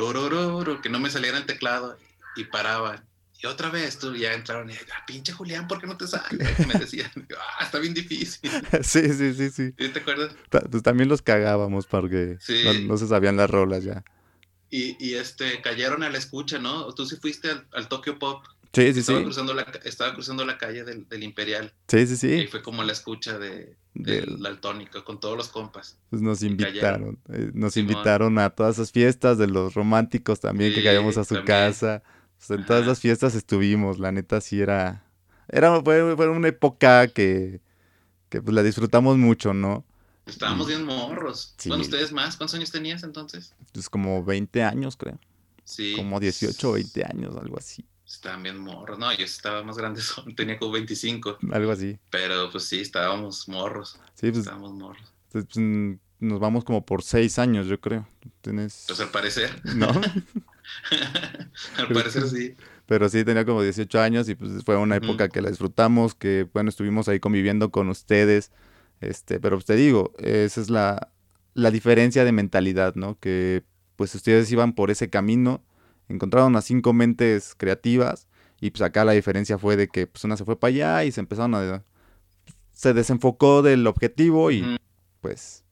que 0.82 0.90
no 0.90 1.00
me 1.00 1.10
saliera 1.10 1.38
el 1.38 1.46
teclado 1.46 1.98
y 2.36 2.46
paraba. 2.46 3.04
Y 3.42 3.48
otra 3.48 3.70
vez 3.70 3.98
tú 3.98 4.14
ya 4.16 4.34
entraron 4.34 4.70
y 4.70 4.74
ah, 4.74 5.06
pinche 5.08 5.32
Julián, 5.32 5.68
¿por 5.68 5.80
qué 5.80 5.88
no 5.88 5.96
te 5.96 6.08
sale? 6.08 6.44
Me 6.68 6.74
decían, 6.78 7.10
ah, 7.38 7.64
está 7.64 7.80
bien 7.80 7.94
difícil. 7.94 8.52
Sí, 8.84 9.14
sí, 9.14 9.34
sí, 9.34 9.50
sí. 9.50 9.72
¿Te 9.72 10.00
acuerdas? 10.00 10.36
Pues 10.50 10.84
también 10.84 11.08
los 11.08 11.22
cagábamos 11.22 11.86
porque 11.88 12.38
no, 12.86 12.98
se 12.98 13.08
sabían 13.08 13.38
las 13.38 13.50
rolas 13.50 13.84
ya. 13.86 14.04
Y, 14.70 14.98
y, 15.00 15.16
este, 15.16 15.62
cayeron 15.62 16.04
a 16.04 16.10
la 16.10 16.18
escucha, 16.18 16.60
¿no? 16.60 16.94
Tú 16.94 17.06
sí 17.06 17.16
fuiste 17.16 17.50
al, 17.50 17.66
al 17.72 17.88
Tokyo 17.88 18.20
Pop. 18.20 18.46
Sí, 18.72 18.94
sí, 18.94 19.00
estaba 19.00 19.20
sí. 19.20 19.26
Cruzando 19.26 19.54
la, 19.56 19.64
estaba 19.84 20.14
cruzando 20.14 20.46
la 20.46 20.58
calle 20.60 20.84
del, 20.84 21.08
del, 21.08 21.24
Imperial. 21.24 21.74
Sí, 21.88 22.06
sí, 22.06 22.18
sí. 22.18 22.34
Y 22.34 22.48
fue 22.48 22.62
como 22.62 22.84
la 22.84 22.92
escucha 22.92 23.40
de, 23.40 23.76
del 23.96 24.40
Daltónico 24.40 25.04
con 25.04 25.20
todos 25.20 25.36
los 25.36 25.48
compas. 25.48 25.98
Pues 26.10 26.22
nos 26.22 26.44
invitaron. 26.44 27.18
Eh, 27.30 27.50
nos 27.54 27.78
invitaron 27.78 28.38
a 28.38 28.52
todas 28.52 28.76
esas 28.76 28.92
fiestas 28.92 29.40
de 29.40 29.48
los 29.48 29.74
románticos 29.74 30.40
también 30.40 30.74
que 30.74 30.84
caíamos 30.84 31.18
a 31.18 31.24
su 31.24 31.44
casa. 31.46 32.04
Pues, 32.46 32.60
en 32.60 32.66
todas 32.66 32.88
las 32.88 33.00
fiestas 33.00 33.36
estuvimos, 33.36 34.00
la 34.00 34.12
neta 34.12 34.42
sí 34.42 34.62
era... 34.62 35.06
era 35.50 35.82
fue, 35.82 36.14
una 36.14 36.48
época 36.48 37.08
que, 37.08 37.62
que 38.30 38.42
pues 38.42 38.56
la 38.56 38.64
disfrutamos 38.64 39.18
mucho, 39.18 39.54
¿no? 39.54 39.86
Estábamos 40.26 40.68
bien 40.68 40.86
morros. 40.86 41.56
Bueno, 41.66 41.84
ustedes 41.84 42.12
más, 42.12 42.38
¿cuántos 42.38 42.56
años 42.56 42.72
tenías 42.72 43.04
entonces? 43.04 43.54
Pues 43.74 43.90
como 43.90 44.24
20 44.24 44.64
años, 44.64 44.96
creo. 44.96 45.20
Sí. 45.64 45.94
Como 45.96 46.20
18 46.20 46.70
o 46.70 46.74
20 46.74 47.04
años, 47.04 47.36
algo 47.36 47.58
así. 47.58 47.86
Estaban 48.06 48.44
bien 48.44 48.58
morros. 48.58 48.98
No, 48.98 49.12
yo 49.14 49.26
estaba 49.26 49.64
más 49.64 49.78
grande, 49.78 50.02
tenía 50.36 50.58
como 50.58 50.72
25. 50.72 51.40
Algo 51.52 51.72
así. 51.72 51.98
Pero 52.10 52.52
pues 52.52 52.66
sí, 52.66 52.80
estábamos 52.80 53.48
morros. 53.48 54.00
Sí, 54.16 54.30
pues. 54.32 54.40
Estábamos 54.40 54.72
morros. 54.74 55.14
Pues, 55.32 55.46
pues 55.46 55.58
nos 56.20 56.40
vamos 56.40 56.64
como 56.64 56.86
por 56.86 57.04
6 57.04 57.40
años, 57.40 57.68
yo 57.68 57.80
creo. 57.80 58.08
¿Tienes... 58.42 58.86
Pues 58.88 59.00
al 59.00 59.10
parecer. 59.10 59.62
¿No? 59.76 59.90
Al 61.78 61.88
parecer 61.90 62.28
sí. 62.28 62.56
Pero 62.86 63.08
sí, 63.08 63.24
tenía 63.24 63.46
como 63.46 63.62
18 63.62 64.02
años 64.02 64.28
y 64.30 64.36
pues 64.36 64.64
fue 64.66 64.76
una 64.76 64.96
época 64.96 65.30
que 65.30 65.42
la 65.42 65.50
disfrutamos, 65.50 66.16
que 66.16 66.48
bueno, 66.54 66.70
estuvimos 66.70 67.08
ahí 67.08 67.20
conviviendo 67.20 67.70
con 67.70 67.88
ustedes. 67.90 68.52
Este, 69.00 69.40
pero 69.40 69.58
pues 69.58 69.66
te 69.66 69.76
digo, 69.76 70.14
esa 70.18 70.60
es 70.60 70.70
la, 70.72 71.12
la 71.54 71.70
diferencia 71.70 72.26
de 72.26 72.32
mentalidad, 72.32 72.96
¿no? 72.96 73.20
Que 73.20 73.64
pues 73.96 74.16
ustedes 74.16 74.52
iban 74.52 74.74
por 74.74 74.90
ese 74.92 75.10
camino, 75.10 75.64
encontraron 76.08 76.56
a 76.56 76.62
cinco 76.62 76.94
mentes 76.94 77.54
creativas 77.56 78.28
y 78.60 78.72
pues 78.72 78.82
acá 78.82 79.06
la 79.06 79.12
diferencia 79.12 79.58
fue 79.58 79.76
de 79.76 79.88
que 79.88 80.08
pues 80.08 80.24
una 80.24 80.36
se 80.36 80.46
fue 80.46 80.60
para 80.60 80.70
allá 80.70 81.04
y 81.06 81.12
se 81.12 81.20
empezaron 81.20 81.56
a... 81.56 81.84
se 82.74 82.94
desenfocó 82.94 83.62
del 83.62 83.86
objetivo 83.88 84.52
y 84.52 84.80
pues... 85.22 85.64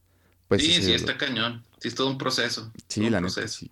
pues 0.48 0.64
sí, 0.64 0.84
sí, 0.84 0.94
está 0.94 1.18
cañón. 1.18 1.64
Sí, 1.80 1.88
es 1.88 1.96
todo 1.96 2.10
un 2.10 2.18
proceso. 2.18 2.72
Sí, 2.88 3.10
la 3.10 3.22
neta, 3.22 3.48
sí. 3.48 3.70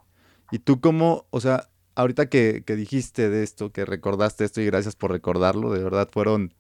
¿Y 0.51 0.59
tú 0.59 0.79
cómo, 0.79 1.25
o 1.29 1.41
sea, 1.41 1.69
ahorita 1.95 2.27
que, 2.27 2.63
dijiste 2.67 3.29
de 3.29 3.43
esto, 3.43 3.71
que 3.71 3.85
recordaste 3.85 4.45
esto 4.45 4.61
y 4.61 4.65
gracias 4.65 4.95
por 4.95 5.11
recordarlo, 5.11 5.71
de 5.71 5.83
verdad 5.83 6.09
fueron, 6.11 6.53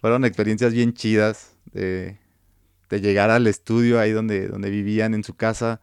fueron 0.00 0.24
experiencias 0.24 0.72
bien 0.72 0.94
chidas 0.94 1.54
de, 1.72 2.18
llegar 2.90 3.30
al 3.30 3.46
estudio 3.46 4.00
ahí 4.00 4.10
donde, 4.10 4.48
donde 4.48 4.70
vivían 4.70 5.14
en 5.14 5.22
su 5.22 5.34
casa 5.34 5.80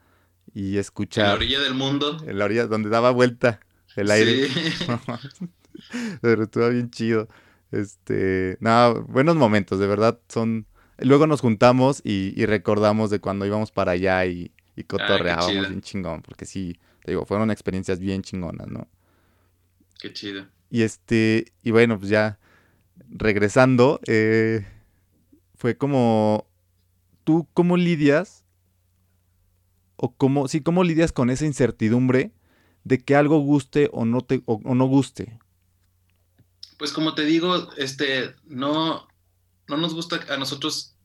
y 0.53 0.77
escuchar. 0.77 1.25
En 1.25 1.29
la 1.29 1.35
orilla 1.35 1.59
del 1.61 1.73
mundo. 1.73 2.17
En 2.25 2.37
la 2.37 2.45
orilla 2.45 2.67
donde 2.67 2.89
daba 2.89 3.11
vuelta 3.11 3.61
el 3.95 4.11
aire. 4.11 4.49
Sí. 4.49 4.87
Pero 6.21 6.43
estuvo 6.43 6.69
bien 6.69 6.89
chido. 6.89 7.29
Este, 7.71 8.57
nada, 8.59 8.93
buenos 8.93 9.35
momentos, 9.35 9.79
de 9.79 9.87
verdad 9.87 10.19
son. 10.27 10.65
Luego 10.99 11.27
nos 11.27 11.41
juntamos 11.41 12.01
y, 12.03 12.45
recordamos 12.45 13.11
de 13.11 13.19
cuando 13.19 13.45
íbamos 13.45 13.71
para 13.71 13.91
allá 13.91 14.25
y, 14.25 14.51
y 14.75 14.83
cotorreábamos 14.83 15.69
bien 15.69 15.81
chingón, 15.81 16.23
porque 16.23 16.45
sí, 16.45 16.79
digo, 17.11 17.25
fueron 17.25 17.51
experiencias 17.51 17.99
bien 17.99 18.21
chingonas, 18.21 18.67
¿no? 18.67 18.87
Qué 19.99 20.13
chido. 20.13 20.47
Y 20.69 20.81
este, 20.81 21.53
y 21.63 21.71
bueno, 21.71 21.97
pues 21.97 22.09
ya 22.09 22.39
regresando, 23.09 23.99
eh, 24.07 24.65
fue 25.55 25.77
como, 25.77 26.47
¿tú 27.23 27.47
cómo 27.53 27.77
lidias? 27.77 28.43
O 29.95 30.13
cómo, 30.15 30.47
sí, 30.47 30.61
cómo 30.61 30.83
lidias 30.83 31.11
con 31.11 31.29
esa 31.29 31.45
incertidumbre 31.45 32.31
de 32.83 33.03
que 33.03 33.15
algo 33.15 33.39
guste 33.39 33.89
o 33.91 34.05
no 34.05 34.21
te, 34.21 34.41
o, 34.45 34.75
no 34.75 34.85
guste? 34.85 35.39
Pues 36.77 36.91
como 36.91 37.15
te 37.15 37.25
digo, 37.25 37.73
este, 37.77 38.35
no, 38.45 39.07
no 39.67 39.77
nos 39.77 39.93
gusta 39.93 40.19
a 40.29 40.37
nosotros 40.37 40.95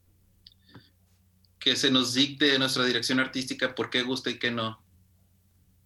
que 1.58 1.76
se 1.76 1.90
nos 1.90 2.12
dicte 2.12 2.58
nuestra 2.58 2.84
dirección 2.84 3.20
artística 3.20 3.74
por 3.74 3.88
qué 3.88 4.02
gusta 4.02 4.30
y 4.30 4.38
qué 4.38 4.50
no. 4.50 4.81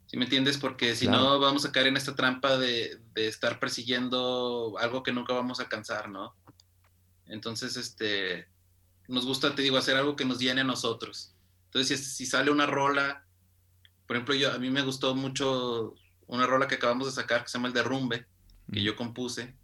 ¿Sí 0.07 0.16
me 0.16 0.24
entiendes? 0.24 0.57
Porque 0.57 0.94
si 0.94 1.09
no, 1.09 1.40
vamos 1.40 1.64
a 1.64 1.72
caer 1.72 1.88
en 1.88 1.96
esta 1.96 2.14
trampa 2.14 2.57
de, 2.59 3.00
estar 3.16 3.59
persiguiendo 3.59 4.76
algo 4.78 5.02
que 5.02 5.12
nunca 5.12 5.32
vamos 5.32 5.59
a 5.59 5.64
alcanzar, 5.64 6.09
¿no? 6.09 6.34
Entonces, 7.26 7.76
este, 7.76 8.48
nos 9.09 9.26
gusta, 9.26 9.54
te 9.54 9.62
digo, 9.62 9.76
hacer 9.76 9.96
algo 9.96 10.14
que 10.14 10.24
nos 10.24 10.38
llene 10.38 10.61
a 10.61 10.64
nosotros. 10.64 11.34
Entonces, 11.66 12.14
si, 12.14 12.24
sale 12.24 12.52
una 12.52 12.66
rola, 12.66 13.26
por 14.07 14.16
ejemplo, 14.16 14.34
yo, 14.36 14.52
a 14.52 14.59
mí 14.59 14.70
me 14.70 14.82
gustó 14.82 15.16
mucho 15.16 15.94
una 16.28 16.46
rola 16.46 16.68
que 16.68 16.76
acabamos 16.76 17.09
de 17.09 17.12
sacar 17.12 17.42
que 17.42 17.48
se 17.48 17.59
llama 17.59 17.68
El 17.68 17.74
Derrumbe. 17.74 18.26
que 18.72 18.82
yo 18.82 18.94
compuse. 18.94 19.57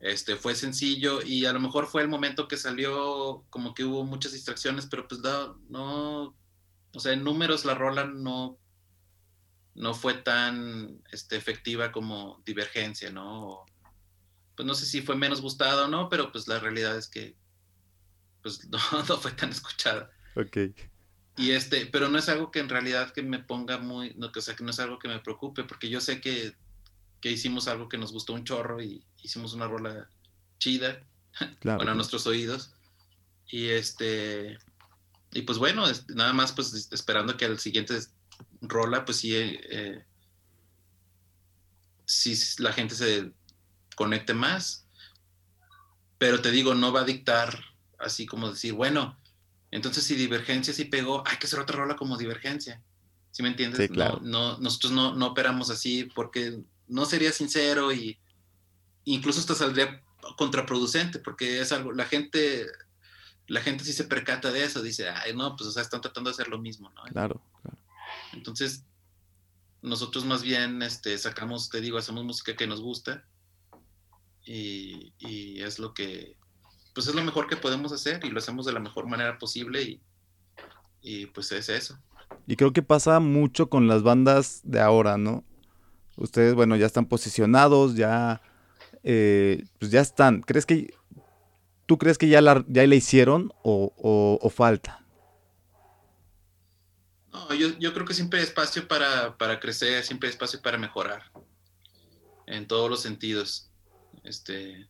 Este, 0.00 0.34
fue 0.34 0.56
sencillo 0.56 1.22
y 1.22 1.46
a 1.46 1.52
lo 1.52 1.60
mejor 1.60 1.86
fue 1.86 2.02
el 2.02 2.08
momento 2.08 2.48
que 2.48 2.56
salió, 2.56 3.44
como 3.48 3.74
que 3.74 3.84
hubo 3.84 4.04
muchas 4.04 4.32
distracciones, 4.32 4.86
pero 4.86 5.06
pues 5.06 5.20
no, 5.20 5.56
no 5.70 6.36
o 6.92 7.00
sea, 7.00 7.12
en 7.12 7.24
números 7.24 7.64
la 7.64 7.74
rola 7.74 8.04
no, 8.04 8.58
no 9.74 9.94
fue 9.94 10.14
tan 10.14 11.02
este, 11.10 11.36
efectiva 11.36 11.92
como 11.92 12.42
Divergencia, 12.44 13.10
¿no? 13.10 13.64
pues 14.56 14.66
no 14.66 14.74
sé 14.74 14.86
si 14.86 15.02
fue 15.02 15.16
menos 15.16 15.40
gustada 15.40 15.84
o 15.84 15.88
no, 15.88 16.08
pero 16.08 16.30
pues 16.30 16.46
la 16.48 16.58
realidad 16.58 16.96
es 16.96 17.08
que 17.08 17.36
pues 18.42 18.64
no, 18.68 18.78
no 19.08 19.16
fue 19.16 19.32
tan 19.32 19.50
escuchada. 19.50 20.10
Ok. 20.36 20.58
Y 21.36 21.50
este, 21.50 21.86
pero 21.86 22.08
no 22.08 22.18
es 22.18 22.28
algo 22.28 22.50
que 22.50 22.60
en 22.60 22.68
realidad 22.68 23.12
que 23.12 23.22
me 23.22 23.40
ponga 23.40 23.78
muy, 23.78 24.14
no, 24.14 24.30
o 24.34 24.40
sea, 24.40 24.54
que 24.54 24.62
no 24.62 24.70
es 24.70 24.78
algo 24.78 24.98
que 24.98 25.08
me 25.08 25.18
preocupe, 25.18 25.64
porque 25.64 25.88
yo 25.88 26.00
sé 26.00 26.20
que, 26.20 26.54
que 27.20 27.32
hicimos 27.32 27.66
algo 27.66 27.88
que 27.88 27.98
nos 27.98 28.12
gustó 28.12 28.34
un 28.34 28.44
chorro 28.44 28.80
y 28.80 29.04
hicimos 29.22 29.52
una 29.54 29.66
rola 29.66 30.08
chida 30.58 31.02
para 31.62 31.94
nuestros 31.94 32.26
oídos. 32.28 32.74
Y 33.48 33.68
este, 33.70 34.58
y 35.32 35.42
pues 35.42 35.58
bueno, 35.58 35.84
nada 36.14 36.32
más 36.32 36.52
pues 36.52 36.88
esperando 36.92 37.36
que 37.36 37.46
al 37.46 37.58
siguiente 37.58 37.98
rola, 38.68 39.04
pues 39.04 39.18
sí, 39.18 39.34
eh, 39.34 40.04
si 42.06 42.36
la 42.62 42.72
gente 42.72 42.94
se 42.94 43.32
conecte 43.96 44.34
más. 44.34 44.86
Pero 46.18 46.40
te 46.40 46.50
digo, 46.50 46.74
no 46.74 46.92
va 46.92 47.00
a 47.00 47.04
dictar 47.04 47.58
así 47.98 48.26
como 48.26 48.50
decir, 48.50 48.72
bueno, 48.72 49.18
entonces 49.70 50.04
si 50.04 50.14
Divergencia 50.14 50.72
sí 50.72 50.84
pegó, 50.84 51.26
hay 51.26 51.36
que 51.38 51.46
hacer 51.46 51.58
otra 51.58 51.76
rola 51.76 51.96
como 51.96 52.16
Divergencia. 52.16 52.82
¿Sí 53.30 53.42
me 53.42 53.48
entiendes? 53.48 53.90
claro. 53.90 54.20
no, 54.22 54.58
nosotros 54.58 54.92
no, 54.92 55.14
no 55.16 55.26
operamos 55.26 55.68
así 55.68 56.04
porque 56.14 56.62
no 56.86 57.04
sería 57.04 57.32
sincero 57.32 57.92
y 57.92 58.16
incluso 59.04 59.40
hasta 59.40 59.56
saldría 59.56 60.02
contraproducente 60.36 61.18
porque 61.18 61.60
es 61.60 61.72
algo, 61.72 61.92
la 61.92 62.04
gente, 62.04 62.66
la 63.48 63.60
gente 63.60 63.84
sí 63.84 63.92
se 63.92 64.04
percata 64.04 64.52
de 64.52 64.64
eso, 64.64 64.82
dice, 64.82 65.08
ay, 65.08 65.34
no, 65.34 65.56
pues 65.56 65.68
o 65.68 65.72
sea, 65.72 65.82
están 65.82 66.00
tratando 66.00 66.30
de 66.30 66.34
hacer 66.34 66.48
lo 66.48 66.58
mismo, 66.58 66.90
¿no? 66.90 67.02
Claro. 67.04 67.42
Entonces, 68.34 68.84
nosotros 69.82 70.24
más 70.24 70.42
bien 70.42 70.82
este, 70.82 71.16
sacamos, 71.18 71.68
te 71.68 71.80
digo, 71.80 71.98
hacemos 71.98 72.24
música 72.24 72.56
que 72.56 72.66
nos 72.66 72.80
gusta 72.80 73.24
y, 74.44 75.12
y, 75.18 75.62
es 75.62 75.78
lo 75.78 75.94
que, 75.94 76.36
pues 76.94 77.06
es 77.06 77.14
lo 77.14 77.22
mejor 77.22 77.48
que 77.48 77.56
podemos 77.56 77.92
hacer 77.92 78.24
y 78.24 78.30
lo 78.30 78.38
hacemos 78.38 78.66
de 78.66 78.72
la 78.72 78.80
mejor 78.80 79.06
manera 79.06 79.38
posible 79.38 79.82
y, 79.82 80.02
y 81.00 81.26
pues 81.26 81.52
es 81.52 81.68
eso. 81.68 81.98
Y 82.46 82.56
creo 82.56 82.72
que 82.72 82.82
pasa 82.82 83.20
mucho 83.20 83.68
con 83.68 83.88
las 83.88 84.02
bandas 84.02 84.60
de 84.64 84.80
ahora, 84.80 85.16
¿no? 85.16 85.44
Ustedes, 86.16 86.54
bueno, 86.54 86.76
ya 86.76 86.86
están 86.86 87.06
posicionados, 87.06 87.96
ya, 87.96 88.40
eh, 89.02 89.64
pues 89.78 89.90
ya 89.90 90.00
están. 90.00 90.42
¿Crees 90.42 90.66
que, 90.66 90.94
tú 91.86 91.98
crees 91.98 92.18
que 92.18 92.28
ya 92.28 92.40
la, 92.40 92.64
ya 92.68 92.86
la 92.86 92.94
hicieron 92.94 93.52
o, 93.62 93.92
o, 94.40 94.50
falta? 94.50 95.03
No, 97.34 97.52
yo, 97.52 97.76
yo, 97.80 97.92
creo 97.92 98.06
que 98.06 98.14
siempre 98.14 98.38
hay 98.38 98.44
espacio 98.46 98.86
para, 98.86 99.36
para, 99.36 99.58
crecer, 99.58 100.04
siempre 100.04 100.28
hay 100.28 100.32
espacio 100.32 100.62
para 100.62 100.78
mejorar 100.78 101.32
en 102.46 102.68
todos 102.68 102.88
los 102.88 103.02
sentidos. 103.02 103.72
Este, 104.22 104.88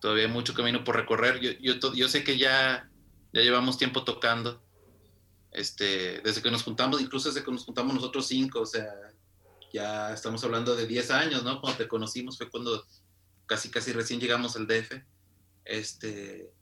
todavía 0.00 0.24
hay 0.24 0.30
mucho 0.32 0.52
camino 0.52 0.82
por 0.82 0.96
recorrer. 0.96 1.38
Yo, 1.38 1.52
yo, 1.60 1.94
yo 1.94 2.08
sé 2.08 2.24
que 2.24 2.36
ya, 2.38 2.90
ya 3.32 3.40
llevamos 3.40 3.78
tiempo 3.78 4.02
tocando, 4.02 4.60
este, 5.52 6.20
desde 6.22 6.42
que 6.42 6.50
nos 6.50 6.64
juntamos, 6.64 7.00
incluso 7.00 7.28
desde 7.28 7.44
que 7.44 7.52
nos 7.52 7.64
juntamos 7.64 7.94
nosotros 7.94 8.26
cinco, 8.26 8.62
o 8.62 8.66
sea, 8.66 8.92
ya 9.72 10.12
estamos 10.12 10.42
hablando 10.42 10.74
de 10.74 10.88
10 10.88 11.12
años, 11.12 11.44
¿no? 11.44 11.60
Cuando 11.60 11.78
te 11.78 11.86
conocimos 11.86 12.36
fue 12.36 12.50
cuando 12.50 12.84
casi, 13.46 13.70
casi 13.70 13.92
recién 13.92 14.18
llegamos 14.18 14.56
al 14.56 14.66
DF, 14.66 15.04
este, 15.64 16.52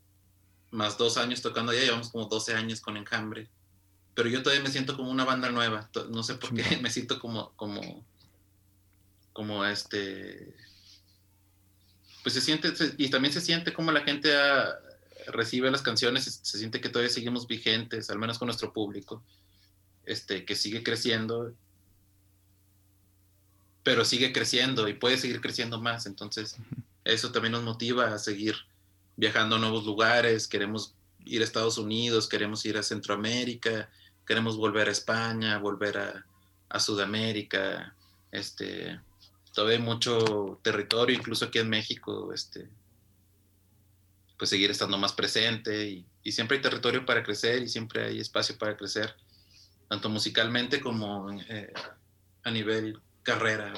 más 0.71 0.99
dos 0.99 1.17
años 1.17 1.41
tocando 1.41 1.73
allá, 1.73 1.81
llevamos 1.81 2.11
como 2.11 2.27
12 2.27 2.55
años 2.55 2.83
con 2.83 2.99
Enjambre, 2.99 3.49
pero 4.19 4.31
yo 4.31 4.43
todavía 4.43 4.65
me 4.65 4.73
siento 4.73 4.97
como 4.97 5.13
una 5.13 5.25
banda 5.25 5.49
nueva, 5.49 5.89
no 6.11 6.25
sé 6.25 6.35
por 6.35 6.53
qué, 6.53 6.77
me 6.83 6.91
siento 6.91 7.21
como, 7.21 7.53
como, 7.55 8.05
como 9.33 9.65
este, 9.65 10.57
pues 12.25 12.35
se 12.35 12.41
siente, 12.41 12.73
y 12.97 13.11
también 13.11 13.33
se 13.33 13.41
siente 13.41 13.73
como 13.73 13.93
la 13.93 14.01
gente 14.01 14.29
recibe 15.29 15.71
las 15.71 15.83
canciones, 15.83 16.41
se, 16.43 16.59
siente 16.59 16.81
que 16.81 16.89
todavía 16.89 17.15
seguimos 17.15 17.47
vigentes, 17.47 18.11
al 18.11 18.19
menos 18.19 18.41
con 18.41 18.47
nuestro 18.47 18.73
público, 18.73 19.23
este, 20.05 20.45
que 20.45 20.57
sigue 20.57 20.83
creciendo, 20.83 21.55
pero 23.85 24.05
sigue 24.05 24.33
creciendo 24.33 24.89
y 24.89 24.95
puede 24.95 25.17
seguir 25.17 25.41
creciendo 25.41 25.81
más, 25.81 26.07
entonces 26.07 26.57
eso 27.05 27.31
también 27.31 27.53
nos 27.53 27.63
motiva 27.63 28.13
a 28.13 28.19
seguir 28.19 28.57
viajando 29.15 29.55
a 29.55 29.59
nuevos 29.61 29.85
lugares, 29.87 30.49
queremos 30.49 30.97
ir 31.25 31.41
a 31.41 31.45
Estados 31.45 31.79
Unidos, 31.79 32.29
queremos 32.29 32.67
ir 32.67 32.77
a 32.79 32.83
Centroamérica, 32.83 33.89
queremos 34.29 34.59
volver 34.59 34.89
a 34.89 34.93
España, 34.93 35.59
volver 35.59 35.97
a, 35.97 36.25
Sudamérica, 36.79 37.95
este, 38.31 39.01
todavía 39.55 39.79
hay 39.79 39.83
mucho 39.83 40.61
territorio, 40.63 41.17
incluso 41.17 41.47
aquí 41.47 41.59
en 41.59 41.71
México, 41.71 42.31
este, 42.35 42.69
pues 44.37 44.51
seguir 44.51 44.71
estando 44.71 44.99
más 44.99 45.15
presente 45.15 45.89
y, 45.89 46.05
siempre 46.31 46.59
hay 46.59 46.63
territorio 46.63 47.07
para 47.07 47.23
crecer 47.23 47.63
y 47.63 47.69
siempre 47.69 48.05
hay 48.05 48.21
espacio 48.21 48.59
para 48.59 48.77
crecer, 48.77 49.15
tanto 49.89 50.11
musicalmente 50.11 50.79
como 50.79 51.33
eh, 51.33 51.73
a 52.43 52.51
nivel 52.51 53.01
carrera. 53.23 53.73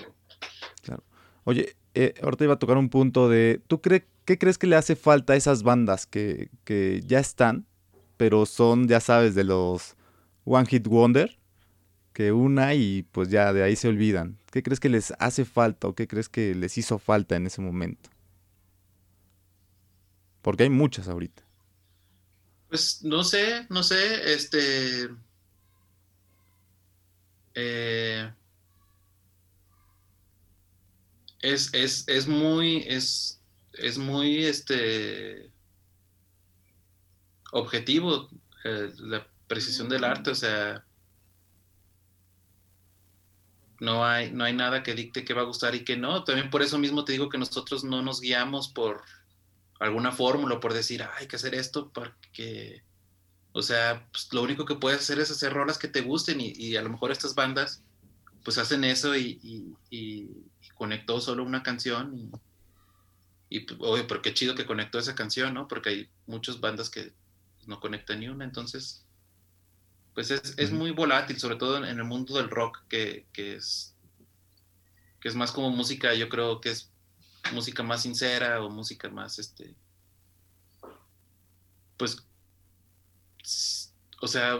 Claro. 0.83 1.05
Oye, 1.45 1.77
eh, 1.95 2.15
ahorita 2.21 2.43
iba 2.43 2.55
a 2.55 2.59
tocar 2.59 2.77
un 2.77 2.89
punto 2.89 3.29
de, 3.29 3.63
¿tú 3.69 3.81
crees, 3.81 4.03
qué 4.25 4.37
crees 4.37 4.59
que 4.59 4.67
le 4.67 4.75
hace 4.75 4.97
falta 4.97 5.35
a 5.35 5.37
esas 5.37 5.63
bandas 5.63 6.07
que, 6.07 6.51
que 6.65 7.03
ya 7.07 7.21
están, 7.21 7.67
pero 8.17 8.47
son, 8.47 8.89
ya 8.89 8.99
sabes, 8.99 9.37
de 9.37 9.45
los 9.45 9.95
One 10.45 10.67
Hit 10.67 10.87
Wonder? 10.87 11.41
que 12.13 12.33
una 12.33 12.75
y 12.75 13.03
pues 13.13 13.31
ya 13.31 13.53
de 13.53 13.63
ahí 13.63 13.77
se 13.77 13.89
olvidan. 13.89 14.39
¿Qué 14.51 14.63
crees 14.63 14.81
que 14.81 14.89
les 14.89 15.13
hace 15.19 15.45
falta 15.45 15.89
o 15.89 15.95
qué 15.95 16.09
crees 16.09 16.29
que 16.29 16.55
les 16.55 16.77
hizo 16.79 16.99
falta 16.99 17.37
en 17.37 17.47
ese 17.47 17.61
momento? 17.61 18.11
Porque 20.43 20.65
hay 20.65 20.71
muchas 20.71 21.09
ahorita. 21.09 21.43
Pues 22.69 23.03
no 23.03 23.25
sé, 23.25 23.67
no 23.69 23.83
sé, 23.83 24.33
este... 24.33 25.09
Eh, 27.55 28.33
es, 31.41 31.75
es, 31.75 32.07
es, 32.09 32.29
muy, 32.29 32.85
es, 32.87 33.41
es 33.73 33.99
muy, 33.99 34.45
este, 34.45 35.51
objetivo 37.53 38.29
eh, 38.65 38.93
la 38.99 39.27
precisión 39.51 39.89
del 39.89 40.05
arte, 40.05 40.31
o 40.31 40.35
sea, 40.37 40.85
no 43.81 44.07
hay, 44.07 44.31
no 44.31 44.45
hay 44.45 44.53
nada 44.53 44.85
que 44.85 44.95
dicte 44.95 45.25
que 45.25 45.35
va 45.35 45.43
a 45.43 45.47
gustar 45.47 45.75
y 45.75 45.83
que 45.83 45.97
no. 45.97 46.23
También 46.23 46.51
por 46.51 46.63
eso 46.63 46.79
mismo 46.79 47.05
te 47.05 47.11
digo 47.13 47.29
que 47.29 47.37
nosotros 47.37 47.83
no 47.83 48.01
nos 48.01 48.21
guiamos 48.21 48.69
por 48.69 49.03
alguna 49.81 50.13
fórmula, 50.13 50.61
por 50.61 50.73
decir, 50.73 51.03
hay 51.03 51.27
que 51.27 51.35
hacer 51.35 51.57
esto 51.57 51.91
porque, 51.93 52.85
o 53.51 53.61
sea, 53.61 54.07
pues, 54.13 54.33
lo 54.33 54.43
único 54.43 54.67
que 54.67 54.77
puedes 54.77 55.01
hacer 55.01 55.19
es 55.19 55.33
hacer 55.33 55.53
rolas 55.53 55.79
que 55.79 55.89
te 55.89 56.03
gusten 56.03 56.39
y, 56.41 56.77
a 56.77 56.83
lo 56.83 56.91
mejor 56.91 57.11
estas 57.11 57.35
bandas 57.35 57.83
pues 58.45 58.57
hacen 58.57 58.85
eso 58.85 59.17
y, 59.17 59.75
conectó 60.77 61.21
solo 61.21 61.43
una 61.43 61.63
canción 61.63 62.17
y, 62.17 62.31
y 63.59 63.67
oye, 63.81 64.05
pero 64.05 64.23
qué 64.23 64.33
chido 64.33 64.55
que 64.55 64.65
conectó 64.65 64.99
esa 65.01 65.17
canción, 65.17 65.53
¿no? 65.55 65.67
Porque 65.67 65.89
hay 65.91 66.11
muchas 66.27 66.61
bandas 66.61 66.89
que 66.89 67.13
no 67.67 67.81
conectan 67.81 68.21
ni 68.21 68.29
una, 68.29 68.45
entonces 68.45 69.05
pues 70.15 70.31
es, 70.31 70.73
muy 70.73 70.91
volátil, 70.91 71.39
sobre 71.39 71.57
todo 71.57 71.77
en, 71.77 71.85
el 71.85 72.05
mundo 72.05 72.35
del 72.35 72.51
rock, 72.51 72.83
que, 72.89 73.27
es, 73.35 73.95
que 75.21 75.29
es 75.29 75.35
más 75.35 75.53
como 75.53 75.71
música, 75.71 76.15
yo 76.15 76.29
creo 76.29 76.61
que 76.61 76.71
es 76.71 76.91
música 77.53 77.83
más 77.83 78.03
sincera 78.03 78.63
o 78.63 78.71
música 78.71 79.09
más, 79.09 79.39
este, 79.39 79.75
pues, 81.97 82.27
o 84.21 84.27
sea, 84.27 84.59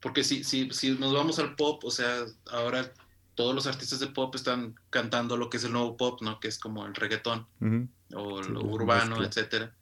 porque 0.00 0.22
si, 0.24 0.44
si, 0.44 0.70
si 0.70 0.90
nos 0.92 1.12
vamos 1.12 1.38
al 1.38 1.56
pop, 1.56 1.84
o 1.84 1.90
sea, 1.90 2.24
ahora 2.50 2.92
todos 3.34 3.54
los 3.54 3.66
artistas 3.66 4.00
de 4.00 4.08
pop 4.08 4.34
están 4.34 4.74
cantando 4.90 5.36
lo 5.36 5.48
que 5.48 5.58
es 5.58 5.64
el 5.64 5.72
nuevo 5.72 5.96
pop, 5.96 6.20
¿no? 6.22 6.40
Que 6.40 6.48
es 6.48 6.58
como 6.58 6.86
el 6.86 6.94
reggaetón 6.94 7.46
o 8.12 8.42
lo 8.42 8.64
urbano, 8.64 9.22
etcétera. 9.22 9.74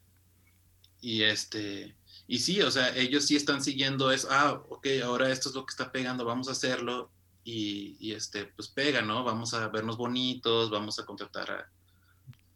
Y 1.00 1.22
este, 1.22 1.96
y 2.28 2.38
sí, 2.40 2.60
o 2.62 2.70
sea, 2.70 2.94
ellos 2.96 3.26
sí 3.26 3.36
están 3.36 3.62
siguiendo 3.62 4.10
eso, 4.10 4.28
ah, 4.30 4.62
ok, 4.68 4.86
ahora 5.04 5.30
esto 5.30 5.48
es 5.48 5.54
lo 5.54 5.64
que 5.64 5.70
está 5.70 5.92
pegando, 5.92 6.24
vamos 6.24 6.48
a 6.48 6.52
hacerlo 6.52 7.10
y, 7.44 8.12
este, 8.12 8.46
pues 8.46 8.66
pega, 8.66 9.02
¿no? 9.02 9.22
Vamos 9.22 9.54
a 9.54 9.68
vernos 9.68 9.96
bonitos, 9.96 10.68
vamos 10.70 10.98
a 10.98 11.06
contratar 11.06 11.70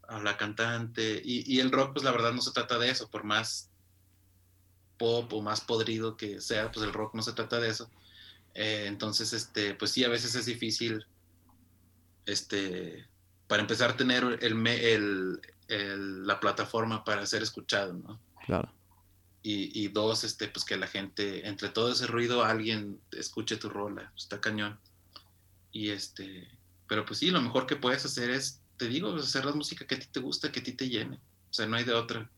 a, 0.08 0.18
la 0.20 0.36
cantante 0.36 1.22
y, 1.24 1.60
el 1.60 1.70
rock, 1.70 1.92
pues 1.92 2.04
la 2.04 2.10
verdad 2.10 2.32
no 2.32 2.42
se 2.42 2.50
trata 2.50 2.78
de 2.80 2.90
eso, 2.90 3.08
por 3.08 3.22
más 3.22 3.70
pop 4.98 5.32
o 5.32 5.40
más 5.40 5.60
podrido 5.60 6.16
que 6.16 6.40
sea, 6.40 6.72
pues 6.72 6.84
el 6.84 6.92
rock 6.92 7.14
no 7.14 7.22
se 7.22 7.32
trata 7.32 7.60
de 7.60 7.68
eso. 7.68 7.88
Eh, 8.54 8.86
entonces, 8.88 9.32
este, 9.32 9.74
pues 9.76 9.92
sí, 9.92 10.02
a 10.02 10.08
veces 10.08 10.34
es 10.34 10.46
difícil 10.46 11.06
este, 12.26 13.06
para 13.46 13.62
empezar 13.62 13.90
a 13.90 13.96
tener 13.96 14.38
el, 14.42 15.40
la 16.26 16.40
plataforma 16.40 17.04
para 17.04 17.24
ser 17.26 17.44
escuchado, 17.44 17.92
¿no? 17.92 18.20
Claro. 18.44 18.72
Y, 19.43 19.88
dos, 19.88 20.24
este, 20.24 20.49
pues 20.49 20.66
que 20.66 20.76
la 20.76 20.86
gente, 20.86 21.49
entre 21.49 21.70
todo 21.70 21.91
ese 21.91 22.07
ruido, 22.07 22.45
alguien 22.45 23.01
escuche 23.12 23.57
tu 23.57 23.70
rola, 23.70 24.12
está 24.14 24.38
cañón. 24.38 24.78
Y 25.72 25.91
este, 25.91 26.47
pero 26.86 27.07
pues 27.07 27.20
sí, 27.20 27.30
lo 27.30 27.41
mejor 27.41 27.66
que 27.66 27.76
puedes 27.76 28.05
hacer 28.05 28.30
es, 28.30 28.61
te 28.76 28.86
digo, 28.86 29.14
hacer 29.14 29.47
la 29.47 29.53
música 29.53 29.86
que 29.86 29.95
a 29.95 29.99
ti 29.99 30.07
te 30.12 30.20
gusta, 30.20 30.53
que 30.53 30.61
a 30.61 30.62
ti 30.62 30.72
te 30.72 30.91
llene. 30.91 31.16
O 31.51 31.53
sea, 31.55 31.66
no 31.66 31.76
hay 31.76 31.84
de 31.84 31.95
otra. 31.95 32.30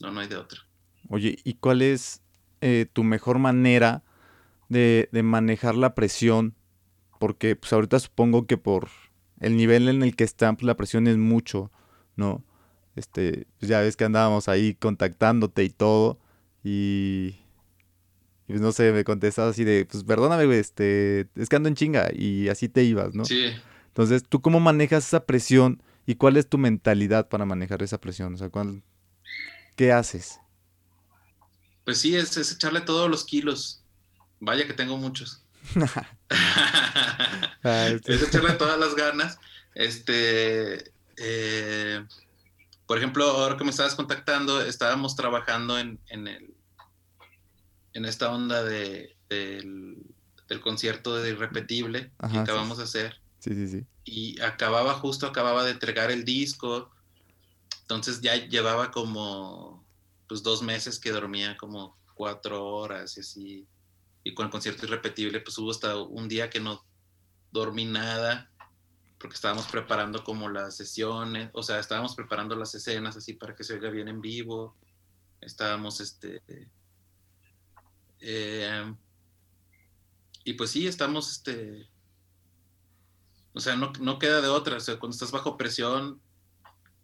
No, 0.00 0.12
no 0.12 0.20
hay 0.20 0.28
de 0.28 0.36
otra. 0.36 0.60
Oye, 1.08 1.38
¿y 1.42 1.54
cuál 1.54 1.82
es 1.82 2.22
eh, 2.60 2.86
tu 2.92 3.02
mejor 3.02 3.38
manera 3.38 4.04
de, 4.68 5.08
de, 5.10 5.22
manejar 5.24 5.74
la 5.74 5.94
presión? 5.94 6.54
Porque 7.18 7.56
pues 7.56 7.72
ahorita 7.72 7.98
supongo 7.98 8.46
que 8.46 8.58
por 8.58 8.90
el 9.40 9.56
nivel 9.56 9.88
en 9.88 10.02
el 10.02 10.14
que 10.14 10.24
están, 10.24 10.54
pues 10.54 10.66
la 10.66 10.76
presión 10.76 11.08
es 11.08 11.16
mucho, 11.16 11.72
¿no? 12.14 12.44
Este, 12.94 13.46
pues 13.58 13.68
ya 13.68 13.80
ves 13.80 13.96
que 13.96 14.04
andábamos 14.04 14.48
ahí 14.48 14.74
contactándote 14.74 15.64
y 15.64 15.70
todo. 15.70 16.18
Y, 16.62 17.36
pues 18.46 18.60
no 18.60 18.72
sé, 18.72 18.92
me 18.92 19.04
contestas 19.04 19.50
así 19.50 19.64
de, 19.64 19.86
pues 19.86 20.04
perdóname, 20.04 20.46
güey, 20.46 20.58
este, 20.58 21.28
es 21.36 21.48
que 21.48 21.56
ando 21.56 21.68
en 21.68 21.74
chinga 21.74 22.10
y 22.12 22.48
así 22.48 22.68
te 22.68 22.84
ibas, 22.84 23.14
¿no? 23.14 23.24
Sí. 23.24 23.52
Entonces, 23.88 24.22
¿tú 24.28 24.40
cómo 24.40 24.60
manejas 24.60 25.06
esa 25.06 25.26
presión 25.26 25.82
y 26.06 26.14
cuál 26.16 26.36
es 26.36 26.48
tu 26.48 26.58
mentalidad 26.58 27.28
para 27.28 27.44
manejar 27.44 27.82
esa 27.82 28.00
presión? 28.00 28.34
O 28.34 28.36
sea, 28.36 28.48
¿cuál, 28.48 28.82
¿qué 29.76 29.92
haces? 29.92 30.38
Pues 31.84 31.98
sí, 31.98 32.16
es, 32.16 32.36
echarle 32.36 32.80
todos 32.80 33.10
los 33.10 33.24
kilos. 33.24 33.82
Vaya 34.40 34.66
que 34.66 34.74
tengo 34.74 34.96
muchos. 34.96 35.44
Ah, 37.64 37.86
este. 37.86 38.14
es 38.14 38.22
echarle 38.24 38.54
todas 38.54 38.76
las 38.76 38.96
ganas. 38.96 39.38
Este, 39.76 40.92
eh, 41.16 42.04
por 42.92 42.98
ejemplo, 42.98 43.24
ahora 43.24 43.56
que 43.56 43.64
me 43.64 43.70
estabas 43.70 43.94
contactando, 43.94 44.60
estábamos 44.60 45.16
trabajando 45.16 45.78
en, 45.78 45.98
el, 46.10 46.54
en 47.94 48.04
esta 48.04 48.30
onda 48.30 48.62
de, 48.62 49.16
del, 49.30 50.60
concierto 50.60 51.16
de 51.16 51.30
Irrepetible 51.30 52.12
que 52.30 52.38
acabamos 52.38 52.76
de 52.76 52.84
hacer. 52.84 53.18
Sí, 53.38 53.54
sí, 53.54 53.66
sí. 53.66 53.86
Y 54.04 54.38
acababa, 54.42 54.92
justo 54.92 55.26
acababa 55.26 55.64
de 55.64 55.70
entregar 55.70 56.10
el 56.10 56.26
disco. 56.26 56.90
Entonces 57.80 58.20
ya 58.20 58.36
llevaba 58.36 58.90
como 58.90 59.82
pues 60.28 60.42
dos 60.42 60.60
meses 60.60 60.98
que 60.98 61.12
dormía 61.12 61.56
como 61.56 61.96
cuatro 62.12 62.62
horas 62.62 63.16
y 63.16 63.20
así. 63.20 63.66
Y 64.22 64.34
con 64.34 64.44
el 64.44 64.52
concierto 64.52 64.84
irrepetible, 64.84 65.40
pues 65.40 65.56
hubo 65.56 65.70
hasta 65.70 65.96
un 65.96 66.28
día 66.28 66.50
que 66.50 66.60
no 66.60 66.84
dormí 67.52 67.86
nada 67.86 68.51
porque 69.22 69.36
estábamos 69.36 69.66
preparando 69.66 70.24
como 70.24 70.48
las 70.48 70.76
sesiones, 70.76 71.48
o 71.52 71.62
sea, 71.62 71.78
estábamos 71.78 72.16
preparando 72.16 72.56
las 72.56 72.74
escenas 72.74 73.16
así 73.16 73.34
para 73.34 73.54
que 73.54 73.62
se 73.62 73.74
oiga 73.74 73.88
bien 73.88 74.08
en 74.08 74.20
vivo. 74.20 74.76
Estábamos, 75.40 76.00
este... 76.00 76.42
Eh, 78.18 78.92
y 80.42 80.54
pues 80.54 80.70
sí, 80.70 80.88
estamos, 80.88 81.30
este... 81.30 81.88
O 83.54 83.60
sea, 83.60 83.76
no, 83.76 83.92
no 84.00 84.18
queda 84.18 84.40
de 84.40 84.48
otra. 84.48 84.78
O 84.78 84.80
sea, 84.80 84.98
cuando 84.98 85.14
estás 85.14 85.30
bajo 85.30 85.56
presión, 85.56 86.20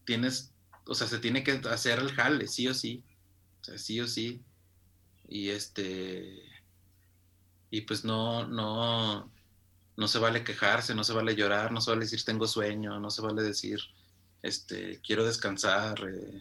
tienes, 0.05 0.53
o 0.87 0.97
sea, 0.97 1.07
se 1.07 1.21
tiene 1.21 1.45
que 1.45 1.53
hacer 1.71 2.01
el 2.01 2.11
jale, 2.11 2.49
sí 2.49 2.67
o 2.67 2.75
sí. 2.75 3.05
O 3.61 3.65
sea, 3.65 3.79
sí 3.79 4.01
o 4.01 4.09
sí. 4.09 4.43
Y 5.29 5.51
este... 5.51 6.43
Y 7.71 7.83
pues 7.83 8.05
no, 8.05 8.45
no, 8.45 9.31
no 9.99 10.07
se 10.07 10.21
vale 10.21 10.45
quejarse, 10.45 10.95
no 10.95 11.03
se 11.03 11.13
vale 11.13 11.35
llorar, 11.35 11.73
no 11.73 11.81
se 11.81 11.91
vale 11.91 12.05
decir 12.05 12.23
tengo 12.23 12.47
sueño, 12.47 13.01
no 13.01 13.11
se 13.11 13.21
vale 13.21 13.43
decir 13.43 13.81
este, 14.43 15.01
quiero 15.05 15.27
descansar, 15.27 15.99
eh, 16.09 16.41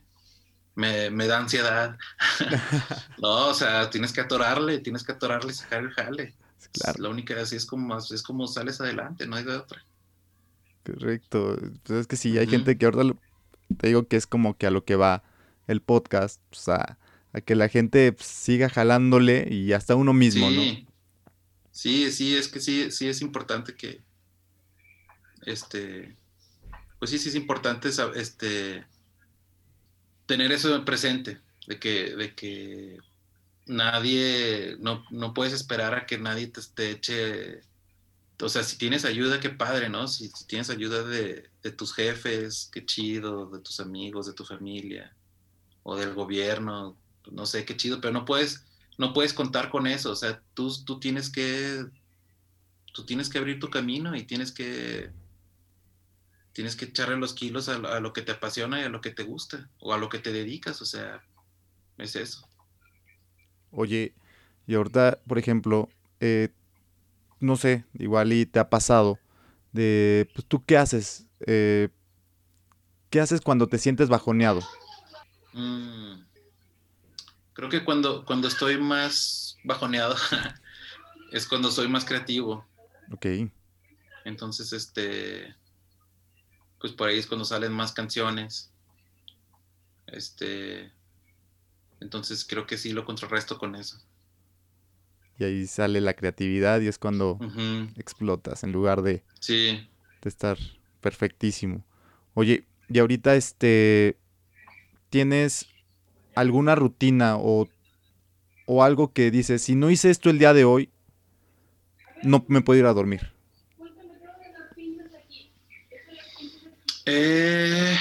me, 0.76 1.28
da 1.28 1.40
ansiedad. 1.40 1.98
no, 3.18 3.48
o 3.48 3.54
sea, 3.56 3.90
tienes 3.90 4.14
que 4.14 4.22
atorarle, 4.22 4.78
tienes 4.78 5.04
que 5.04 5.14
atorarle 5.14 5.52
y 5.52 5.56
sacar 5.56 5.82
el 5.82 5.90
jale. 5.90 6.36
Claro. 6.72 7.02
La 7.02 7.10
única, 7.10 7.42
así 7.42 7.56
es 7.56 7.66
como, 7.66 7.98
es 7.98 8.22
como 8.22 8.46
sales 8.46 8.80
adelante, 8.80 9.26
no 9.26 9.36
hay 9.36 9.44
de 9.44 9.56
otra. 9.56 9.84
Correcto. 10.86 11.58
Pues 11.82 12.02
es 12.02 12.06
que 12.08 12.16
sí, 12.16 12.38
hay 12.38 12.46
gente 12.46 12.78
que 12.78 12.86
ahora 12.86 13.12
te 13.76 13.88
digo 13.88 14.08
que 14.08 14.18
es 14.18 14.28
como 14.28 14.56
que 14.56 14.68
a 14.68 14.72
lo 14.72 14.86
que 14.86 14.96
va 14.96 15.24
el 15.66 15.82
podcast, 15.82 16.42
o 16.52 16.56
sea, 16.56 17.00
a 17.34 17.42
que 17.42 17.56
la 17.56 17.70
gente 17.70 18.14
pues, 18.14 18.28
siga 18.28 18.70
jalándole 18.70 19.48
y 19.50 19.74
hasta 19.74 19.96
uno 19.96 20.14
mismo, 20.14 20.52
¿no? 20.52 20.62
Sí, 21.78 22.12
sí, 22.12 22.36
es 22.36 22.48
que 22.48 22.60
sí, 22.60 22.90
sí 22.90 23.08
es 23.08 23.22
importante 23.22 23.76
que, 23.76 24.02
este, 25.46 26.18
pues 26.98 27.12
sí, 27.12 27.20
sí 27.20 27.30
es 27.30 27.36
importante 27.36 27.90
este, 28.16 28.84
tener 30.26 30.52
eso 30.52 30.84
presente, 30.86 31.40
de 31.68 31.80
que, 31.80 32.16
de 32.16 32.34
que 32.34 32.98
nadie, 33.68 34.76
no, 34.80 35.06
no 35.12 35.36
puedes 35.36 35.54
esperar 35.54 35.94
a 35.94 36.08
que 36.08 36.18
nadie 36.18 36.48
te, 36.48 36.90
eche, 36.90 37.62
o 38.42 38.50
sea, 38.50 38.64
si 38.64 38.80
tienes 38.80 39.06
ayuda, 39.06 39.40
qué 39.40 39.52
padre, 39.52 39.88
¿no? 39.88 40.08
Si, 40.08 40.32
tienes 40.48 40.72
ayuda 40.72 41.04
de, 41.04 41.48
de, 41.62 41.72
tus 41.72 41.94
jefes, 41.94 42.72
qué 42.74 42.88
chido, 42.88 43.52
de 43.52 43.60
tus 43.60 43.80
amigos, 43.80 44.26
de 44.26 44.34
tu 44.34 44.46
familia, 44.46 45.16
o 45.84 45.96
del 45.96 46.16
gobierno, 46.16 46.98
no 47.32 47.46
sé, 47.46 47.66
qué 47.66 47.78
chido, 47.78 48.02
pero 48.02 48.14
no 48.14 48.26
puedes 48.26 48.67
no 48.98 49.14
puedes 49.14 49.34
contar 49.34 49.70
con 49.70 49.88
eso, 49.88 50.12
o 50.12 50.16
sea, 50.16 50.42
tú, 50.54 50.74
tú 50.84 51.00
tienes 51.00 51.30
que, 51.30 51.86
tú 52.94 53.06
tienes 53.06 53.30
que 53.30 53.38
abrir 53.38 53.60
tu 53.60 53.70
camino 53.70 54.16
y 54.16 54.24
tienes 54.24 54.52
que, 54.52 55.12
tienes 56.52 56.76
que 56.76 56.86
echarle 56.86 57.18
los 57.18 57.34
kilos 57.34 57.70
a, 57.70 58.00
lo 58.00 58.14
que 58.14 58.24
te 58.24 58.32
apasiona 58.32 58.82
y 58.82 58.84
a 58.84 58.90
lo 58.90 59.02
que 59.02 59.12
te 59.12 59.24
gusta, 59.24 59.70
o 59.80 59.94
a 59.94 59.98
lo 59.98 60.10
que 60.10 60.20
te 60.20 60.34
dedicas, 60.34 60.82
o 60.82 60.86
sea, 60.86 61.22
es 62.00 62.16
eso. 62.16 62.48
Oye, 63.72 64.16
y 64.66 64.74
ahorita, 64.74 65.20
por 65.28 65.38
ejemplo, 65.38 65.90
eh, 66.20 66.50
no 67.40 67.56
sé, 67.56 67.86
igual 67.94 68.34
y 68.34 68.48
te 68.48 68.58
ha 68.58 68.70
pasado, 68.70 69.20
de, 69.72 70.28
pues 70.34 70.48
tú 70.48 70.66
qué 70.66 70.78
haces, 70.78 71.28
eh, 71.46 71.90
¿qué 73.12 73.20
haces 73.20 73.42
cuando 73.42 73.68
te 73.68 73.78
sientes 73.78 74.10
bajoneado? 74.10 74.62
Mm. 75.54 76.27
Creo 77.58 77.70
que 77.70 77.84
cuando, 77.84 78.24
cuando 78.24 78.48
estoy 78.48 78.78
más 78.78 79.58
bajoneado 79.64 80.16
es 81.32 81.48
cuando 81.48 81.72
soy 81.72 81.88
más 81.88 82.06
creativo. 82.06 82.64
Ok. 83.12 83.26
Entonces, 84.26 84.74
este, 84.74 85.56
pues 86.80 86.94
por 86.94 87.10
ahí 87.10 87.18
es 87.18 87.26
cuando 87.26 87.46
salen 87.46 87.74
más 87.74 87.94
canciones. 87.94 88.70
Este, 90.06 90.92
entonces 92.00 92.46
creo 92.48 92.68
que 92.68 92.78
sí 92.78 92.94
lo 92.94 93.06
contrarresto 93.06 93.58
con 93.58 93.74
eso. 93.74 94.00
Y 95.40 95.44
ahí 95.44 95.66
sale 95.66 96.00
la 96.00 96.14
creatividad 96.14 96.80
y 96.82 96.88
es 96.88 97.00
cuando 97.00 97.40
explotas 97.96 98.64
en 98.64 98.72
lugar 98.72 99.02
de, 99.02 99.24
sí. 99.40 99.90
de 100.22 100.30
estar 100.30 100.60
perfectísimo. 101.02 101.84
Oye, 102.36 102.68
y 102.88 103.00
ahorita 103.00 103.36
este, 103.36 104.16
tienes 105.10 105.68
alguna 106.38 106.76
rutina 106.76 107.36
o, 107.38 107.68
algo 108.84 109.12
que 109.12 109.32
dices, 109.32 109.64
si 109.64 109.76
no 109.76 109.90
hice 109.90 110.12
esto 110.12 110.30
el 110.30 110.38
día 110.38 110.54
de 110.54 110.66
hoy, 110.66 110.92
no 112.22 112.46
me 112.48 112.62
puedo 112.62 112.80
ir 112.80 112.86
a 112.86 112.94
dormir? 112.94 113.32
Eh, 117.06 117.98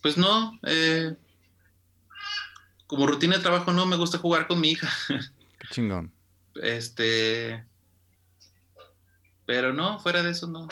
pues 0.00 0.16
no, 0.16 0.58
eh, 0.62 1.14
como 2.86 3.06
rutina 3.06 3.36
de 3.36 3.42
trabajo 3.42 3.72
no, 3.72 3.84
me 3.84 3.96
gusta 3.96 4.18
jugar 4.18 4.46
con 4.46 4.60
mi 4.60 4.70
hija. 4.70 4.88
Qué 5.08 5.68
chingón. 5.70 6.12
Este, 6.62 7.64
pero 9.44 9.72
no, 9.72 9.98
fuera 9.98 10.22
de 10.22 10.30
eso 10.30 10.46
no 10.46 10.68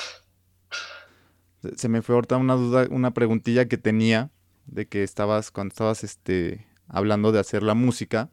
se 1.77 1.89
me 1.89 2.03
fue 2.03 2.15
ahorita 2.15 2.37
una 2.37 2.55
duda, 2.55 2.87
una 2.91 3.13
preguntilla 3.13 3.67
que 3.67 3.79
tenía 3.79 4.31
de 4.67 4.87
que 4.87 5.03
estabas, 5.03 5.51
cuando 5.51 5.73
estabas 5.73 6.05
este, 6.05 6.67
hablando 6.87 7.33
de 7.33 7.41
hacer 7.41 7.63
la 7.63 7.75
música. 7.75 8.31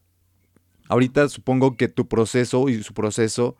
Ahorita 0.87 1.27
supongo 1.29 1.77
que 1.77 1.87
tu 1.87 2.07
proceso 2.07 2.69
y 2.69 2.83
su 2.83 2.93
proceso, 2.93 3.57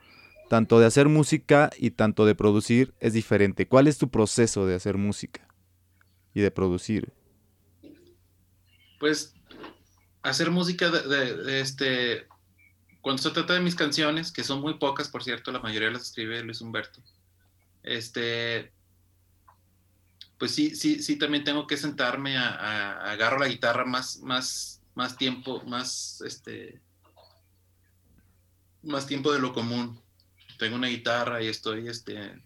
tanto 0.50 0.80
de 0.80 0.86
hacer 0.86 1.10
música 1.10 1.72
y 1.78 1.92
tanto 1.92 2.26
de 2.26 2.36
producir, 2.36 2.94
es 3.00 3.14
diferente. 3.14 3.68
¿Cuál 3.68 3.88
es 3.88 3.98
tu 3.98 4.10
proceso 4.10 4.66
de 4.68 4.76
hacer 4.76 4.98
música 4.98 5.48
y 6.34 6.42
de 6.42 6.52
producir? 6.52 7.14
Pues 9.00 9.34
hacer 10.22 10.52
música 10.52 10.90
de, 10.92 11.62
este 11.62 12.28
cuando 13.02 13.22
se 13.22 13.30
trata 13.30 13.54
de 13.54 13.60
mis 13.60 13.76
canciones, 13.76 14.32
que 14.32 14.44
son 14.44 14.62
muy 14.62 14.80
pocas, 14.80 15.10
por 15.10 15.24
cierto, 15.24 15.52
la 15.52 15.60
mayoría 15.60 15.92
las 15.92 16.02
escribe 16.02 16.42
Luis 16.42 16.60
Humberto. 16.60 17.04
Este, 17.84 18.72
pues 20.38 20.54
sí, 20.54 20.76
sí, 20.76 21.02
sí, 21.02 21.18
también 21.18 21.44
tengo 21.44 21.68
que 21.68 21.78
sentarme 21.78 22.38
a, 22.38 22.50
a, 22.50 23.12
agarro 23.12 23.40
la 23.40 23.48
guitarra 23.48 23.86
más, 23.86 24.20
más, 24.20 24.82
más 24.94 25.18
tiempo, 25.18 25.64
más, 25.64 26.22
este, 26.22 26.82
más 28.84 29.08
tiempo 29.08 29.32
de 29.32 29.40
lo 29.40 29.54
común. 29.54 30.02
tengo 30.58 30.76
una 30.76 30.88
guitarra 30.88 31.42
y 31.42 31.48
estoy, 31.48 31.88
este, 31.88 32.42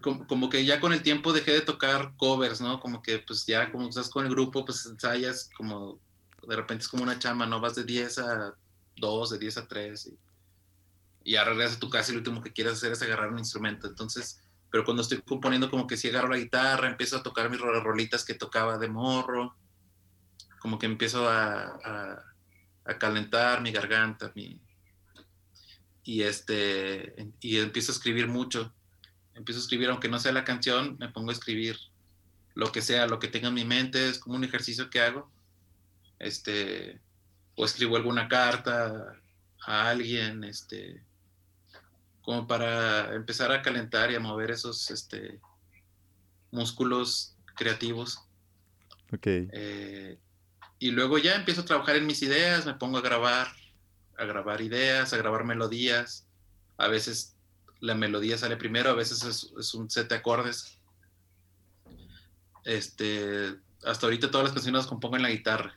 como, 0.00 0.48
que 0.48 0.64
ya 0.64 0.80
con 0.80 0.92
el 0.92 1.02
tiempo 1.02 1.32
dejé 1.32 1.52
de 1.52 1.60
tocar 1.60 2.14
covers, 2.16 2.60
¿no? 2.60 2.80
Como 2.80 3.02
que 3.02 3.18
pues 3.18 3.44
ya 3.46 3.70
como 3.70 3.88
estás 3.88 4.08
con 4.08 4.24
el 4.24 4.30
grupo, 4.30 4.64
pues 4.64 4.86
ensayas 4.86 5.50
como, 5.56 5.98
de 6.46 6.56
repente 6.56 6.82
es 6.82 6.88
como 6.88 7.02
una 7.02 7.18
chama, 7.18 7.46
¿no? 7.46 7.60
Vas 7.60 7.74
de 7.74 7.84
10 7.84 8.18
a 8.18 8.54
2, 8.96 9.30
de 9.30 9.38
10 9.38 9.56
a 9.58 9.68
3 9.68 10.06
y, 10.06 10.18
y 11.24 11.32
ya 11.32 11.44
regresas 11.44 11.76
a 11.76 11.80
tu 11.80 11.90
casa 11.90 12.10
y 12.10 12.14
lo 12.14 12.20
último 12.20 12.42
que 12.42 12.52
quieres 12.52 12.74
hacer 12.74 12.92
es 12.92 13.02
agarrar 13.02 13.32
un 13.32 13.38
instrumento. 13.38 13.88
Entonces, 13.88 14.40
pero 14.70 14.84
cuando 14.84 15.02
estoy 15.02 15.20
componiendo 15.22 15.70
como 15.70 15.86
que 15.86 15.96
si 15.96 16.08
agarro 16.08 16.28
la 16.28 16.38
guitarra, 16.38 16.88
empiezo 16.88 17.16
a 17.16 17.22
tocar 17.22 17.50
mis 17.50 17.60
rolitas 17.60 18.24
que 18.24 18.34
tocaba 18.34 18.78
de 18.78 18.88
morro, 18.88 19.56
como 20.60 20.78
que 20.78 20.86
empiezo 20.86 21.28
a, 21.28 22.24
a, 22.84 22.98
calentar 22.98 23.62
mi 23.62 23.70
garganta, 23.70 24.32
mi, 24.34 24.60
y 26.02 26.22
este, 26.22 27.32
y 27.40 27.58
empiezo 27.58 27.92
a 27.92 27.94
escribir 27.94 28.26
mucho 28.26 28.74
empiezo 29.40 29.60
a 29.60 29.62
escribir, 29.62 29.88
aunque 29.88 30.08
no 30.08 30.18
sea 30.18 30.32
la 30.32 30.44
canción, 30.44 30.96
me 30.98 31.08
pongo 31.08 31.30
a 31.30 31.32
escribir 31.32 31.76
lo 32.54 32.72
que 32.72 32.82
sea, 32.82 33.06
lo 33.06 33.18
que 33.18 33.28
tenga 33.28 33.48
en 33.48 33.54
mi 33.54 33.64
mente, 33.64 34.08
es 34.08 34.18
como 34.18 34.36
un 34.36 34.44
ejercicio 34.44 34.90
que 34.90 35.00
hago. 35.00 35.30
Este, 36.18 37.00
o 37.56 37.64
escribo 37.64 37.96
alguna 37.96 38.28
carta 38.28 39.16
a 39.66 39.88
alguien, 39.88 40.44
este, 40.44 41.02
como 42.30 42.46
para 42.46 43.12
empezar 43.12 43.50
a 43.50 43.60
calentar 43.60 44.12
y 44.12 44.14
a 44.14 44.20
mover 44.20 44.52
esos 44.52 44.88
este, 44.92 45.40
músculos 46.52 47.34
creativos. 47.56 48.24
Ok. 49.12 49.26
Eh, 49.26 50.16
y 50.78 50.92
luego 50.92 51.18
ya 51.18 51.34
empiezo 51.34 51.62
a 51.62 51.64
trabajar 51.64 51.96
en 51.96 52.06
mis 52.06 52.22
ideas, 52.22 52.66
me 52.66 52.74
pongo 52.74 52.98
a 52.98 53.00
grabar, 53.00 53.48
a 54.16 54.24
grabar 54.26 54.60
ideas, 54.60 55.12
a 55.12 55.16
grabar 55.16 55.42
melodías. 55.42 56.28
A 56.76 56.86
veces 56.86 57.34
la 57.80 57.96
melodía 57.96 58.38
sale 58.38 58.56
primero, 58.56 58.90
a 58.90 58.94
veces 58.94 59.24
es, 59.24 59.74
un 59.74 59.90
set 59.90 60.08
de 60.08 60.14
acordes. 60.14 60.78
Este, 62.64 63.56
hasta 63.84 64.06
ahorita 64.06 64.30
todas 64.30 64.44
las 64.44 64.52
canciones 64.52 64.82
las 64.82 64.86
compongo 64.86 65.16
en 65.16 65.22
la 65.22 65.30
guitarra. 65.30 65.76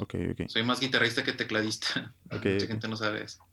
Ok, 0.00 0.16
ok. 0.32 0.48
Soy 0.48 0.64
más 0.64 0.80
guitarrista 0.80 1.22
que 1.22 1.32
tecladista. 1.32 2.12
Mucha 2.28 2.66
gente 2.66 2.88
no 2.88 2.96
sabe 2.96 3.22
eso. 3.22 3.46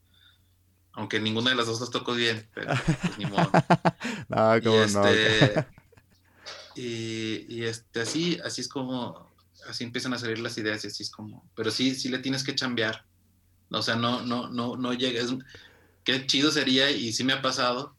Aunque 0.92 1.20
ninguna 1.20 1.50
de 1.50 1.56
las 1.56 1.66
dos 1.66 1.80
las 1.80 1.90
toco 1.90 2.14
bien, 2.14 2.48
pero 2.52 2.72
pues 2.84 3.18
ni 3.18 3.26
modo. 3.26 3.50
no, 4.28 4.56
y 4.56 4.76
este, 4.76 5.66
Y, 6.74 7.64
este, 7.64 8.00
así, 8.00 8.38
así 8.44 8.60
es 8.60 8.68
como, 8.68 9.34
así 9.68 9.84
empiezan 9.84 10.14
a 10.14 10.18
salir 10.18 10.38
las 10.38 10.56
ideas 10.56 10.84
y 10.84 10.86
así 10.86 11.02
es 11.02 11.10
como, 11.10 11.48
pero 11.54 11.70
sí, 11.70 11.94
sí 11.94 12.08
le 12.08 12.18
tienes 12.18 12.44
que 12.44 12.54
chambear. 12.54 13.04
O 13.70 13.82
sea, 13.82 13.96
no, 13.96 14.22
no, 14.22 14.48
no, 14.48 14.76
no 14.76 14.92
llegues 14.92 15.34
qué 16.04 16.26
chido 16.26 16.50
sería, 16.50 16.90
y 16.90 17.12
sí 17.12 17.24
me 17.24 17.34
ha 17.34 17.42
pasado, 17.42 17.94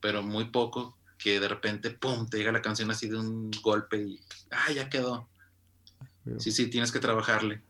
pero 0.00 0.22
muy 0.22 0.46
poco, 0.46 0.96
que 1.18 1.38
de 1.38 1.48
repente, 1.48 1.90
¡pum!, 1.90 2.28
te 2.28 2.38
llega 2.38 2.52
la 2.52 2.62
canción 2.62 2.90
así 2.90 3.08
de 3.08 3.18
un 3.18 3.50
golpe 3.62 4.02
y, 4.02 4.20
¡ah, 4.50 4.72
ya 4.72 4.88
quedó! 4.88 5.28
Sí, 6.38 6.52
sí, 6.52 6.66
tienes 6.68 6.92
que 6.92 6.98
trabajarle. 6.98 7.62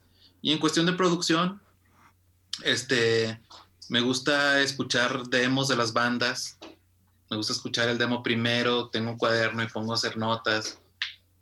Y 0.43 0.53
en 0.53 0.59
cuestión 0.59 0.87
de 0.87 0.93
producción, 0.93 1.61
este, 2.63 3.41
me 3.91 4.01
gusta 4.01 4.61
escuchar 4.61 5.25
demos 5.25 5.67
de 5.67 5.75
las 5.75 5.93
bandas, 5.93 6.59
me 7.29 7.37
gusta 7.37 7.53
escuchar 7.53 7.89
el 7.89 7.99
demo 7.99 8.23
primero, 8.23 8.89
tengo 8.89 9.11
un 9.11 9.19
cuaderno 9.19 9.65
y 9.65 9.67
pongo 9.67 9.91
a 9.91 9.97
hacer 9.97 10.17
notas, 10.17 10.79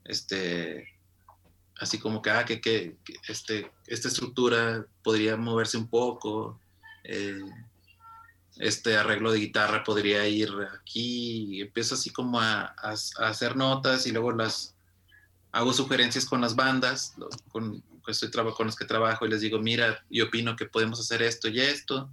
este, 0.04 0.88
así 1.78 1.98
como 1.98 2.22
que, 2.22 2.30
ah, 2.30 2.46
que, 2.46 2.58
que, 2.58 2.96
este, 3.28 3.70
esta 3.86 4.08
estructura 4.08 4.86
podría 5.04 5.36
moverse 5.36 5.76
un 5.76 5.88
poco, 5.88 6.58
eh, 7.04 7.38
este 8.56 8.96
arreglo 8.96 9.30
de 9.30 9.40
guitarra 9.40 9.84
podría 9.84 10.26
ir 10.26 10.50
aquí, 10.80 11.60
empiezo 11.60 11.96
así 11.96 12.08
como 12.08 12.40
a, 12.40 12.74
hacer 13.18 13.56
notas 13.56 14.06
y 14.06 14.12
luego 14.12 14.32
las 14.32 14.74
hago 15.52 15.74
sugerencias 15.74 16.24
con 16.24 16.40
las 16.40 16.56
bandas, 16.56 17.12
con, 17.52 17.84
estoy 18.06 18.30
con 18.30 18.70
que 18.70 18.86
trabajo 18.86 19.26
y 19.26 19.28
les 19.28 19.42
digo, 19.42 19.58
mira, 19.58 20.02
yo 20.08 20.24
opino 20.24 20.56
que 20.56 20.64
podemos 20.64 20.98
hacer 20.98 21.20
esto 21.20 21.48
y 21.48 21.60
esto, 21.60 22.10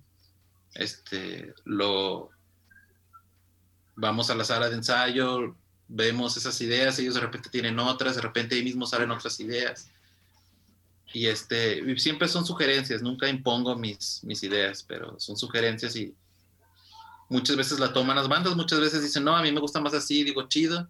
este, 0.76 1.53
lo, 1.63 2.30
vamos 3.95 4.30
a 4.30 4.36
la 4.36 4.45
sala 4.45 4.69
de 4.69 4.76
ensayo, 4.76 5.55
vemos 5.88 6.38
esas 6.38 6.59
ideas, 6.61 6.99
ellos 6.99 7.15
de 7.15 7.21
repente 7.21 7.49
tienen 7.49 7.80
otras, 7.80 8.15
de 8.15 8.21
repente 8.21 8.55
ahí 8.55 8.63
mismo 8.63 8.86
salen 8.86 9.11
otras 9.11 9.39
ideas. 9.39 9.89
Y 11.13 11.28
este, 11.28 11.97
siempre 11.97 12.28
son 12.28 12.45
sugerencias, 12.45 13.01
nunca 13.01 13.28
impongo 13.28 13.76
mis, 13.76 14.23
mis 14.23 14.43
ideas, 14.43 14.84
pero 14.84 15.19
son 15.19 15.38
sugerencias 15.38 15.95
y, 15.95 16.13
muchas 17.30 17.55
veces 17.55 17.80
la 17.80 17.93
toman 17.93 18.15
las 18.15 18.28
bandas, 18.28 18.55
muchas 18.55 18.80
veces 18.80 19.01
dicen, 19.01 19.23
no, 19.23 19.36
a 19.36 19.41
mí 19.41 19.51
me 19.51 19.59
gusta 19.59 19.80
más 19.80 19.93
así, 19.93 20.23
digo, 20.23 20.47
chido, 20.47 20.88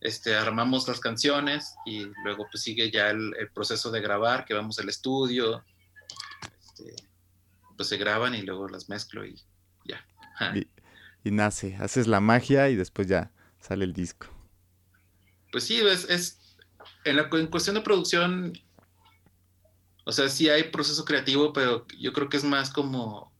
este, 0.00 0.36
armamos 0.36 0.86
las 0.88 1.00
canciones 1.00 1.74
y 1.84 2.06
luego 2.24 2.46
pues 2.50 2.62
sigue 2.62 2.90
ya 2.90 3.10
el, 3.10 3.34
proceso 3.54 3.90
de 3.90 4.00
grabar, 4.00 4.44
que 4.44 4.54
vamos 4.54 4.78
al 4.78 4.88
estudio, 4.88 5.64
este, 6.62 6.94
pues 7.76 7.88
se 7.88 7.96
graban 7.96 8.34
y 8.34 8.42
luego 8.42 8.68
las 8.68 8.88
mezclo 8.88 9.24
y 9.24 9.40
ya. 9.84 10.04
Y, 11.24 11.30
nace, 11.30 11.76
haces 11.76 12.06
la 12.06 12.20
magia 12.20 12.68
y 12.68 12.76
después 12.76 13.08
ya 13.08 13.32
sale 13.60 13.84
el 13.84 13.92
disco. 13.92 14.28
Pues 15.50 15.64
sí, 15.64 15.80
es, 15.80 16.08
es 16.08 16.56
en, 17.04 17.16
la, 17.16 17.28
en 17.32 17.46
cuestión 17.48 17.74
de 17.74 17.82
producción, 17.82 18.52
o 20.04 20.12
sea, 20.12 20.28
sí 20.28 20.48
hay 20.48 20.64
proceso 20.64 21.04
creativo, 21.04 21.52
pero 21.52 21.86
yo 21.98 22.12
creo 22.12 22.28
que 22.28 22.36
es 22.36 22.44
más 22.44 22.70
como 22.70 23.32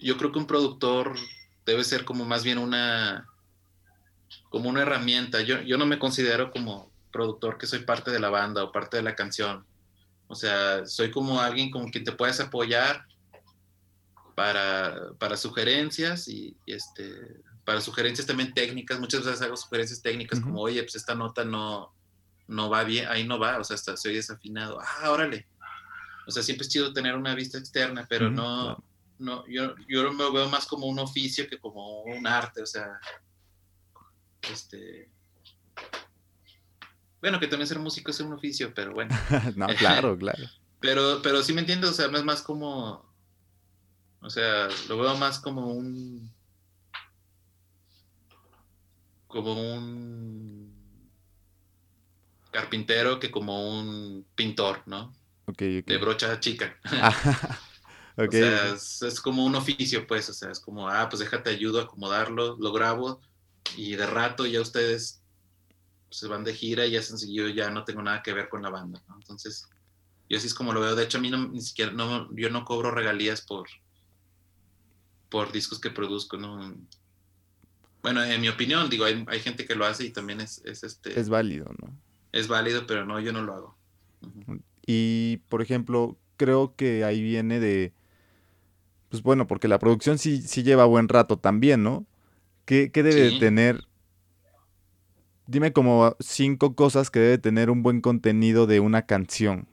yo 0.00 0.16
creo 0.16 0.32
que 0.32 0.38
un 0.38 0.46
productor 0.46 1.14
debe 1.66 1.84
ser 1.84 2.04
como 2.04 2.24
más 2.24 2.42
bien 2.42 2.58
una, 2.58 3.28
como 4.48 4.68
una 4.68 4.82
herramienta. 4.82 5.42
Yo, 5.42 5.60
yo 5.60 5.76
no 5.76 5.86
me 5.86 5.98
considero 5.98 6.50
como 6.50 6.90
productor 7.12 7.58
que 7.58 7.66
soy 7.66 7.80
parte 7.80 8.10
de 8.10 8.20
la 8.20 8.30
banda 8.30 8.64
o 8.64 8.72
parte 8.72 8.96
de 8.96 9.02
la 9.02 9.14
canción. 9.14 9.64
O 10.26 10.34
sea, 10.34 10.86
soy 10.86 11.10
como 11.10 11.40
alguien 11.40 11.70
con 11.70 11.90
quien 11.90 12.04
te 12.04 12.12
puedes 12.12 12.40
apoyar 12.40 13.04
para, 14.34 15.12
para 15.18 15.36
sugerencias 15.36 16.28
y, 16.28 16.56
este, 16.66 17.42
para 17.64 17.80
sugerencias 17.80 18.26
también 18.26 18.54
técnicas. 18.54 18.98
Muchas 19.00 19.24
veces 19.24 19.42
hago 19.42 19.56
sugerencias 19.56 20.02
técnicas 20.02 20.40
como, 20.40 20.60
oye, 20.60 20.82
pues 20.82 20.96
esta 20.96 21.14
nota 21.14 21.44
no, 21.44 21.94
no 22.48 22.68
va 22.68 22.84
bien, 22.84 23.06
ahí 23.08 23.26
no 23.26 23.38
va, 23.38 23.58
o 23.58 23.64
sea, 23.64 23.74
hasta 23.74 23.96
soy 23.96 24.14
desafinado. 24.14 24.78
Ah, 24.80 25.10
órale. 25.10 25.46
O 26.26 26.30
sea, 26.30 26.42
siempre 26.42 26.66
es 26.66 26.72
chido 26.72 26.92
tener 26.92 27.14
una 27.14 27.34
vista 27.34 27.58
externa, 27.58 28.06
pero 28.08 28.30
no, 28.30 28.82
no, 29.18 29.46
yo, 29.46 29.74
yo 29.88 30.12
me 30.12 30.30
veo 30.30 30.48
más 30.48 30.66
como 30.66 30.86
un 30.86 30.98
oficio 30.98 31.48
que 31.48 31.58
como 31.58 32.02
un 32.02 32.26
arte, 32.26 32.62
o 32.62 32.66
sea, 32.66 33.00
este... 34.50 35.10
Bueno, 37.20 37.38
que 37.38 37.46
también 37.46 37.68
ser 37.68 37.78
músico 37.78 38.10
es 38.10 38.20
un 38.20 38.32
oficio, 38.32 38.72
pero 38.74 38.94
bueno. 38.94 39.14
no, 39.56 39.66
claro, 39.78 40.16
claro. 40.16 40.44
pero, 40.80 41.20
pero 41.22 41.42
sí 41.42 41.52
me 41.52 41.60
entiendes, 41.60 41.90
o 41.90 41.92
sea, 41.92 42.06
es 42.06 42.24
más 42.24 42.42
como, 42.42 43.09
o 44.20 44.30
sea, 44.30 44.68
lo 44.88 44.98
veo 44.98 45.16
más 45.16 45.38
como 45.38 45.68
un, 45.68 46.30
como 49.26 49.52
un 49.52 50.74
carpintero 52.50 53.20
que 53.20 53.30
como 53.30 53.78
un 53.78 54.26
pintor, 54.34 54.82
¿no? 54.86 55.12
Okay, 55.46 55.82
De 55.82 55.96
brocha 55.98 56.38
chica. 56.40 56.76
O 58.16 58.30
sea, 58.30 58.74
es, 58.74 59.20
como 59.22 59.44
un 59.44 59.54
oficio, 59.54 60.06
pues, 60.06 60.28
o 60.28 60.34
sea, 60.34 60.50
es 60.50 60.60
como, 60.60 60.88
ah, 60.88 61.08
pues 61.08 61.20
déjate 61.20 61.50
ayudo 61.50 61.80
a 61.80 61.84
acomodarlo, 61.84 62.56
lo 62.58 62.72
grabo 62.72 63.20
y 63.76 63.94
de 63.94 64.06
rato 64.06 64.46
ya 64.46 64.60
ustedes 64.60 65.22
se 66.10 66.26
van 66.26 66.44
de 66.44 66.54
gira 66.54 66.84
y 66.86 66.92
ya 66.92 67.02
sencillo, 67.02 67.48
ya 67.48 67.70
no 67.70 67.84
tengo 67.84 68.02
nada 68.02 68.22
que 68.22 68.32
ver 68.32 68.48
con 68.48 68.62
la 68.62 68.68
banda, 68.68 69.02
¿no? 69.08 69.14
Entonces, 69.14 69.68
yo 70.28 70.36
así 70.36 70.48
es 70.48 70.54
como 70.54 70.72
lo 70.72 70.80
veo. 70.80 70.96
De 70.96 71.04
hecho, 71.04 71.18
a 71.18 71.20
mí 71.20 71.30
no, 71.30 71.48
ni 71.48 71.60
siquiera, 71.60 71.92
no, 71.92 72.28
yo 72.34 72.50
no 72.50 72.64
cobro 72.64 72.90
regalías 72.90 73.42
por, 73.42 73.68
por 75.30 75.52
discos 75.52 75.80
que 75.80 75.90
produzco, 75.90 76.36
¿no? 76.36 76.76
Bueno, 78.02 78.22
en 78.22 78.40
mi 78.40 78.48
opinión, 78.48 78.90
digo, 78.90 79.04
hay, 79.04 79.24
hay 79.26 79.40
gente 79.40 79.64
que 79.64 79.74
lo 79.74 79.86
hace 79.86 80.04
y 80.04 80.10
también 80.10 80.40
es, 80.40 80.62
es, 80.64 80.84
este... 80.84 81.18
Es 81.18 81.28
válido, 81.28 81.66
¿no? 81.80 81.96
Es 82.32 82.48
válido, 82.48 82.86
pero 82.86 83.04
no, 83.04 83.20
yo 83.20 83.32
no 83.32 83.42
lo 83.42 83.54
hago. 83.54 83.78
Y, 84.86 85.38
por 85.48 85.62
ejemplo, 85.62 86.18
creo 86.36 86.74
que 86.76 87.04
ahí 87.04 87.22
viene 87.22 87.60
de 87.60 87.92
pues 89.10 89.24
bueno, 89.24 89.46
porque 89.46 89.68
la 89.68 89.80
producción 89.80 90.18
sí, 90.18 90.40
sí 90.40 90.62
lleva 90.62 90.84
buen 90.84 91.08
rato 91.08 91.36
también, 91.36 91.82
¿no? 91.82 92.06
¿Qué, 92.64 92.88
debe 92.94 93.40
tener? 93.40 93.88
Dime 95.48 95.72
como 95.72 96.16
cinco 96.20 96.76
cosas 96.76 97.10
que 97.10 97.18
debe 97.18 97.38
tener 97.38 97.70
un 97.70 97.82
buen 97.82 98.00
contenido 98.00 98.68
de 98.68 98.78
una 98.78 99.06
canción. 99.06 99.66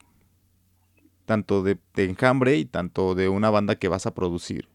Tanto 1.26 1.62
de, 1.62 1.78
enjambre 1.96 2.58
y 2.58 2.66
tanto 2.66 3.14
de 3.14 3.30
una 3.30 3.52
banda 3.52 3.76
que 3.76 3.88
vas 3.88 4.08
a 4.08 4.16
producir. 4.16 4.68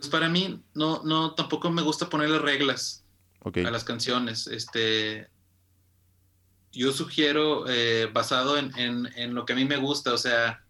Pues 0.00 0.08
para 0.08 0.30
mí, 0.30 0.62
no, 0.72 1.02
no, 1.04 1.34
tampoco 1.34 1.70
me 1.70 1.82
gusta 1.82 2.08
ponerle 2.08 2.38
reglas 2.38 3.04
a 3.44 3.70
las 3.70 3.84
canciones. 3.84 4.46
Este, 4.46 5.28
yo 6.72 6.90
sugiero 6.90 7.68
eh, 7.68 8.08
basado 8.10 8.56
en, 8.56 8.72
en, 8.78 9.34
lo 9.34 9.44
que 9.44 9.52
a 9.52 9.56
mí 9.56 9.66
me 9.66 9.76
gusta, 9.76 10.14
o 10.14 10.16
sea, 10.16 10.64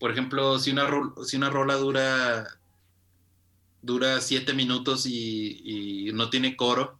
por 0.00 0.10
ejemplo, 0.10 0.58
si 0.58 0.72
una, 0.72 0.90
si 1.24 1.36
una 1.36 1.48
rola 1.48 1.76
dura 1.76 2.58
dura 3.82 4.20
siete 4.20 4.52
minutos 4.52 5.06
y, 5.06 6.10
no 6.12 6.28
tiene 6.28 6.56
coro, 6.56 6.98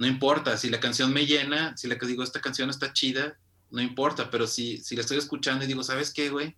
no 0.00 0.08
importa. 0.08 0.56
Si 0.56 0.70
la 0.70 0.80
canción 0.80 1.12
me 1.12 1.24
llena, 1.24 1.76
si 1.76 1.86
la 1.86 1.98
que 1.98 2.06
digo, 2.06 2.24
esta 2.24 2.40
canción 2.40 2.68
está 2.68 2.92
chida, 2.92 3.38
no 3.70 3.80
importa. 3.80 4.28
Pero 4.28 4.48
si, 4.48 4.78
si 4.78 4.96
la 4.96 5.02
estoy 5.02 5.18
escuchando 5.18 5.64
y 5.64 5.68
digo, 5.68 5.84
¿sabes 5.84 6.12
qué, 6.12 6.30
güey? 6.30 6.56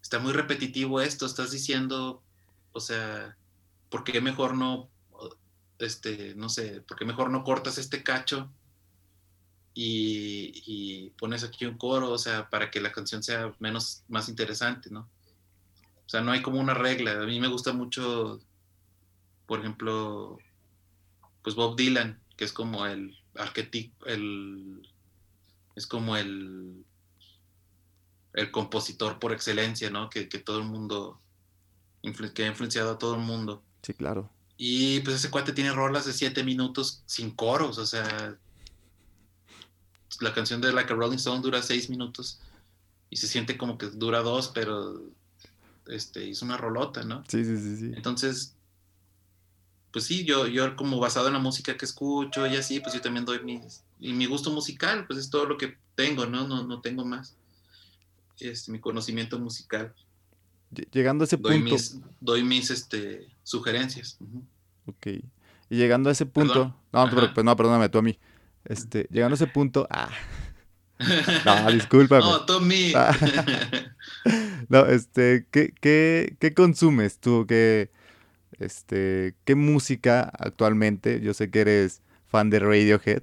Está 0.00 0.20
muy 0.20 0.32
repetitivo 0.32 1.00
esto, 1.00 1.26
estás 1.26 1.50
diciendo, 1.50 2.22
o 2.72 2.80
sea, 2.80 3.36
¿por 3.90 4.04
qué 4.04 4.20
mejor 4.20 4.56
no, 4.56 4.90
este, 5.78 6.34
no 6.34 6.48
sé, 6.48 6.80
por 6.82 6.98
qué 6.98 7.04
mejor 7.04 7.30
no 7.30 7.44
cortas 7.44 7.78
este 7.78 8.02
cacho? 8.02 8.50
y, 9.74 11.10
pones 11.18 11.44
aquí 11.44 11.64
un 11.66 11.78
coro, 11.78 12.10
o 12.10 12.18
sea, 12.18 12.48
para 12.50 12.70
que 12.70 12.80
la 12.80 12.92
canción 12.92 13.22
sea 13.22 13.54
menos, 13.58 14.04
más 14.08 14.28
interesante, 14.28 14.90
¿no? 14.90 15.08
O 16.04 16.08
sea, 16.08 16.20
no 16.20 16.32
hay 16.32 16.42
como 16.42 16.60
una 16.60 16.74
regla. 16.74 17.12
A 17.12 17.26
mí 17.26 17.40
me 17.40 17.48
gusta 17.48 17.72
mucho, 17.72 18.40
por 19.46 19.60
ejemplo, 19.60 20.38
pues 21.42 21.54
Bob 21.56 21.76
Dylan, 21.76 22.20
que 22.36 22.44
es 22.44 22.52
como 22.52 22.86
el 22.86 23.16
arquetipo, 23.34 24.04
el, 24.06 24.88
es 25.74 25.86
como 25.86 26.16
el, 26.16 26.84
el 28.34 28.50
compositor 28.50 29.18
por 29.18 29.32
excelencia, 29.32 29.90
¿no? 29.90 30.10
Que, 30.10 30.28
que 30.28 30.38
todo 30.38 30.58
el 30.58 30.64
mundo, 30.64 31.20
que 32.34 32.44
ha 32.44 32.48
influenciado 32.48 32.92
a 32.92 32.98
todo 32.98 33.14
el 33.14 33.20
mundo. 33.20 33.62
Sí, 33.82 33.94
claro. 33.94 34.30
Y 34.56 35.00
pues 35.00 35.16
ese 35.16 35.30
cuate 35.30 35.52
tiene 35.52 35.72
rolas 35.72 36.04
de 36.04 36.12
siete 36.12 36.44
minutos 36.44 37.02
sin 37.06 37.30
coros, 37.30 37.78
o 37.78 37.86
sea, 37.86 38.36
la 40.20 40.34
canción 40.34 40.60
de 40.60 40.72
Like 40.72 40.92
a 40.92 40.96
Rolling 40.96 41.16
Stone 41.16 41.40
dura 41.40 41.62
seis 41.62 41.88
minutos 41.90 42.40
y 43.10 43.16
se 43.16 43.26
siente 43.26 43.58
como 43.58 43.78
que 43.78 43.86
dura 43.86 44.20
dos, 44.20 44.48
pero 44.54 45.02
este, 45.86 46.26
hizo 46.26 46.44
una 46.44 46.56
rolota, 46.56 47.02
¿no? 47.02 47.24
Sí, 47.28 47.44
sí, 47.44 47.56
sí, 47.56 47.76
sí. 47.76 47.92
Entonces, 47.94 48.54
pues 49.92 50.04
sí, 50.04 50.24
yo, 50.24 50.46
yo 50.46 50.74
como 50.76 50.98
basado 50.98 51.26
en 51.26 51.34
la 51.34 51.38
música 51.38 51.76
que 51.76 51.84
escucho 51.84 52.46
y 52.46 52.56
así, 52.56 52.80
pues 52.80 52.94
yo 52.94 53.00
también 53.00 53.24
doy 53.24 53.42
mi, 53.42 53.60
y 54.00 54.12
mi 54.12 54.26
gusto 54.26 54.50
musical, 54.50 55.06
pues 55.06 55.18
es 55.18 55.30
todo 55.30 55.44
lo 55.44 55.58
que 55.58 55.76
tengo, 55.94 56.26
¿no? 56.26 56.46
No, 56.46 56.64
no 56.64 56.80
tengo 56.80 57.04
más. 57.04 57.36
Este, 58.38 58.72
mi 58.72 58.80
conocimiento 58.80 59.38
musical. 59.38 59.94
Llegando 60.90 61.24
a 61.24 61.26
ese 61.26 61.36
doy 61.36 61.58
punto. 61.58 61.74
Mis, 61.74 62.00
doy 62.20 62.42
mis 62.44 62.70
este, 62.70 63.26
sugerencias. 63.42 64.18
Ok. 64.86 65.06
Y 65.68 65.76
llegando 65.76 66.08
a 66.08 66.12
ese 66.12 66.26
punto. 66.26 66.76
No, 66.92 67.10
pues 67.10 67.44
no, 67.44 67.56
perdóname 67.56 67.88
tú 67.88 67.98
a 67.98 68.02
mí. 68.02 68.18
Este, 68.64 69.06
llegando 69.10 69.34
a 69.34 69.36
ese 69.36 69.46
punto. 69.46 69.86
Ah. 69.90 70.10
No, 71.44 71.72
discúlpame. 71.72 72.22
No, 72.22 72.44
Tommy. 72.44 72.92
Ah. 72.94 73.16
No, 74.68 74.86
este, 74.86 75.46
¿qué, 75.50 75.74
qué, 75.80 76.36
qué 76.38 76.54
consumes 76.54 77.18
tú? 77.18 77.44
¿Qué, 77.46 77.90
este, 78.58 79.34
¿Qué 79.44 79.54
música 79.54 80.30
actualmente? 80.38 81.20
Yo 81.20 81.34
sé 81.34 81.50
que 81.50 81.60
eres 81.60 82.00
fan 82.28 82.48
de 82.50 82.60
Radiohead 82.60 83.22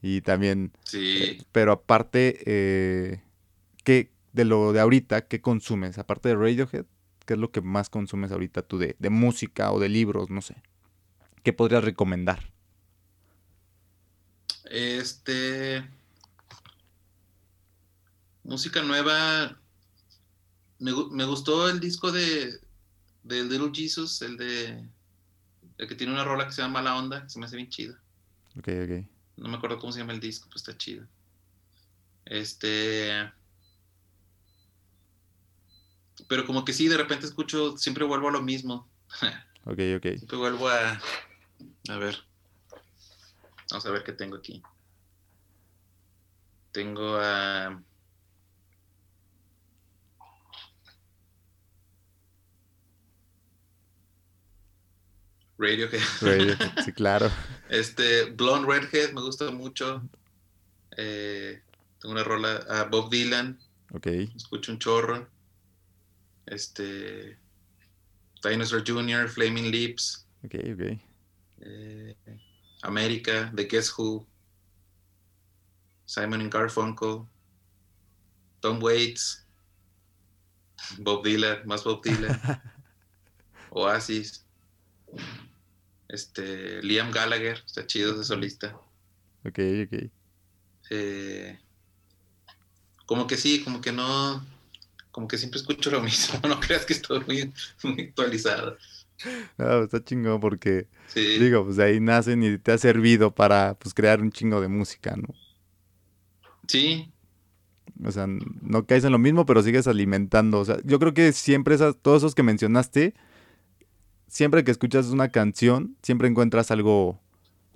y 0.00 0.20
también. 0.20 0.72
Sí. 0.84 1.18
Eh, 1.22 1.42
pero 1.52 1.72
aparte, 1.72 2.38
eh, 2.46 3.20
¿qué, 3.84 4.10
de 4.36 4.44
lo 4.44 4.72
de 4.74 4.80
ahorita, 4.80 5.26
¿qué 5.26 5.40
consumes? 5.40 5.96
Aparte 5.98 6.28
de 6.28 6.36
Radiohead, 6.36 6.84
¿qué 7.24 7.34
es 7.34 7.40
lo 7.40 7.50
que 7.50 7.62
más 7.62 7.88
consumes 7.88 8.30
ahorita 8.30 8.60
tú 8.60 8.76
de, 8.78 8.94
de 8.98 9.10
música 9.10 9.72
o 9.72 9.80
de 9.80 9.88
libros? 9.88 10.28
No 10.28 10.42
sé. 10.42 10.62
¿Qué 11.42 11.54
podrías 11.54 11.82
recomendar? 11.82 12.52
Este. 14.66 15.88
Música 18.44 18.82
nueva. 18.82 19.58
Me, 20.78 21.24
gustó 21.24 21.70
el 21.70 21.80
disco 21.80 22.12
de, 22.12 22.60
de 23.22 23.44
Little 23.44 23.70
Jesus, 23.72 24.20
el 24.20 24.36
de. 24.36 24.86
El 25.78 25.88
que 25.88 25.94
tiene 25.94 26.12
una 26.12 26.24
rola 26.24 26.46
que 26.46 26.52
se 26.52 26.60
llama 26.60 26.82
La 26.82 26.96
Onda, 26.96 27.22
que 27.22 27.30
se 27.30 27.38
me 27.38 27.46
hace 27.46 27.56
bien 27.56 27.70
chida. 27.70 27.98
Ok, 28.58 28.68
ok. 28.84 29.06
No 29.36 29.48
me 29.48 29.56
acuerdo 29.56 29.78
cómo 29.78 29.92
se 29.92 30.00
llama 30.00 30.12
el 30.12 30.20
disco, 30.20 30.46
pero 30.48 30.58
está 30.58 30.76
chido. 30.76 31.06
Este. 32.26 33.32
Pero 36.28 36.46
como 36.46 36.64
que 36.64 36.72
sí, 36.72 36.88
de 36.88 36.96
repente 36.96 37.26
escucho, 37.26 37.76
siempre 37.76 38.04
vuelvo 38.04 38.28
a 38.28 38.32
lo 38.32 38.42
mismo. 38.42 38.88
Ok, 39.68 39.80
ok. 39.96 40.02
Siempre 40.02 40.36
vuelvo 40.36 40.68
a. 40.68 41.00
A 41.88 41.96
ver. 41.96 42.16
Vamos 43.68 43.84
a 43.84 43.90
ver 43.90 44.04
qué 44.04 44.12
tengo 44.12 44.36
aquí. 44.36 44.62
Tengo 46.70 47.16
a... 47.16 47.82
Radiohead. 55.58 56.00
Radiohead, 56.20 56.56
sí, 56.84 56.92
claro. 56.92 57.30
Este, 57.68 58.26
Blonde 58.26 58.68
Redhead 58.68 59.12
me 59.12 59.22
gusta 59.22 59.50
mucho. 59.50 60.02
Eh, 60.96 61.60
tengo 62.00 62.12
una 62.12 62.22
rola 62.22 62.64
a 62.68 62.84
Bob 62.84 63.10
Dylan. 63.10 63.58
Ok. 63.92 64.06
Escucho 64.06 64.70
un 64.70 64.78
chorro. 64.78 65.28
Este. 66.46 67.38
Dinosaur 68.42 68.82
Jr., 68.84 69.28
Flaming 69.28 69.70
Lips. 69.70 70.26
Ok, 70.44 70.54
ok. 70.72 70.98
Eh, 71.60 72.16
América, 72.82 73.52
The 73.54 73.64
Guess 73.64 73.92
Who, 73.96 74.26
Simon 76.04 76.40
and 76.42 76.52
Garfunkel, 76.52 77.26
Tom 78.60 78.80
Waits, 78.80 79.44
Bob 80.98 81.24
Dylan, 81.24 81.66
más 81.66 81.82
Bob 81.82 82.02
Dylan, 82.02 82.38
Oasis, 83.70 84.44
este, 86.08 86.82
Liam 86.82 87.10
Gallagher, 87.10 87.62
está 87.66 87.86
chido 87.86 88.16
de 88.16 88.24
solista. 88.24 88.78
Ok, 89.44 89.58
ok. 89.84 90.10
Eh, 90.90 91.58
como 93.06 93.26
que 93.26 93.36
sí, 93.36 93.64
como 93.64 93.80
que 93.80 93.90
no, 93.90 94.44
como 95.16 95.28
que 95.28 95.38
siempre 95.38 95.58
escucho 95.58 95.90
lo 95.90 96.02
mismo, 96.02 96.38
no 96.46 96.60
creas 96.60 96.84
que 96.84 96.92
estoy 96.92 97.20
muy, 97.26 97.50
muy 97.82 98.02
actualizado. 98.02 98.76
No, 99.56 99.84
está 99.84 100.04
chingón 100.04 100.40
porque, 100.40 100.88
digo, 101.14 101.64
pues 101.64 101.76
de 101.76 101.84
ahí 101.84 102.00
nacen 102.00 102.42
y 102.42 102.58
te 102.58 102.72
ha 102.72 102.76
servido 102.76 103.34
para, 103.34 103.78
pues, 103.78 103.94
crear 103.94 104.20
un 104.20 104.30
chingo 104.30 104.60
de 104.60 104.68
música, 104.68 105.16
¿no? 105.16 105.28
Sí. 106.68 107.10
O 108.04 108.12
sea, 108.12 108.26
no 108.26 108.84
caes 108.84 109.04
en 109.04 109.12
lo 109.12 109.18
mismo, 109.18 109.46
pero 109.46 109.62
sigues 109.62 109.86
alimentando. 109.86 110.60
O 110.60 110.66
sea, 110.66 110.76
yo 110.84 110.98
creo 110.98 111.14
que 111.14 111.32
siempre 111.32 111.74
esas, 111.74 111.96
todos 111.96 112.18
esos 112.18 112.34
que 112.34 112.42
mencionaste, 112.42 113.14
siempre 114.28 114.64
que 114.64 114.70
escuchas 114.70 115.06
una 115.06 115.30
canción, 115.30 115.96
siempre 116.02 116.28
encuentras 116.28 116.70
algo, 116.70 117.22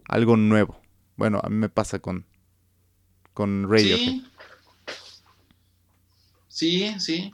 algo 0.04 0.36
nuevo. 0.36 0.78
Bueno, 1.16 1.40
a 1.42 1.48
mí 1.48 1.56
me 1.56 1.70
pasa 1.70 2.00
con, 2.00 2.26
con 3.32 3.66
Radio. 3.70 3.96
Sí. 3.96 4.29
Sí, 6.50 6.94
sí. 6.98 7.32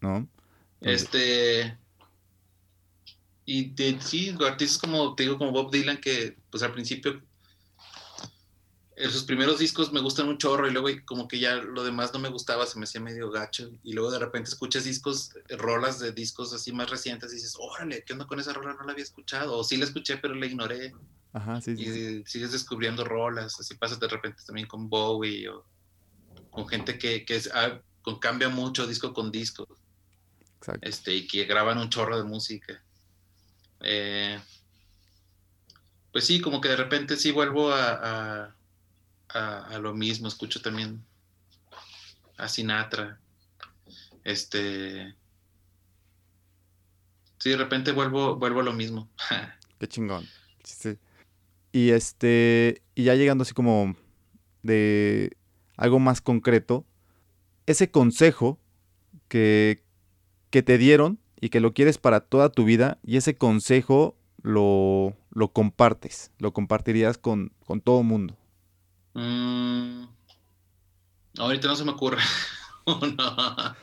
¿No? 0.00 0.28
Este 0.80 1.78
y 3.46 3.70
de, 3.70 4.00
sí, 4.00 4.34
artistas 4.40 4.78
como, 4.78 5.14
te 5.14 5.24
digo, 5.24 5.38
como 5.38 5.52
Bob 5.52 5.70
Dylan, 5.70 5.98
que 5.98 6.36
pues 6.50 6.62
al 6.62 6.72
principio, 6.72 7.20
en 8.96 9.10
sus 9.10 9.24
primeros 9.24 9.58
discos 9.58 9.92
me 9.92 10.00
gustan 10.00 10.28
un 10.28 10.38
chorro 10.38 10.66
y 10.66 10.72
luego 10.72 10.88
como 11.04 11.28
que 11.28 11.38
ya 11.38 11.56
lo 11.56 11.84
demás 11.84 12.12
no 12.14 12.20
me 12.20 12.30
gustaba, 12.30 12.64
se 12.64 12.78
me 12.78 12.84
hacía 12.84 13.02
medio 13.02 13.30
gacho. 13.30 13.70
Y 13.82 13.92
luego 13.92 14.10
de 14.10 14.18
repente 14.18 14.48
escuchas 14.48 14.84
discos, 14.84 15.32
rolas 15.50 15.98
de 15.98 16.12
discos 16.12 16.54
así 16.54 16.72
más 16.72 16.88
recientes 16.88 17.32
y 17.32 17.36
dices, 17.36 17.56
órale, 17.58 18.02
¿qué 18.04 18.14
onda 18.14 18.26
con 18.26 18.40
esa 18.40 18.54
rola? 18.54 18.74
No 18.74 18.84
la 18.84 18.92
había 18.92 19.04
escuchado. 19.04 19.58
O 19.58 19.64
sí 19.64 19.76
la 19.76 19.84
escuché, 19.84 20.16
pero 20.16 20.34
la 20.34 20.46
ignoré. 20.46 20.94
Ajá, 21.32 21.60
sí, 21.60 21.72
y 21.72 22.24
sigues 22.24 22.52
descubriendo 22.52 23.04
rolas, 23.04 23.58
así 23.58 23.74
pasa 23.74 23.96
de 23.96 24.06
repente 24.06 24.44
también 24.46 24.68
con 24.68 24.88
Bowie 24.88 25.48
o 25.48 25.66
con 26.50 26.68
gente 26.68 26.96
que, 26.96 27.24
que 27.24 27.42
ah, 27.52 27.80
con, 28.04 28.18
cambia 28.18 28.48
mucho 28.48 28.86
disco 28.86 29.12
con 29.12 29.32
disco. 29.32 29.66
Exacto. 30.58 30.88
Este, 30.88 31.14
y 31.14 31.26
que 31.26 31.44
graban 31.44 31.78
un 31.78 31.88
chorro 31.88 32.16
de 32.16 32.24
música. 32.24 32.80
Eh, 33.80 34.38
pues 36.12 36.26
sí, 36.26 36.40
como 36.40 36.60
que 36.60 36.68
de 36.68 36.76
repente 36.76 37.16
sí 37.16 37.32
vuelvo 37.32 37.72
a, 37.72 38.54
a, 39.30 39.78
lo 39.80 39.94
mismo, 39.94 40.28
escucho 40.28 40.60
también 40.62 41.04
a 42.36 42.46
Sinatra. 42.46 43.18
Este. 44.22 45.14
Sí, 47.38 47.50
de 47.50 47.56
repente 47.56 47.92
vuelvo, 47.92 48.36
vuelvo 48.36 48.60
a 48.60 48.64
lo 48.64 48.72
mismo. 48.72 49.10
Qué 49.80 49.88
chingón. 49.88 50.28
Y 51.72 51.90
este. 51.90 52.82
Y 52.94 53.04
ya 53.04 53.14
llegando 53.14 53.42
así 53.42 53.54
como 53.54 53.96
de 54.62 55.36
algo 55.76 55.98
más 55.98 56.20
concreto. 56.20 56.86
Ese 57.66 57.90
consejo 57.90 58.58
que, 59.28 59.84
que 60.50 60.62
te 60.62 60.78
dieron 60.78 61.18
y 61.40 61.50
que 61.50 61.60
lo 61.60 61.74
quieres 61.74 61.98
para 61.98 62.20
toda 62.20 62.50
tu 62.50 62.64
vida 62.64 62.98
y 63.04 63.16
ese 63.16 63.36
consejo 63.36 64.16
lo, 64.42 65.14
lo 65.30 65.52
compartes, 65.52 66.32
lo 66.38 66.52
compartirías 66.52 67.18
con, 67.18 67.52
con 67.66 67.80
todo 67.80 68.00
el 68.00 68.06
mundo? 68.06 68.36
Mm, 69.14 70.06
ahorita 71.38 71.68
no 71.68 71.76
se 71.76 71.84
me 71.84 71.92
ocurre 71.92 72.18
uno. 72.86 73.76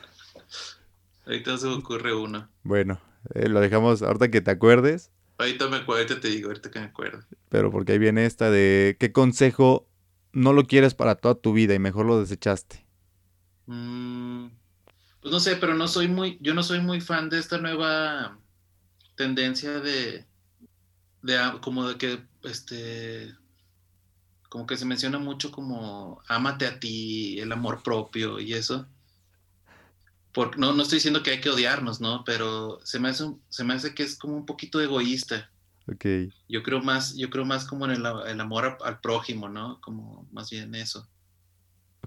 ahorita 1.26 1.50
no 1.52 1.56
se 1.58 1.66
me 1.66 1.74
ocurre 1.74 2.14
uno. 2.14 2.48
Bueno, 2.64 3.00
Eh, 3.34 3.48
lo 3.48 3.60
dejamos 3.60 4.02
ahorita 4.02 4.30
que 4.32 4.40
te 4.40 4.50
acuerdes. 4.50 5.12
Ahorita 5.38 5.68
me 5.68 5.76
acuerdo, 5.76 6.02
ahorita 6.02 6.20
te 6.20 6.28
digo, 6.28 6.48
ahorita 6.48 6.70
que 6.70 6.80
me 6.80 6.86
acuerdo. 6.86 7.24
Pero 7.48 7.70
porque 7.70 7.92
ahí 7.92 7.98
viene 7.98 8.24
esta 8.26 8.50
de 8.50 8.96
qué 8.98 9.12
consejo 9.12 9.86
no 10.32 10.52
lo 10.52 10.64
quieres 10.64 10.94
para 10.94 11.14
toda 11.16 11.34
tu 11.34 11.52
vida 11.52 11.74
y 11.74 11.78
mejor 11.78 12.06
lo 12.06 12.18
desechaste. 12.20 12.81
Mm, 13.66 14.48
pues 15.20 15.32
no 15.32 15.40
sé, 15.40 15.56
pero 15.56 15.74
no 15.74 15.88
soy 15.88 16.08
muy, 16.08 16.38
yo 16.40 16.54
no 16.54 16.62
soy 16.62 16.80
muy 16.80 17.00
fan 17.00 17.28
de 17.28 17.38
esta 17.38 17.58
nueva 17.58 18.38
tendencia 19.16 19.80
de, 19.80 20.26
de 21.22 21.38
como 21.60 21.88
de 21.88 21.96
que, 21.96 22.26
este, 22.42 23.32
como 24.48 24.66
que 24.66 24.76
se 24.76 24.84
menciona 24.84 25.18
mucho 25.18 25.50
como 25.52 26.20
ámate 26.28 26.66
a 26.66 26.80
ti, 26.80 27.38
el 27.38 27.52
amor 27.52 27.82
propio 27.82 28.40
y 28.40 28.52
eso. 28.52 28.86
Porque, 30.32 30.58
no, 30.58 30.72
no 30.72 30.82
estoy 30.82 30.96
diciendo 30.96 31.22
que 31.22 31.30
hay 31.30 31.40
que 31.40 31.50
odiarnos, 31.50 32.00
¿no? 32.00 32.24
Pero 32.24 32.80
se 32.84 32.98
me 32.98 33.10
hace, 33.10 33.32
se 33.48 33.64
me 33.64 33.74
hace 33.74 33.94
que 33.94 34.02
es 34.02 34.18
como 34.18 34.36
un 34.36 34.46
poquito 34.46 34.80
egoísta. 34.80 35.50
Ok. 35.86 36.04
Yo 36.48 36.62
creo 36.62 36.80
más, 36.80 37.16
yo 37.16 37.30
creo 37.30 37.44
más 37.44 37.64
como 37.64 37.84
en 37.84 37.92
el, 37.92 38.06
el 38.26 38.40
amor 38.40 38.78
al 38.82 39.00
prójimo, 39.00 39.48
¿no? 39.48 39.80
Como 39.80 40.26
más 40.32 40.50
bien 40.50 40.74
eso. 40.74 41.08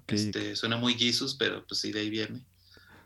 Este, 0.06 0.54
suena 0.56 0.76
muy 0.76 0.94
Jesus, 0.94 1.34
pero 1.34 1.66
pues 1.66 1.80
sí, 1.80 1.92
de 1.92 2.00
ahí 2.00 2.10
viene. 2.10 2.44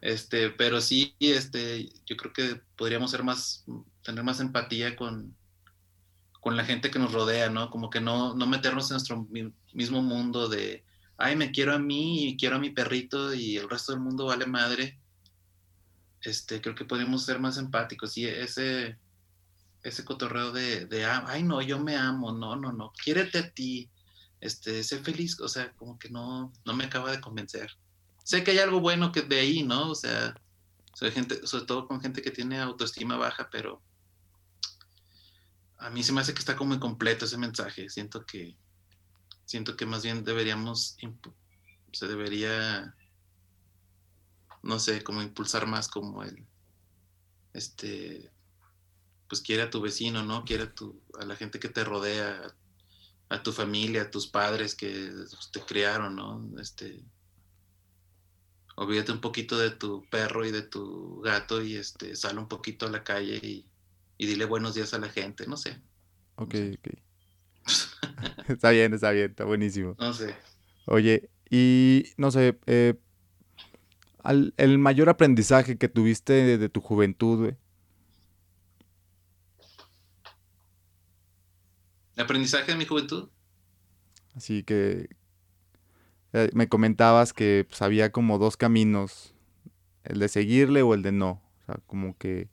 Este, 0.01 0.51
pero 0.51 0.81
sí, 0.81 1.15
este, 1.21 1.91
yo 2.07 2.17
creo 2.17 2.33
que 2.33 2.61
podríamos 2.77 3.11
ser 3.11 3.23
más, 3.23 3.65
tener 4.03 4.25
más 4.25 4.41
empatía 4.41 4.97
con, 4.97 5.37
con 6.41 6.57
la 6.57 6.65
gente 6.65 6.91
que 6.91 6.99
nos 6.99 7.13
rodea, 7.13 7.51
¿no? 7.51 7.71
Como 7.71 7.91
que 7.91 8.01
no, 8.01 8.35
no 8.35 8.47
meternos 8.47 8.91
en 8.91 8.95
nuestro 8.95 9.29
mismo 9.73 10.03
mundo 10.03 10.49
de, 10.49 10.85
ay, 11.19 11.37
me 11.37 11.53
quiero 11.53 11.75
a 11.75 11.79
mí 11.79 12.29
y 12.29 12.37
quiero 12.37 12.57
a 12.57 12.61
mi 12.61 12.71
perrito 12.71 13.35
y 13.35 13.57
el 13.57 13.69
resto 13.69 13.93
del 13.93 14.01
mundo 14.01 14.27
vale 14.27 14.47
madre. 14.47 14.99
Este, 16.23 16.61
creo 16.61 16.75
que 16.75 16.85
podríamos 16.85 17.25
ser 17.25 17.39
más 17.39 17.59
empáticos 17.59 18.17
y 18.17 18.27
ese, 18.27 18.99
ese 19.83 20.05
cotorreo 20.05 20.53
de, 20.53 20.87
de, 20.87 21.05
ay, 21.05 21.43
no, 21.43 21.61
yo 21.63 21.79
me 21.79 21.97
amo, 21.97 22.33
no, 22.33 22.57
no, 22.57 22.73
no, 22.73 22.93
quiérete 22.93 23.39
a 23.39 23.51
ti, 23.51 23.91
este, 24.41 24.83
sé 24.85 24.99
feliz, 25.01 25.39
o 25.41 25.49
sea, 25.49 25.73
como 25.77 25.99
que 25.99 26.11
no, 26.11 26.53
no 26.65 26.75
me 26.75 26.85
acaba 26.85 27.11
de 27.11 27.21
convencer. 27.21 27.77
Sé 28.25 28.45
que 28.45 28.53
hay 28.53 28.59
algo 28.59 28.81
bueno 28.81 29.13
que 29.13 29.23
de 29.23 29.41
ahí, 29.41 29.63
¿no? 29.63 29.91
O 29.91 29.95
sea, 29.95 30.35
soy 30.95 31.11
gente, 31.11 31.47
sobre 31.47 31.67
todo 31.67 31.87
con 31.87 32.01
gente 32.01 32.23
que 32.23 32.31
tiene 32.31 32.61
autoestima 32.61 33.17
baja, 33.17 33.49
pero 33.51 33.83
a 35.79 35.91
mí 35.91 36.03
se 36.03 36.13
me 36.13 36.21
hace 36.21 36.35
que 36.35 36.41
está 36.41 36.57
como 36.57 36.75
incompleto 36.75 37.25
ese 37.25 37.39
mensaje. 37.39 37.89
Siento 37.89 38.27
que, 38.27 38.57
siento 39.45 39.77
que 39.77 39.87
más 39.87 40.03
bien 40.03 40.25
deberíamos, 40.25 40.97
se 41.93 42.07
debería, 42.07 42.95
no 44.63 44.79
sé, 44.79 45.03
como 45.03 45.23
impulsar 45.23 45.67
más 45.67 45.89
como 45.89 46.23
el, 46.23 46.47
este, 47.55 48.31
pues 49.29 49.41
quiere 49.41 49.63
a 49.63 49.71
tu 49.71 49.81
vecino, 49.81 50.23
¿no? 50.23 50.45
Quiere 50.45 50.65
a, 50.65 50.75
tu, 50.75 51.01
a 51.19 51.25
la 51.25 51.37
gente 51.37 51.59
que 51.59 51.69
te 51.69 51.85
rodea, 51.85 52.55
a, 53.31 53.43
tu 53.43 53.53
familia, 53.53 54.03
a 54.03 54.11
tus 54.11 54.27
padres 54.27 54.75
que 54.75 55.11
te 55.53 55.61
criaron, 55.61 56.17
¿no? 56.17 56.61
Este, 56.61 57.03
olvídate 58.77 59.13
un 59.13 59.23
poquito 59.23 59.59
de 59.59 59.71
tu 59.71 60.05
perro 60.11 60.45
y 60.45 60.51
de 60.51 60.63
tu 60.63 61.23
gato 61.23 61.63
y 61.63 61.77
este, 61.77 62.15
sale 62.15 62.39
un 62.39 62.49
poquito 62.49 62.87
a 62.87 62.91
la 62.91 63.03
calle 63.03 63.41
y 63.43 63.71
y 64.21 64.27
dile 64.27 64.45
buenos 64.45 64.75
días 64.75 64.93
a 64.93 64.99
la 64.99 65.09
gente, 65.09 65.47
no 65.47 65.57
sé. 65.57 65.81
Ok, 66.37 66.55
ok. 66.75 66.89
está 68.49 68.69
bien, 68.69 68.93
está 68.93 69.13
bien, 69.13 69.31
está 69.31 69.45
buenísimo. 69.45 69.97
No 69.99 70.13
sé. 70.13 70.37
Oye, 70.85 71.31
y 71.49 72.05
no 72.19 72.31
sé, 72.31 72.59
eh, 72.67 73.01
el 74.59 74.79
mayor 74.79 75.09
aprendizaje 75.09 75.79
que 75.79 75.89
tuviste 75.89 76.59
de, 76.59 76.69
tu 76.69 76.83
juventud, 76.83 77.39
güey. 77.39 77.57
¿Aprendizaje 82.21 82.73
de 82.73 82.79
mi 82.79 82.85
juventud? 82.85 83.29
Así 84.35 84.63
que 84.63 85.09
eh, 86.33 86.51
me 86.53 86.69
comentabas 86.69 87.33
que 87.33 87.67
pues, 87.69 87.83
había 87.83 88.13
como 88.13 88.39
dos 88.39 88.57
caminos, 88.57 89.35
el 90.05 90.19
de 90.19 90.29
seguirle 90.29 90.83
o 90.83 90.95
el 90.95 91.03
de 91.03 91.13
no. 91.13 91.43
O 91.63 91.67
sea, 91.67 91.81
como 91.87 92.17
que 92.17 92.49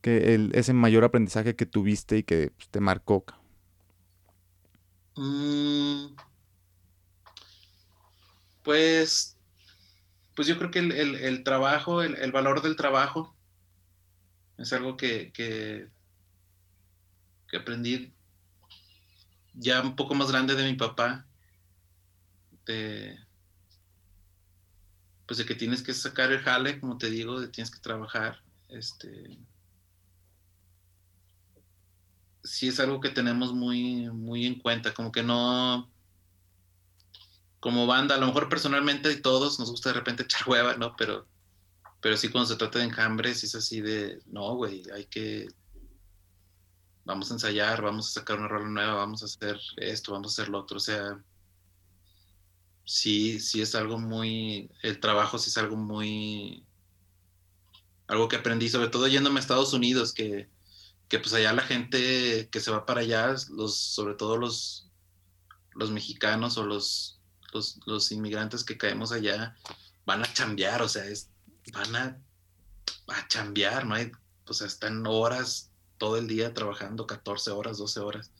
que 0.00 0.34
el, 0.34 0.52
ese 0.54 0.72
mayor 0.72 1.04
aprendizaje 1.04 1.56
que 1.56 1.66
tuviste 1.66 2.18
y 2.18 2.22
que 2.22 2.52
pues, 2.56 2.68
te 2.68 2.80
marcó? 2.80 3.24
Mm. 5.16 6.14
pues, 8.62 9.36
pues 10.36 10.46
yo 10.46 10.56
creo 10.56 10.70
que 10.70 10.78
el, 10.78 11.42
trabajo, 11.42 12.02
el, 12.02 12.30
valor 12.30 12.62
del 12.62 12.76
trabajo 12.76 13.34
es 14.58 14.72
algo 14.72 14.96
que, 14.96 15.32
que, 15.32 15.88
aprendí 17.56 18.12
ya 19.54 19.80
un 19.82 19.96
poco 19.96 20.14
más 20.14 20.30
grande 20.30 20.54
de 20.54 20.64
mi 20.70 20.76
papá, 20.76 21.26
de, 22.66 23.18
pues 25.26 25.38
de 25.38 25.46
que 25.46 25.54
tienes 25.54 25.82
que 25.82 25.94
sacar 25.94 26.30
el 26.30 26.40
jale, 26.40 26.78
como 26.80 26.98
te 26.98 27.10
digo, 27.10 27.40
de 27.40 27.48
tienes 27.48 27.70
que 27.70 27.80
trabajar, 27.80 28.42
este, 28.68 29.38
sí 32.44 32.68
es 32.68 32.80
algo 32.80 33.00
que 33.00 33.10
tenemos 33.10 33.52
muy, 33.52 34.10
muy 34.10 34.46
en 34.46 34.58
cuenta, 34.58 34.94
como 34.94 35.12
que 35.12 35.22
no, 35.22 35.90
como 37.60 37.86
banda, 37.86 38.14
a 38.14 38.18
lo 38.18 38.26
mejor 38.26 38.48
personalmente 38.48 39.14
todos 39.16 39.58
nos 39.58 39.70
gusta 39.70 39.90
de 39.90 39.96
repente 39.96 40.22
echar 40.24 40.48
hueva, 40.48 40.76
¿no? 40.76 40.94
Pero, 40.96 41.26
pero 42.00 42.16
sí 42.16 42.28
cuando 42.28 42.48
se 42.48 42.56
trata 42.56 42.78
de 42.78 42.86
enjambres 42.86 43.42
es 43.44 43.54
así 43.54 43.80
de, 43.80 44.20
no, 44.26 44.54
güey, 44.54 44.82
hay 44.94 45.06
que, 45.06 45.48
vamos 47.08 47.30
a 47.30 47.34
ensayar, 47.34 47.82
vamos 47.82 48.08
a 48.08 48.20
sacar 48.20 48.38
una 48.38 48.46
rola 48.46 48.68
nueva, 48.68 48.94
vamos 48.94 49.22
a 49.22 49.24
hacer 49.24 49.58
esto, 49.78 50.12
vamos 50.12 50.28
a 50.28 50.42
hacer 50.42 50.50
lo 50.52 50.60
otro, 50.60 50.76
o 50.76 50.80
sea, 50.80 51.20
sí, 52.84 53.40
sí 53.40 53.60
es 53.60 53.74
algo 53.74 53.98
muy, 53.98 54.70
el 54.82 55.00
trabajo 55.00 55.38
sí 55.38 55.50
es 55.50 55.58
algo 55.58 55.74
muy, 55.74 56.64
algo 58.06 58.28
que 58.28 58.36
aprendí, 58.36 58.68
sobre 58.68 58.88
todo 58.88 59.08
yéndome 59.08 59.38
a 59.38 59.40
Estados 59.40 59.72
Unidos, 59.72 60.12
que 60.12 60.48
que 61.08 61.18
pues 61.18 61.32
allá 61.32 61.52
la 61.52 61.62
gente 61.62 62.48
que 62.50 62.60
se 62.60 62.70
va 62.70 62.84
para 62.84 63.00
allá, 63.00 63.34
los, 63.50 63.74
sobre 63.76 64.14
todo 64.14 64.36
los, 64.36 64.90
los 65.74 65.90
mexicanos 65.90 66.58
o 66.58 66.66
los, 66.66 67.18
los, 67.86 68.12
inmigrantes 68.12 68.62
que 68.62 68.76
caemos 68.76 69.10
allá, 69.10 69.56
van 70.04 70.22
a 70.22 70.32
chambear, 70.32 70.82
o 70.82 70.88
sea, 70.88 71.04
van 71.72 71.96
a, 71.96 72.18
a 73.08 73.28
chambear, 73.28 73.86
¿no? 73.86 73.94
Hay, 73.94 74.12
pues 74.44 74.60
están 74.60 75.06
horas 75.06 75.67
todo 75.98 76.16
el 76.16 76.26
día 76.28 76.54
trabajando, 76.54 77.06
14 77.06 77.50
horas, 77.50 77.78
12 77.78 78.00
horas. 78.00 78.32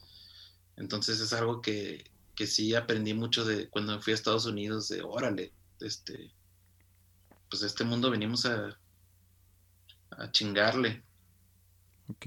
Entonces 0.77 1.21
es 1.21 1.33
algo 1.33 1.61
que, 1.61 2.05
que 2.35 2.47
sí 2.47 2.75
aprendí 2.75 3.15
mucho 3.15 3.45
de 3.45 3.69
cuando 3.69 4.01
fui 4.01 4.13
a 4.13 4.15
Estados 4.15 4.47
Unidos, 4.47 4.89
de 4.89 5.03
órale, 5.03 5.53
este, 5.81 6.33
pues 7.51 7.63
este 7.63 7.85
mundo 7.85 8.11
venimos 8.11 8.47
a, 8.47 8.79
a 10.11 10.31
chingarle. 10.31 11.03
Ok. 12.09 12.27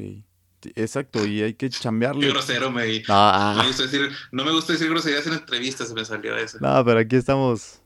Exacto, 0.76 1.26
y 1.26 1.42
hay 1.42 1.54
que 1.56 1.70
chambearle. 1.70 2.22
Qué 2.22 2.32
grosero 2.32 2.70
me 2.70 3.02
ah. 3.08 3.54
no, 3.56 3.64
me 3.64 3.68
gusta 3.68 3.84
decir, 3.84 4.12
no 4.32 4.46
me 4.46 4.52
gusta 4.52 4.74
decir 4.74 4.90
groserías 4.90 5.26
en 5.26 5.34
entrevistas, 5.34 5.88
se 5.88 5.94
me 5.96 6.06
salió 6.06 6.38
eso. 6.38 6.60
No, 6.62 6.86
pero 6.86 7.00
aquí 7.00 7.16
estamos. 7.16 7.82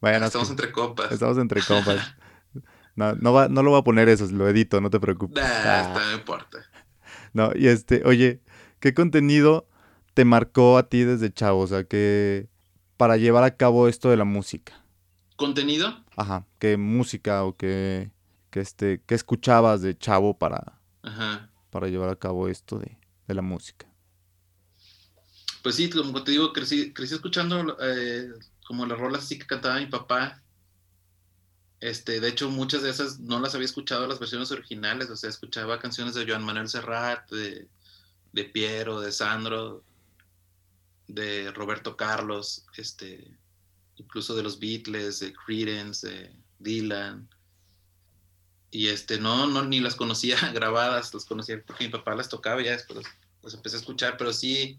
Bueno, 0.00 0.26
estamos 0.26 0.50
entre 0.50 0.70
compas. 0.72 1.10
Estamos 1.10 1.38
entre 1.38 1.62
compas. 1.66 2.14
No, 2.96 3.14
no, 3.14 3.32
va, 3.32 3.48
no 3.48 3.62
lo 3.62 3.70
voy 3.70 3.80
a 3.80 3.84
poner 3.84 4.10
eso, 4.10 4.26
lo 4.26 4.46
edito, 4.46 4.80
no 4.80 4.90
te 4.90 5.00
preocupes. 5.00 5.42
ah. 5.42 5.94
no 6.10 6.12
importa. 6.12 6.58
No, 7.32 7.50
y 7.54 7.68
este, 7.68 8.02
oye, 8.04 8.40
¿qué 8.80 8.94
contenido 8.94 9.66
te 10.14 10.24
marcó 10.24 10.78
a 10.78 10.88
ti 10.88 11.04
desde 11.04 11.32
chavo? 11.32 11.60
O 11.60 11.66
sea, 11.66 11.84
que 11.84 12.48
para 12.96 13.16
llevar 13.16 13.44
a 13.44 13.56
cabo 13.56 13.88
esto 13.88 14.10
de 14.10 14.16
la 14.16 14.24
música. 14.24 14.84
¿Contenido? 15.36 16.04
Ajá, 16.16 16.46
¿qué 16.58 16.76
música 16.76 17.44
o 17.44 17.56
qué, 17.56 18.10
que 18.50 18.60
este, 18.60 19.02
qué 19.06 19.14
escuchabas 19.14 19.82
de 19.82 19.96
chavo 19.96 20.38
para, 20.38 20.78
Ajá 21.02 21.48
para 21.72 21.88
llevar 21.88 22.10
a 22.10 22.16
cabo 22.16 22.48
esto 22.48 22.78
de, 22.78 22.98
la 23.28 23.40
música? 23.40 23.86
Pues 25.62 25.76
sí, 25.76 25.88
como 25.88 26.22
te 26.22 26.32
digo, 26.32 26.52
crecí, 26.52 26.92
crecí 26.92 27.14
escuchando 27.14 27.78
eh, 27.80 28.30
como 28.66 28.84
las 28.84 28.98
rolas 28.98 29.24
así 29.24 29.38
que 29.38 29.46
cantaba 29.46 29.80
mi 29.80 29.86
papá. 29.86 30.41
Este, 31.82 32.20
de 32.20 32.28
hecho, 32.28 32.48
muchas 32.48 32.82
de 32.82 32.90
esas 32.90 33.18
no 33.18 33.40
las 33.40 33.56
había 33.56 33.64
escuchado 33.64 34.06
las 34.06 34.20
versiones 34.20 34.52
originales, 34.52 35.10
o 35.10 35.16
sea, 35.16 35.28
escuchaba 35.28 35.80
canciones 35.80 36.14
de 36.14 36.24
Joan 36.24 36.44
Manuel 36.44 36.68
Serrat, 36.68 37.28
de, 37.28 37.68
de 38.32 38.44
Piero, 38.44 39.00
de 39.00 39.10
Sandro, 39.10 39.82
de 41.08 41.50
Roberto 41.50 41.96
Carlos, 41.96 42.64
este, 42.76 43.36
incluso 43.96 44.36
de 44.36 44.44
los 44.44 44.60
Beatles, 44.60 45.18
de 45.18 45.32
Creedence, 45.32 46.08
de 46.08 46.36
Dylan, 46.60 47.28
y 48.70 48.86
este, 48.86 49.18
no, 49.18 49.48
no, 49.48 49.64
ni 49.64 49.80
las 49.80 49.96
conocía 49.96 50.36
grabadas, 50.54 51.12
las 51.12 51.24
conocía 51.24 51.60
porque 51.66 51.86
mi 51.86 51.90
papá 51.90 52.14
las 52.14 52.28
tocaba 52.28 52.62
ya 52.62 52.70
después 52.70 53.04
las 53.42 53.54
empecé 53.54 53.74
a 53.74 53.80
escuchar, 53.80 54.16
pero 54.16 54.32
sí, 54.32 54.78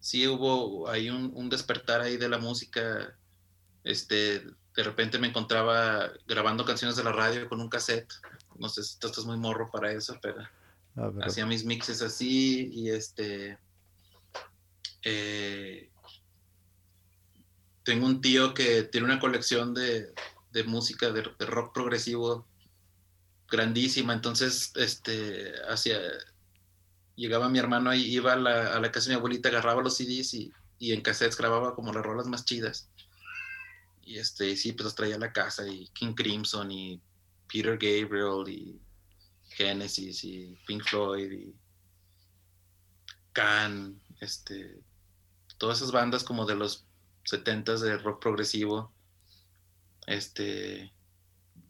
sí 0.00 0.26
hubo 0.26 0.88
ahí 0.88 1.10
un, 1.10 1.48
despertar 1.48 2.00
ahí 2.00 2.16
de 2.16 2.28
la 2.28 2.38
música, 2.38 3.16
este, 3.84 4.44
de 4.76 4.82
repente 4.82 5.18
me 5.18 5.28
encontraba 5.28 6.10
grabando 6.26 6.64
canciones 6.64 6.96
de 6.96 7.04
la 7.04 7.12
radio 7.12 7.48
con 7.48 7.60
un 7.60 7.68
cassette, 7.68 8.12
no 8.58 8.68
sé 8.68 8.82
si 8.82 8.98
tú 8.98 9.08
estás 9.08 9.24
muy 9.24 9.36
morro 9.36 9.70
para 9.70 9.92
eso, 9.92 10.18
pero 10.22 10.42
hacía 11.22 11.46
mis 11.46 11.64
mixes 11.64 12.02
así 12.02 12.70
y 12.72 12.90
este... 12.90 13.58
Eh, 15.02 15.90
tengo 17.82 18.06
un 18.06 18.20
tío 18.20 18.52
que 18.52 18.82
tiene 18.82 19.06
una 19.06 19.18
colección 19.18 19.72
de, 19.74 20.12
música 20.66 21.10
de, 21.10 21.22
rock 21.22 21.72
progresivo 21.72 22.46
grandísima, 23.48 24.12
entonces 24.12 24.72
este, 24.76 25.52
hacia, 25.68 25.98
llegaba 27.16 27.48
mi 27.48 27.58
hermano 27.58 27.90
ahí, 27.90 28.02
iba 28.02 28.34
a 28.34 28.36
la, 28.36 28.74
a 28.74 28.80
la 28.80 28.92
casa 28.92 29.08
de 29.08 29.16
mi 29.16 29.18
abuelita, 29.18 29.48
agarraba 29.48 29.82
los 29.82 29.96
CDs 29.96 30.34
y, 30.34 30.52
y 30.78 30.92
en 30.92 31.02
cassettes 31.02 31.36
grababa 31.36 31.74
como 31.74 31.92
las 31.92 32.04
rolas 32.04 32.26
más 32.26 32.44
chidas. 32.44 32.89
Y 34.10 34.18
este, 34.18 34.56
sí, 34.56 34.72
pues 34.72 34.86
los 34.86 34.96
traía 34.96 35.14
a 35.14 35.20
la 35.20 35.32
casa 35.32 35.64
y 35.68 35.86
King 35.90 36.14
Crimson 36.14 36.68
y 36.72 37.00
Peter 37.46 37.78
Gabriel 37.78 38.42
y 38.48 38.80
Genesis 39.50 40.24
y 40.24 40.58
Pink 40.66 40.82
Floyd 40.82 41.30
y 41.30 41.54
Can, 43.32 44.02
este, 44.20 44.82
todas 45.58 45.78
esas 45.78 45.92
bandas 45.92 46.24
como 46.24 46.44
de 46.44 46.56
los 46.56 46.88
70s 47.24 47.78
de 47.78 47.98
rock 47.98 48.20
progresivo. 48.20 48.92
Este, 50.08 50.92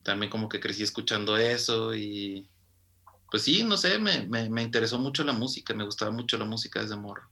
también 0.03 0.31
como 0.31 0.49
que 0.49 0.61
crecí 0.61 0.83
escuchando 0.83 1.37
eso 1.37 1.95
y 1.95 2.49
pues 3.31 3.43
sí, 3.43 3.65
no 3.65 3.77
sé, 3.77 3.99
me, 3.99 4.27
me 4.27 4.63
interesó 4.63 4.99
mucho 4.99 5.25
la 5.25 5.35
música, 5.35 5.75
me 5.75 5.85
gustaba 5.85 6.11
mucho 6.11 6.39
la 6.39 6.47
música 6.47 6.81
desde 6.81 6.97
morro. 6.97 7.29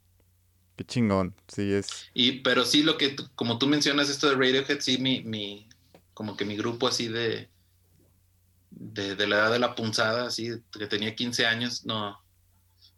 Qué 0.79 0.85
chingón, 0.85 1.35
sí 1.49 1.73
es. 1.73 2.09
Y, 2.15 2.39
pero 2.43 2.65
sí, 2.65 2.85
lo 2.85 2.97
que, 2.97 3.17
como 3.35 3.59
tú 3.59 3.67
mencionas 3.67 4.09
esto 4.09 4.29
de 4.29 4.37
Radiohead, 4.37 4.79
sí, 4.79 4.99
mi, 4.99 5.25
mi, 5.25 5.69
como 6.15 6.37
que 6.37 6.45
mi 6.45 6.57
grupo 6.57 6.87
así 6.87 7.09
de, 7.09 7.49
de, 8.71 9.27
la 9.27 9.39
edad 9.39 9.51
de 9.51 9.59
la 9.59 9.75
punzada, 9.75 10.29
así, 10.29 10.53
que 10.71 10.87
tenía 10.87 11.17
15 11.17 11.47
años, 11.47 11.85
no. 11.85 12.17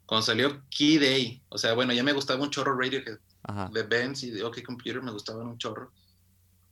Cuando 0.04 0.26
salió 0.26 0.62
Key 0.68 0.98
Day, 0.98 1.42
o 1.48 1.56
sea, 1.56 1.72
bueno, 1.72 1.94
ya 1.94 2.04
me 2.04 2.12
gustaba 2.12 2.42
un 2.42 2.50
chorro 2.50 2.78
Radiohead. 2.78 3.18
De 3.72 3.82
Benz 3.84 4.24
y 4.24 4.30
de 4.30 4.44
OK 4.44 4.62
Computer 4.62 5.00
me 5.00 5.12
gustaban 5.12 5.46
un 5.46 5.56
chorro. 5.56 5.90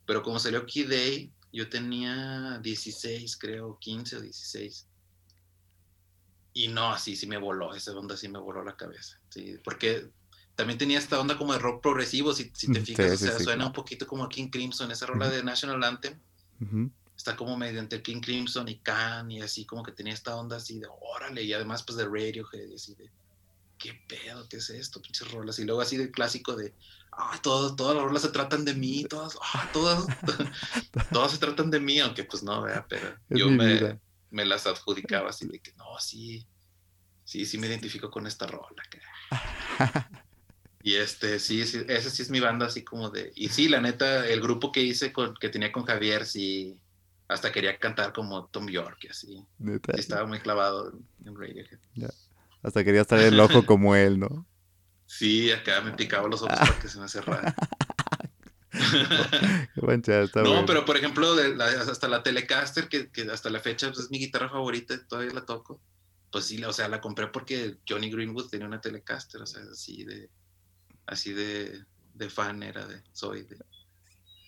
Pero 0.05 0.23
como 0.23 0.39
salió 0.39 0.67
Key 0.67 0.85
Day, 0.85 1.33
yo 1.55 1.71
tenía 1.71 2.59
16, 2.63 3.35
creo, 3.39 3.79
15 3.81 4.17
o 4.19 4.21
16. 4.21 4.87
Y 6.53 6.69
no, 6.69 6.91
así 6.91 7.17
sí 7.17 7.27
me 7.27 7.39
voló, 7.39 7.75
esa 7.75 7.93
onda 7.93 8.15
sí 8.15 8.29
me 8.29 8.39
voló 8.39 8.63
la 8.63 8.77
cabeza. 8.77 9.19
Sí, 9.31 9.57
porque 9.65 10.11
también 10.59 10.77
tenía 10.77 10.99
esta 10.99 11.21
onda 11.21 11.39
como 11.39 11.53
de 11.53 11.61
rock 11.61 11.81
progresivo, 11.81 12.35
si, 12.35 12.51
si 12.53 12.73
te 12.73 12.81
fijas, 12.81 13.13
o 13.13 13.17
sea, 13.17 13.39
suena 13.39 13.65
un 13.65 13.73
poquito 13.73 14.09
como 14.09 14.29
King 14.29 14.49
Crimson, 14.49 14.91
esa 14.91 15.07
rola 15.07 15.31
de 15.31 15.45
National 15.45 15.85
Anthem. 15.85 16.19
Está 17.17 17.37
como 17.37 17.57
mediante 17.57 18.03
King 18.03 18.21
Crimson 18.21 18.67
y 18.67 18.79
Can 18.79 19.31
y 19.31 19.41
así 19.41 19.65
como 19.65 19.85
que 19.85 19.93
tenía 19.93 20.13
esta 20.13 20.35
onda 20.35 20.57
así 20.57 20.81
de 20.81 20.89
órale, 21.15 21.45
y 21.45 21.53
además 21.53 21.85
pues 21.85 21.97
de 21.97 22.07
Radiohead 22.07 22.71
y 22.71 22.75
así 22.75 22.97
de 22.97 23.09
qué 23.79 24.03
pedo, 24.09 24.49
qué 24.49 24.57
es 24.57 24.69
esto, 24.71 25.01
pinches 25.01 25.31
rolas. 25.31 25.61
Y 25.61 25.65
luego 25.65 25.81
así 25.81 25.97
de 25.97 26.11
clásico 26.11 26.57
de 26.57 26.75
ah, 27.13 27.39
todas, 27.41 27.77
todas 27.77 27.95
las 27.95 28.03
rolas 28.03 28.23
se 28.23 28.31
tratan 28.31 28.65
de 28.65 28.75
mí, 28.75 29.05
todas, 29.05 29.39
ah, 29.41 29.71
todas, 29.73 30.07
todas 31.13 31.31
se 31.31 31.39
tratan 31.39 31.71
de 31.71 31.79
mí, 31.79 32.01
aunque 32.01 32.25
pues 32.25 32.43
no, 32.43 32.63
vea, 32.63 32.85
pero 32.89 33.17
yo 33.29 33.49
me, 33.49 34.01
me, 34.31 34.45
las 34.45 34.67
adjudicaba 34.67 35.31
así 35.31 35.47
de 35.47 35.61
que 35.61 35.73
no, 35.75 36.01
sí, 36.01 36.45
sí, 37.23 37.47
sí 37.47 37.59
me 37.59 37.69
identifico 37.69 38.11
con 38.11 38.27
esta 38.27 38.49
rola. 38.49 38.83
Y 40.89 40.95
este, 40.95 41.39
sí, 41.39 41.67
sí, 41.67 41.83
esa 41.87 42.09
sí 42.09 42.23
es 42.23 42.31
mi 42.31 42.41
banda, 42.41 42.65
así 42.65 42.83
como 42.83 43.11
de. 43.11 43.31
Y 43.35 43.51
sí, 43.51 43.69
la 43.69 43.79
neta, 43.79 44.27
el 44.27 44.41
grupo 44.41 44.73
que 44.73 44.81
hice, 44.81 45.13
con, 45.13 45.35
que 45.35 45.51
tenía 45.51 45.71
con 45.71 45.85
Javier, 45.85 46.25
sí, 46.25 46.79
hasta 47.29 47.53
quería 47.53 47.79
cantar 47.79 48.15
como 48.15 48.47
Tom 48.47 48.71
York 48.71 49.07
así. 49.11 49.45
estaba 49.89 50.25
muy 50.25 50.39
clavado 50.39 50.99
en, 51.27 51.37
Radiohead. 51.37 51.79
Hasta 52.63 52.85
quería 52.85 53.03
estar 53.03 53.19
el 53.19 53.39
ojo 53.39 53.67
como 53.67 53.97
él, 53.97 54.19
¿no? 54.19 54.47
Sí, 55.05 55.53
acá 55.53 55.83
me 55.83 55.93
picaba 55.93 56.27
los 56.27 56.41
ojos 56.41 56.59
para 56.59 56.79
que 56.79 56.89
se 56.89 56.99
me 56.99 57.07
cerrara. 57.07 57.55
no, 60.43 60.65
pero 60.65 60.87
por 60.87 60.97
ejemplo, 60.97 61.35
hasta 61.87 62.09
la 62.09 62.23
Telecaster, 62.23 62.89
que, 62.89 63.11
que, 63.11 63.31
hasta 63.31 63.51
la 63.51 63.61
fecha 63.61 63.89
pues, 63.89 64.07
es 64.07 64.11
mi 64.11 64.21
guitarra 64.21 64.49
favorita, 64.49 64.99
todavía 65.07 65.35
la 65.35 65.45
toco. 65.45 65.83
Pues 66.33 66.47
sí, 66.47 66.65
o 66.65 66.73
sea, 66.73 66.89
la 66.89 67.03
compré 67.03 67.27
porque 67.27 67.77
Johnny 67.87 68.11
Greenwood 68.11 68.49
tenía 68.49 68.67
una 68.67 68.81
Telecaster, 68.81 69.43
o 69.43 69.47
sea, 69.47 69.61
así 69.71 70.05
de 70.05 70.31
así 71.09 71.33
de, 71.33 71.85
fan 72.31 72.63
era 72.63 72.87
de, 72.87 73.03
soy 73.13 73.43
de, 73.43 73.59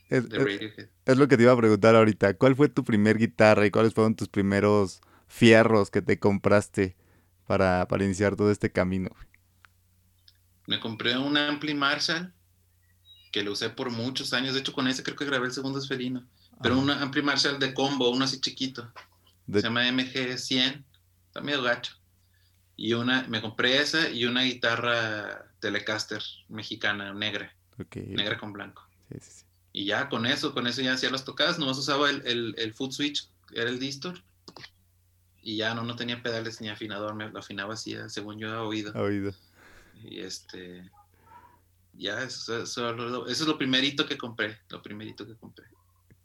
es, 0.08 0.28
Radiohead. 0.28 0.88
Es, 1.06 1.16
lo 1.16 1.28
que 1.28 1.36
te 1.36 1.44
iba 1.44 1.52
a 1.52 1.56
preguntar 1.56 1.94
ahorita. 1.94 2.34
¿Cuál 2.34 2.56
fue 2.56 2.68
tu 2.68 2.84
primer 2.84 3.18
guitarra 3.18 3.66
y 3.66 3.70
cuáles 3.70 3.94
fueron 3.94 4.16
tus 4.16 4.28
primeros 4.28 5.00
fierros 5.28 5.90
que 5.90 6.02
te 6.02 6.18
compraste 6.18 6.96
para, 7.46 7.86
para 7.88 8.04
iniciar 8.04 8.36
todo 8.36 8.50
este 8.50 8.70
camino? 8.72 9.10
Me 10.66 10.80
compré 10.80 11.16
un 11.16 11.36
Ampli 11.36 11.74
Marshall 11.74 12.32
que 13.30 13.42
lo 13.42 13.52
usé 13.52 13.70
por 13.70 13.90
muchos 13.90 14.32
años. 14.32 14.54
De 14.54 14.60
hecho, 14.60 14.72
con 14.72 14.88
ese 14.88 15.02
creo 15.02 15.16
que 15.16 15.24
grabé 15.24 15.46
el 15.46 15.52
segundo 15.52 15.78
esfelino. 15.78 16.26
Pero 16.62 16.78
un 16.78 16.90
Ampli 16.90 17.22
Marshall 17.22 17.58
de 17.58 17.72
combo, 17.72 18.10
uno 18.10 18.24
así 18.24 18.40
chiquito. 18.40 18.92
Se 19.50 19.62
llama 19.62 19.88
MG100. 19.88 20.84
Está 21.26 21.40
medio 21.40 21.62
gacho. 21.62 21.94
Y 22.76 22.94
una, 22.94 23.22
me 23.28 23.40
compré 23.40 23.80
esa 23.80 24.08
y 24.10 24.24
una 24.24 24.42
guitarra 24.42 25.49
Telecaster 25.60 26.22
mexicana, 26.48 27.12
negra. 27.12 27.54
Negra 27.94 28.38
con 28.38 28.52
blanco. 28.52 28.86
Y 29.72 29.84
ya 29.84 30.08
con 30.08 30.26
eso, 30.26 30.52
con 30.52 30.66
eso 30.66 30.82
ya 30.82 30.94
hacía 30.94 31.10
las 31.10 31.24
tocadas, 31.24 31.58
nomás 31.58 31.78
usaba 31.78 32.10
el, 32.10 32.54
el, 32.56 32.74
foot 32.74 32.92
switch, 32.92 33.28
era 33.52 33.70
el 33.70 33.78
distor. 33.78 34.22
Y 35.42 35.56
ya 35.56 35.74
no, 35.74 35.84
no 35.84 35.96
tenía 35.96 36.22
pedales 36.22 36.60
ni 36.60 36.68
afinador, 36.68 37.14
me 37.14 37.28
lo 37.30 37.38
afinaba 37.38 37.74
así, 37.74 37.96
según 38.08 38.38
yo 38.38 38.48
he 38.48 38.56
oído. 38.56 38.92
Oído. 38.94 39.32
Y 40.02 40.20
este. 40.20 40.90
Ya, 41.94 42.22
eso, 42.22 42.62
eso, 42.62 43.26
es 43.26 43.40
lo 43.40 43.58
primerito 43.58 44.06
que 44.06 44.16
compré, 44.16 44.58
lo 44.68 44.82
primerito 44.82 45.26
que 45.26 45.34
compré. 45.34 45.66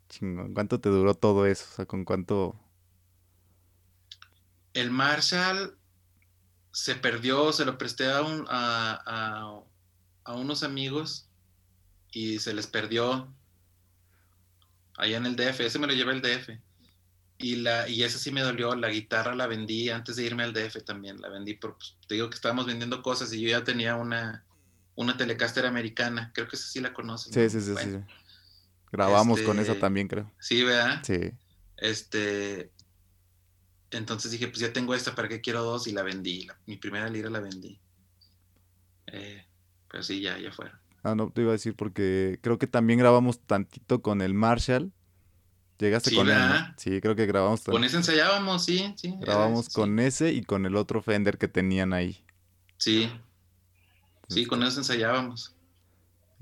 Chingón. 0.09 0.53
¿Cuánto 0.53 0.79
te 0.79 0.89
duró 0.89 1.13
todo 1.15 1.45
eso? 1.45 1.65
O 1.71 1.75
sea, 1.75 1.85
¿con 1.85 2.05
cuánto? 2.05 2.59
El 4.73 4.91
Marshall 4.91 5.77
se 6.75 6.93
perdió, 6.93 7.53
se 7.53 7.63
lo 7.63 7.77
presté 7.77 8.11
a, 8.11 8.21
un, 8.21 8.45
a, 8.49 9.63
a, 10.25 10.33
unos 10.33 10.61
amigos 10.61 11.29
y 12.11 12.39
se 12.39 12.53
les 12.53 12.67
perdió 12.67 13.33
allá 14.97 15.15
en 15.15 15.25
el 15.25 15.37
DF, 15.37 15.61
ese 15.61 15.79
me 15.79 15.87
lo 15.87 15.93
llevé 15.93 16.11
el 16.11 16.21
DF. 16.21 16.49
Y, 17.37 17.55
la, 17.57 17.87
y 17.87 18.03
esa 18.03 18.19
sí 18.19 18.29
me 18.29 18.41
dolió, 18.41 18.75
la 18.75 18.89
guitarra 18.89 19.35
la 19.35 19.47
vendí 19.47 19.89
antes 19.89 20.17
de 20.17 20.25
irme 20.25 20.43
al 20.43 20.51
DF 20.51 20.83
también, 20.83 21.21
la 21.21 21.29
vendí 21.29 21.53
por, 21.53 21.77
pues, 21.77 21.95
te 22.09 22.15
digo 22.15 22.29
que 22.29 22.35
estábamos 22.35 22.65
vendiendo 22.65 23.01
cosas 23.01 23.31
y 23.31 23.39
yo 23.39 23.49
ya 23.49 23.63
tenía 23.63 23.95
una, 23.95 24.43
una 24.95 25.15
Telecaster 25.15 25.65
americana, 25.65 26.31
creo 26.33 26.49
que 26.49 26.57
esa 26.57 26.67
sí 26.67 26.81
la 26.81 26.93
conocen. 26.93 27.31
Sí, 27.31 27.49
sí, 27.49 27.65
sí, 27.65 27.73
sí. 27.81 27.99
Grabamos 28.91 29.41
con 29.43 29.59
esa 29.59 29.71
este, 29.71 29.81
también, 29.81 30.09
creo. 30.09 30.29
Sí, 30.39 30.61
¿verdad? 30.61 31.01
Sí. 31.05 31.31
Este, 31.77 32.69
entonces 33.95 34.31
dije, 34.31 34.47
pues 34.47 34.59
ya 34.59 34.73
tengo 34.73 34.93
esta, 34.93 35.15
¿para 35.15 35.27
qué 35.27 35.41
quiero 35.41 35.63
dos? 35.63 35.87
Y 35.87 35.91
la 35.91 36.03
vendí. 36.03 36.47
mi 36.65 36.77
primera 36.77 37.09
lira 37.09 37.29
la 37.29 37.39
vendí. 37.39 37.79
Eh, 39.07 39.45
pero 39.89 40.03
sí, 40.03 40.21
ya, 40.21 40.37
ya 40.37 40.51
fueron. 40.51 40.77
Ah, 41.03 41.15
no, 41.15 41.29
te 41.29 41.41
iba 41.41 41.51
a 41.51 41.53
decir 41.53 41.75
porque 41.75 42.39
creo 42.41 42.57
que 42.57 42.67
también 42.67 42.99
grabamos 42.99 43.39
tantito 43.39 44.01
con 44.01 44.21
el 44.21 44.33
Marshall. 44.33 44.91
¿Llegaste 45.77 46.15
con 46.15 46.29
él? 46.29 46.41
Sí, 46.77 47.01
creo 47.01 47.15
que 47.15 47.25
grabamos. 47.25 47.61
Con 47.61 47.83
ese 47.83 47.97
ensayábamos, 47.97 48.65
sí, 48.65 48.93
sí. 48.97 49.13
Grabamos 49.19 49.69
con 49.69 49.99
ese 49.99 50.31
y 50.31 50.43
con 50.43 50.65
el 50.65 50.75
otro 50.75 51.01
Fender 51.01 51.37
que 51.37 51.47
tenían 51.47 51.93
ahí. 51.93 52.25
Sí. 52.77 53.11
Sí, 54.29 54.45
con 54.45 54.63
eso 54.63 54.79
ensayábamos. 54.79 55.53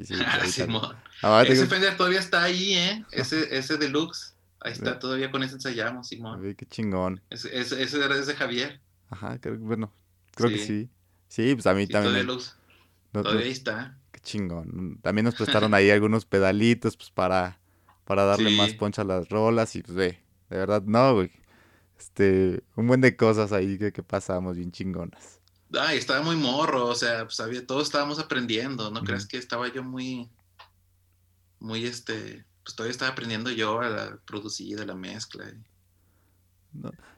Sí, 0.02 0.14
ah, 1.22 1.44
ese 1.44 1.68
Fender 1.68 1.98
todavía 1.98 2.20
está 2.20 2.44
ahí, 2.44 2.74
¿eh? 2.76 3.06
Ese, 3.12 3.56
ese 3.56 3.78
deluxe. 3.78 4.33
Ahí 4.64 4.72
está, 4.72 4.98
todavía 4.98 5.30
con 5.30 5.44
ese 5.44 5.56
ensayamos, 5.56 6.08
Simón. 6.08 6.56
qué 6.56 6.66
chingón. 6.66 7.22
Ese, 7.30 7.60
ese, 7.60 7.84
era 7.98 8.16
de 8.16 8.34
Javier. 8.34 8.80
Ajá, 9.10 9.38
creo, 9.40 9.58
bueno, 9.58 9.94
creo 10.36 10.50
que 10.50 10.58
sí. 10.58 10.90
Sí, 11.28 11.54
pues 11.54 11.68
a 11.68 11.74
mí 11.74 11.86
también. 11.86 12.28
Todavía, 13.12 13.46
ahí 13.46 13.52
está. 13.52 13.98
Qué 14.12 14.22
chingón. 14.22 15.00
También 15.02 15.26
nos 15.26 15.36
prestaron 15.36 15.74
ahí 15.74 15.90
algunos 15.92 16.26
pedalitos, 16.26 16.96
pues 16.96 17.12
para, 17.12 17.60
para 18.06 18.24
darle 18.24 18.56
más 18.56 18.74
poncha 18.74 19.02
a 19.02 19.06
las 19.06 19.28
rolas 19.30 19.76
y 19.76 19.84
pues 19.84 19.96
ve, 19.96 20.20
de 20.50 20.58
verdad, 20.58 20.82
no, 20.84 21.16
güey. 21.16 21.32
Este, 22.00 22.64
un 22.76 22.88
buen 22.88 23.02
de 23.02 23.16
cosas 23.16 23.52
ahí 23.52 23.78
que, 23.78 23.92
que 23.92 24.04
pasamos 24.04 24.56
bien 24.56 24.72
chingonas. 24.72 25.42
Ay, 25.78 25.98
estaba 25.98 26.22
muy 26.22 26.36
morro, 26.36 26.86
o 26.86 26.96
sea, 26.96 27.26
pues 27.26 27.40
había, 27.40 27.66
todos 27.66 27.84
estábamos 27.84 28.20
aprendiendo, 28.20 28.92
¿no 28.92 29.02
crees 29.04 29.26
que 29.26 29.38
estaba 29.38 29.68
yo 29.72 29.84
muy, 29.84 30.30
muy 31.60 31.86
este, 31.86 32.46
pues 32.64 32.76
todavía 32.76 32.92
estaba 32.92 33.12
aprendiendo 33.12 33.52
yo 33.52 33.82
a 33.82 34.18
producir, 34.26 34.80
de 34.80 34.86
la 34.86 34.96
mezcla. 34.96 35.46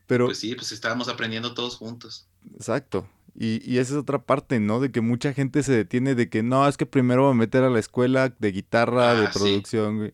pero... 0.07 0.25
Pues 0.25 0.39
sí, 0.39 0.55
pues 0.55 0.71
estábamos 0.71 1.07
aprendiendo 1.07 1.53
todos 1.53 1.75
juntos. 1.75 2.27
Exacto. 2.53 3.07
Y, 3.37 3.61
y, 3.69 3.79
esa 3.79 3.93
es 3.93 3.99
otra 3.99 4.23
parte, 4.23 4.59
¿no? 4.59 4.79
De 4.79 4.91
que 4.91 5.01
mucha 5.01 5.33
gente 5.33 5.61
se 5.61 5.73
detiene 5.73 6.15
de 6.15 6.29
que 6.29 6.41
no, 6.41 6.67
es 6.67 6.77
que 6.77 6.85
primero 6.85 7.23
voy 7.23 7.31
a 7.31 7.35
meter 7.35 7.63
a 7.63 7.69
la 7.69 7.79
escuela 7.79 8.33
de 8.39 8.51
guitarra, 8.51 9.13
de 9.13 9.27
ah, 9.27 9.31
producción. 9.33 10.13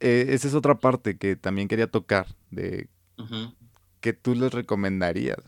Eh, 0.00 0.26
esa 0.30 0.48
es 0.48 0.54
otra 0.54 0.78
parte 0.78 1.18
que 1.18 1.36
también 1.36 1.68
quería 1.68 1.86
tocar. 1.86 2.34
De 2.50 2.88
¿qué 4.00 4.14
tú 4.14 4.34
les 4.34 4.52
recomendarías? 4.52 5.38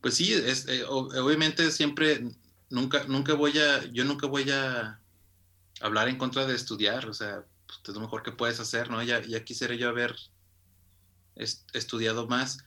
Pues 0.00 0.14
sí, 0.14 0.32
es, 0.32 0.68
eh, 0.68 0.84
obviamente 0.88 1.72
siempre, 1.72 2.24
nunca, 2.70 3.04
nunca 3.08 3.34
voy 3.34 3.58
a, 3.58 3.84
yo 3.86 4.04
nunca 4.04 4.28
voy 4.28 4.48
a 4.52 5.00
hablar 5.80 6.08
en 6.08 6.16
contra 6.16 6.46
de 6.46 6.54
estudiar, 6.54 7.08
o 7.08 7.14
sea, 7.14 7.44
pues, 7.66 7.80
es 7.86 7.94
lo 7.94 8.00
mejor 8.00 8.22
que 8.22 8.32
puedes 8.32 8.60
hacer, 8.60 8.90
¿no? 8.90 9.02
Ya, 9.02 9.22
quisiera 9.44 9.74
yo 9.74 9.88
haber 9.88 10.16
estudiado 11.34 12.26
más, 12.26 12.58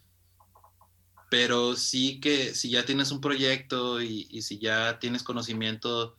pero 1.30 1.76
sí 1.76 2.20
que 2.20 2.53
si 2.53 2.70
ya 2.70 2.86
tienes 2.86 3.12
un 3.12 3.22
proyecto 3.22 4.01
y, 4.01 4.41
si 4.41 4.60
ya 4.60 4.99
tienes 4.99 5.24
conocimiento 5.24 6.18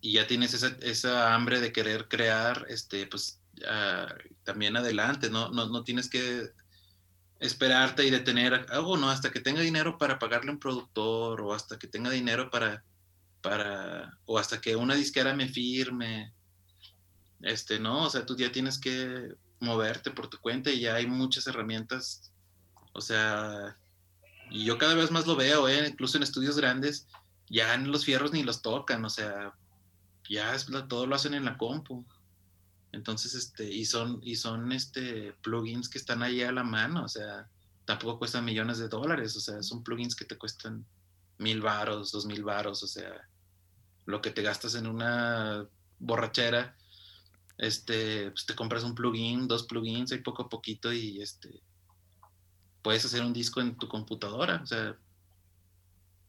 y 0.00 0.12
ya 0.12 0.26
tienes 0.26 0.54
esa, 0.54 1.34
hambre 1.34 1.60
de 1.60 1.72
querer 1.72 2.08
crear, 2.08 2.66
este, 2.68 3.06
pues 3.06 3.40
también 4.44 4.76
adelante, 4.76 5.30
¿no? 5.30 5.50
¿no? 5.50 5.68
No 5.68 5.84
tienes 5.84 6.08
que 6.08 6.50
esperarte 7.38 8.06
y 8.06 8.10
detener, 8.10 8.66
oh, 8.74 8.96
no, 8.96 9.10
hasta 9.10 9.30
que 9.30 9.40
tenga 9.40 9.62
dinero 9.62 9.96
para 9.96 10.18
pagarle 10.18 10.50
a 10.50 10.54
un 10.54 10.60
productor 10.60 11.40
o 11.40 11.54
hasta 11.54 11.78
que 11.78 11.86
tenga 11.86 12.10
dinero 12.10 12.50
para, 12.50 12.84
para, 13.42 14.18
o 14.26 14.38
hasta 14.38 14.60
que 14.60 14.76
una 14.76 14.94
disquera 14.94 15.34
me 15.34 15.48
firme. 15.48 16.32
Este, 17.42 17.78
no, 17.78 18.04
o 18.04 18.10
sea, 18.10 18.26
tú 18.26 18.36
ya 18.36 18.52
tienes 18.52 18.78
que 18.78 19.34
moverte 19.60 20.10
por 20.10 20.28
tu 20.28 20.38
cuenta 20.38 20.70
y 20.70 20.80
ya 20.80 20.94
hay 20.94 21.06
muchas 21.06 21.46
herramientas. 21.46 22.32
O 22.92 23.00
sea, 23.00 23.76
y 24.50 24.64
yo 24.64 24.78
cada 24.78 24.94
vez 24.94 25.10
más 25.10 25.26
lo 25.26 25.36
veo, 25.36 25.68
¿eh? 25.68 25.88
incluso 25.88 26.16
en 26.16 26.22
estudios 26.22 26.56
grandes, 26.56 27.06
ya 27.48 27.76
los 27.78 28.04
fierros 28.04 28.32
ni 28.32 28.42
los 28.42 28.62
tocan, 28.62 29.04
o 29.04 29.10
sea, 29.10 29.54
ya 30.28 30.54
es, 30.54 30.66
todo 30.88 31.06
lo 31.06 31.14
hacen 31.14 31.34
en 31.34 31.44
la 31.44 31.56
compu. 31.56 32.04
Entonces, 32.92 33.34
este, 33.34 33.70
y 33.70 33.84
son, 33.84 34.20
y 34.22 34.34
son 34.34 34.72
este 34.72 35.32
plugins 35.42 35.88
que 35.88 35.98
están 35.98 36.22
ahí 36.22 36.42
a 36.42 36.50
la 36.50 36.64
mano, 36.64 37.04
o 37.04 37.08
sea, 37.08 37.48
tampoco 37.84 38.18
cuestan 38.18 38.44
millones 38.44 38.78
de 38.78 38.88
dólares, 38.88 39.36
o 39.36 39.40
sea, 39.40 39.62
son 39.62 39.84
plugins 39.84 40.16
que 40.16 40.24
te 40.24 40.36
cuestan 40.36 40.84
mil 41.38 41.60
varos, 41.60 42.10
dos 42.10 42.26
mil 42.26 42.42
varos, 42.42 42.82
o 42.82 42.86
sea, 42.88 43.28
lo 44.06 44.20
que 44.20 44.30
te 44.30 44.42
gastas 44.42 44.74
en 44.74 44.86
una 44.86 45.66
borrachera, 45.98 46.76
este, 47.58 48.30
pues 48.30 48.46
te 48.46 48.54
compras 48.54 48.84
un 48.84 48.94
plugin, 48.94 49.46
dos 49.46 49.64
plugins, 49.64 50.12
ahí 50.12 50.18
poco 50.18 50.42
a 50.42 50.48
poquito 50.48 50.92
y 50.92 51.20
este, 51.20 51.60
puedes 52.82 53.04
hacer 53.04 53.22
un 53.22 53.32
disco 53.32 53.60
en 53.60 53.76
tu 53.76 53.88
computadora, 53.88 54.60
o 54.62 54.66
sea, 54.66 54.96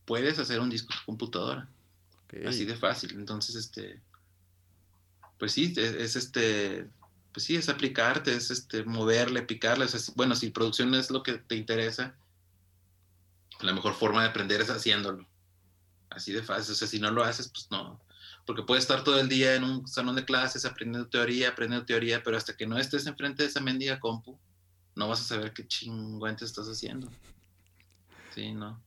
puedes 0.06 0.40
hacer 0.40 0.60
un 0.60 0.70
disco 0.70 0.92
en 0.92 1.00
tu 1.00 1.06
computadora, 1.06 1.70
así 2.46 2.66
de 2.66 2.76
fácil, 2.76 3.12
entonces, 3.14 3.56
este, 3.56 4.02
pues 5.40 5.54
sí, 5.54 5.74
es, 5.76 6.16
este, 6.16 6.88
pues 7.32 7.46
sí, 7.46 7.56
es 7.56 7.70
aplicarte, 7.70 8.36
es 8.36 8.52
este, 8.52 8.84
moverle, 8.84 9.42
picarle. 9.42 9.86
bueno, 10.16 10.36
si 10.36 10.50
producción 10.50 10.94
es 10.94 11.10
lo 11.10 11.24
que 11.24 11.34
te 11.34 11.56
interesa, 11.56 12.16
la 13.62 13.74
mejor 13.74 13.94
forma 13.94 14.22
de 14.22 14.30
aprender 14.30 14.62
es 14.62 14.70
haciéndolo. 14.70 15.26
Así 16.12 16.32
de 16.32 16.44
fácil. 16.44 16.74
O 16.74 16.76
sea, 16.76 16.88
si 16.88 17.00
no 17.00 17.10
lo 17.10 17.24
haces, 17.24 17.48
pues 17.48 17.68
no. 17.72 18.00
Porque 18.46 18.62
puedes 18.64 18.84
estar 18.84 19.04
todo 19.04 19.20
el 19.20 19.30
día 19.30 19.56
en 19.56 19.64
un 19.64 19.88
salón 19.88 20.16
de 20.16 20.26
clases 20.26 20.66
aprendiendo 20.66 21.10
teoría, 21.10 21.50
aprendiendo 21.50 21.86
teoría, 21.86 22.22
pero 22.24 22.38
hasta 22.38 22.56
que 22.56 22.68
no 22.68 22.78
estés 22.78 23.08
enfrente 23.08 23.44
de 23.44 23.50
esa 23.50 23.60
mendiga 23.60 24.00
compu, 24.00 24.38
no 24.96 25.08
vas 25.08 25.22
a 25.22 25.24
saber 25.24 25.54
qué 25.54 25.64
te 25.64 26.46
estás 26.46 26.68
haciendo. 26.68 27.10
Sí, 28.36 28.52
no. 28.52 28.80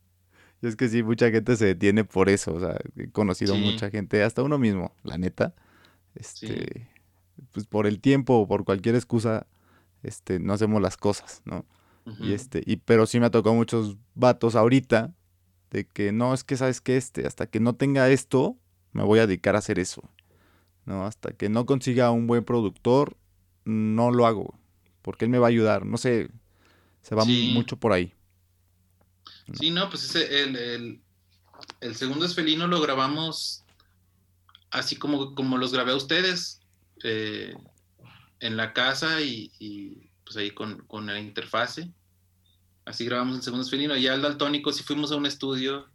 Y 0.62 0.68
es 0.68 0.76
que 0.76 0.88
sí, 0.88 1.02
mucha 1.02 1.30
gente 1.30 1.56
se 1.56 1.66
detiene 1.66 2.04
por 2.04 2.28
eso. 2.28 2.54
O 2.54 2.60
sea, 2.60 2.78
he 2.96 3.10
conocido 3.10 3.56
mucha 3.56 3.90
gente, 3.90 4.22
hasta 4.22 4.42
uno 4.42 4.58
mismo, 4.58 4.94
la 5.02 5.18
neta 5.18 5.54
este, 6.14 6.88
pues 7.52 7.66
por 7.66 7.86
el 7.86 8.00
tiempo 8.00 8.38
o 8.38 8.48
por 8.48 8.64
cualquier 8.64 8.94
excusa, 8.94 9.46
este, 10.02 10.38
no 10.38 10.52
hacemos 10.52 10.80
las 10.80 10.96
cosas, 10.96 11.42
¿no? 11.44 11.64
Y 12.20 12.34
este, 12.34 12.62
y 12.66 12.76
pero 12.76 13.06
sí 13.06 13.18
me 13.18 13.24
ha 13.24 13.30
tocado 13.30 13.54
muchos 13.54 13.96
vatos 14.14 14.56
ahorita 14.56 15.14
de 15.74 15.88
que 15.88 16.12
no, 16.12 16.32
es 16.32 16.44
que 16.44 16.56
sabes 16.56 16.80
que 16.80 16.96
este, 16.96 17.26
hasta 17.26 17.48
que 17.48 17.58
no 17.58 17.74
tenga 17.74 18.08
esto, 18.08 18.56
me 18.92 19.02
voy 19.02 19.18
a 19.18 19.26
dedicar 19.26 19.56
a 19.56 19.58
hacer 19.58 19.80
eso. 19.80 20.08
¿No? 20.86 21.04
Hasta 21.04 21.32
que 21.32 21.48
no 21.48 21.66
consiga 21.66 22.12
un 22.12 22.28
buen 22.28 22.44
productor, 22.44 23.16
no 23.64 24.12
lo 24.12 24.26
hago. 24.26 24.56
Porque 25.02 25.24
él 25.24 25.32
me 25.32 25.38
va 25.38 25.48
a 25.48 25.50
ayudar. 25.50 25.84
No 25.84 25.96
sé, 25.96 26.30
se 27.02 27.16
va 27.16 27.24
mucho 27.24 27.76
por 27.76 27.92
ahí. 27.92 28.14
Sí, 29.58 29.72
no, 29.72 29.90
pues 29.90 30.04
ese, 30.04 30.44
el, 30.44 30.56
el, 30.56 31.00
el 31.80 31.94
segundo 31.96 32.24
esfelino 32.24 32.68
lo 32.68 32.80
grabamos 32.80 33.64
así 34.70 34.94
como, 34.94 35.34
como 35.34 35.58
los 35.58 35.72
grabé 35.72 35.90
a 35.90 35.96
ustedes 35.96 36.60
eh, 37.02 37.52
en 38.38 38.56
la 38.56 38.72
casa 38.72 39.20
y, 39.22 40.08
pues 40.24 40.36
ahí 40.36 40.52
con, 40.52 40.84
con, 40.86 41.06
la 41.06 41.18
interfase. 41.18 41.90
Así 42.84 43.04
grabamos 43.04 43.36
el 43.36 43.42
segundo 43.42 43.64
esfelino. 43.64 43.96
Ya 43.96 44.14
el 44.14 44.22
daltónico 44.22 44.72
sí 44.72 44.82
fuimos 44.82 45.12
a 45.12 45.16
un 45.16 45.26
estudio 45.26 45.88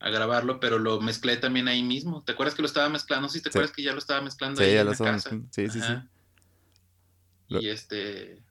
a 0.00 0.10
grabarlo, 0.10 0.60
pero 0.60 0.78
lo 0.78 1.00
mezclé 1.00 1.36
también 1.36 1.68
ahí 1.68 1.82
mismo. 1.82 2.22
¿Te 2.24 2.32
acuerdas 2.32 2.54
que 2.54 2.62
lo 2.62 2.68
estaba 2.68 2.88
mezclando? 2.88 3.28
Sí, 3.28 3.40
¿te 3.40 3.48
acuerdas 3.48 3.72
que 3.72 3.82
ya 3.82 3.92
lo 3.92 3.98
estaba 3.98 4.20
mezclando 4.20 4.62
ahí 4.62 4.76
en 4.76 4.86
la 4.86 4.96
casa? 4.96 5.30
Sí, 5.50 5.68
sí, 5.68 5.80
sí. 5.80 5.94
Y 7.48 7.68
este... 7.68 8.42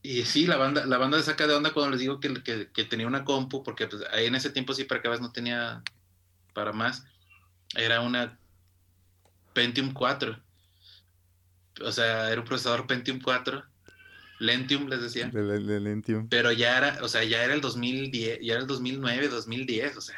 Y 0.00 0.24
sí, 0.24 0.46
la 0.46 0.56
banda, 0.56 0.86
la 0.86 0.96
banda 0.96 1.16
de 1.16 1.24
saca 1.24 1.46
de 1.46 1.54
onda 1.54 1.72
cuando 1.72 1.90
les 1.90 2.00
digo 2.00 2.20
que, 2.20 2.42
que, 2.42 2.70
que 2.70 2.84
tenía 2.84 3.06
una 3.06 3.24
compu, 3.24 3.62
porque 3.62 3.88
pues, 3.88 4.04
ahí 4.12 4.26
en 4.26 4.36
ese 4.36 4.50
tiempo 4.50 4.72
sí 4.72 4.84
para 4.84 5.02
que 5.02 5.08
no 5.08 5.32
tenía 5.32 5.82
para 6.54 6.72
más. 6.72 7.04
Era 7.74 8.00
una 8.00 8.38
Pentium 9.52 9.92
4. 9.92 10.40
O 11.82 11.92
sea, 11.92 12.30
era 12.30 12.40
un 12.40 12.46
procesador 12.46 12.86
Pentium 12.86 13.20
4. 13.20 13.62
Lentium, 14.38 14.88
les 14.88 15.02
decía. 15.02 15.28
Lentium. 15.28 16.28
Pero 16.28 16.52
ya 16.52 16.78
era, 16.78 16.98
o 17.02 17.08
sea, 17.08 17.24
ya 17.24 17.42
era 17.42 17.54
el 17.54 17.60
2010, 17.60 18.38
ya 18.42 18.52
era 18.52 18.62
el 18.62 18.66
2009, 18.66 19.28
2010, 19.28 19.96
o 19.96 20.00
sea, 20.00 20.16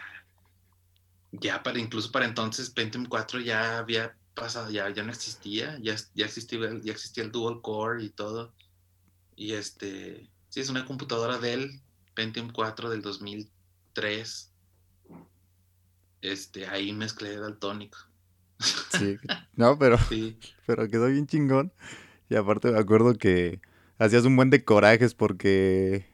ya 1.33 1.63
para, 1.63 1.79
incluso 1.79 2.11
para 2.11 2.27
entonces 2.27 2.71
Pentium 2.71 3.07
4 3.07 3.41
ya 3.41 3.79
había 3.79 4.17
pasado, 4.35 4.71
ya, 4.71 4.89
ya 4.91 5.03
no 5.03 5.11
existía, 5.11 5.79
ya, 5.81 5.97
ya, 6.15 6.27
existía, 6.27 6.59
ya 6.83 6.93
existía 6.93 7.25
el 7.25 7.33
dual 7.33 7.61
core 7.63 8.05
y 8.05 8.11
todo. 8.11 8.53
Y 9.37 9.53
este, 9.53 10.29
sí, 10.49 10.61
es 10.61 10.69
una 10.69 10.85
computadora 10.85 11.39
Dell 11.39 11.81
Pentium 12.15 12.51
4 12.53 12.91
del 12.91 13.03
2003. 13.03 14.53
Este, 16.23 16.67
ahí 16.67 16.93
mezclé 16.93 17.37
daltónico. 17.37 17.99
Sí, 18.91 19.17
no, 19.57 19.79
pero, 19.79 19.99
pero 20.67 20.89
quedó 20.89 21.07
bien 21.07 21.27
chingón. 21.27 21.73
Y 22.29 22.37
aparte 22.37 22.71
me 22.71 22.79
acuerdo 22.79 23.15
que 23.15 23.61
hacías 24.01 24.25
un 24.25 24.35
buen 24.35 24.51
de 24.51 24.65
corajes 24.65 25.15
porque 25.15 26.07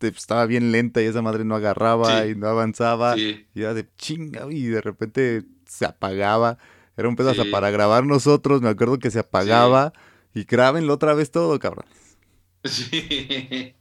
estaba 0.00 0.46
bien 0.46 0.72
lenta 0.72 1.02
y 1.02 1.06
esa 1.06 1.22
madre 1.22 1.44
no 1.44 1.54
agarraba 1.54 2.26
y 2.26 2.34
no 2.34 2.48
avanzaba. 2.48 3.16
Y 3.18 3.46
era 3.54 3.74
de 3.74 3.86
chinga 3.96 4.46
y 4.50 4.66
de 4.66 4.80
repente 4.80 5.44
se 5.66 5.84
apagaba. 5.84 6.58
Era 6.96 7.08
un 7.08 7.16
pedazo 7.16 7.44
para 7.50 7.70
grabar 7.70 8.06
nosotros. 8.06 8.62
Me 8.62 8.68
acuerdo 8.68 8.98
que 8.98 9.10
se 9.10 9.18
apagaba. 9.18 9.92
Y 10.34 10.44
grábenlo 10.44 10.94
otra 10.94 11.14
vez 11.14 11.30
todo, 11.30 11.58
cabrón. 11.58 11.86
Sí. 12.64 13.74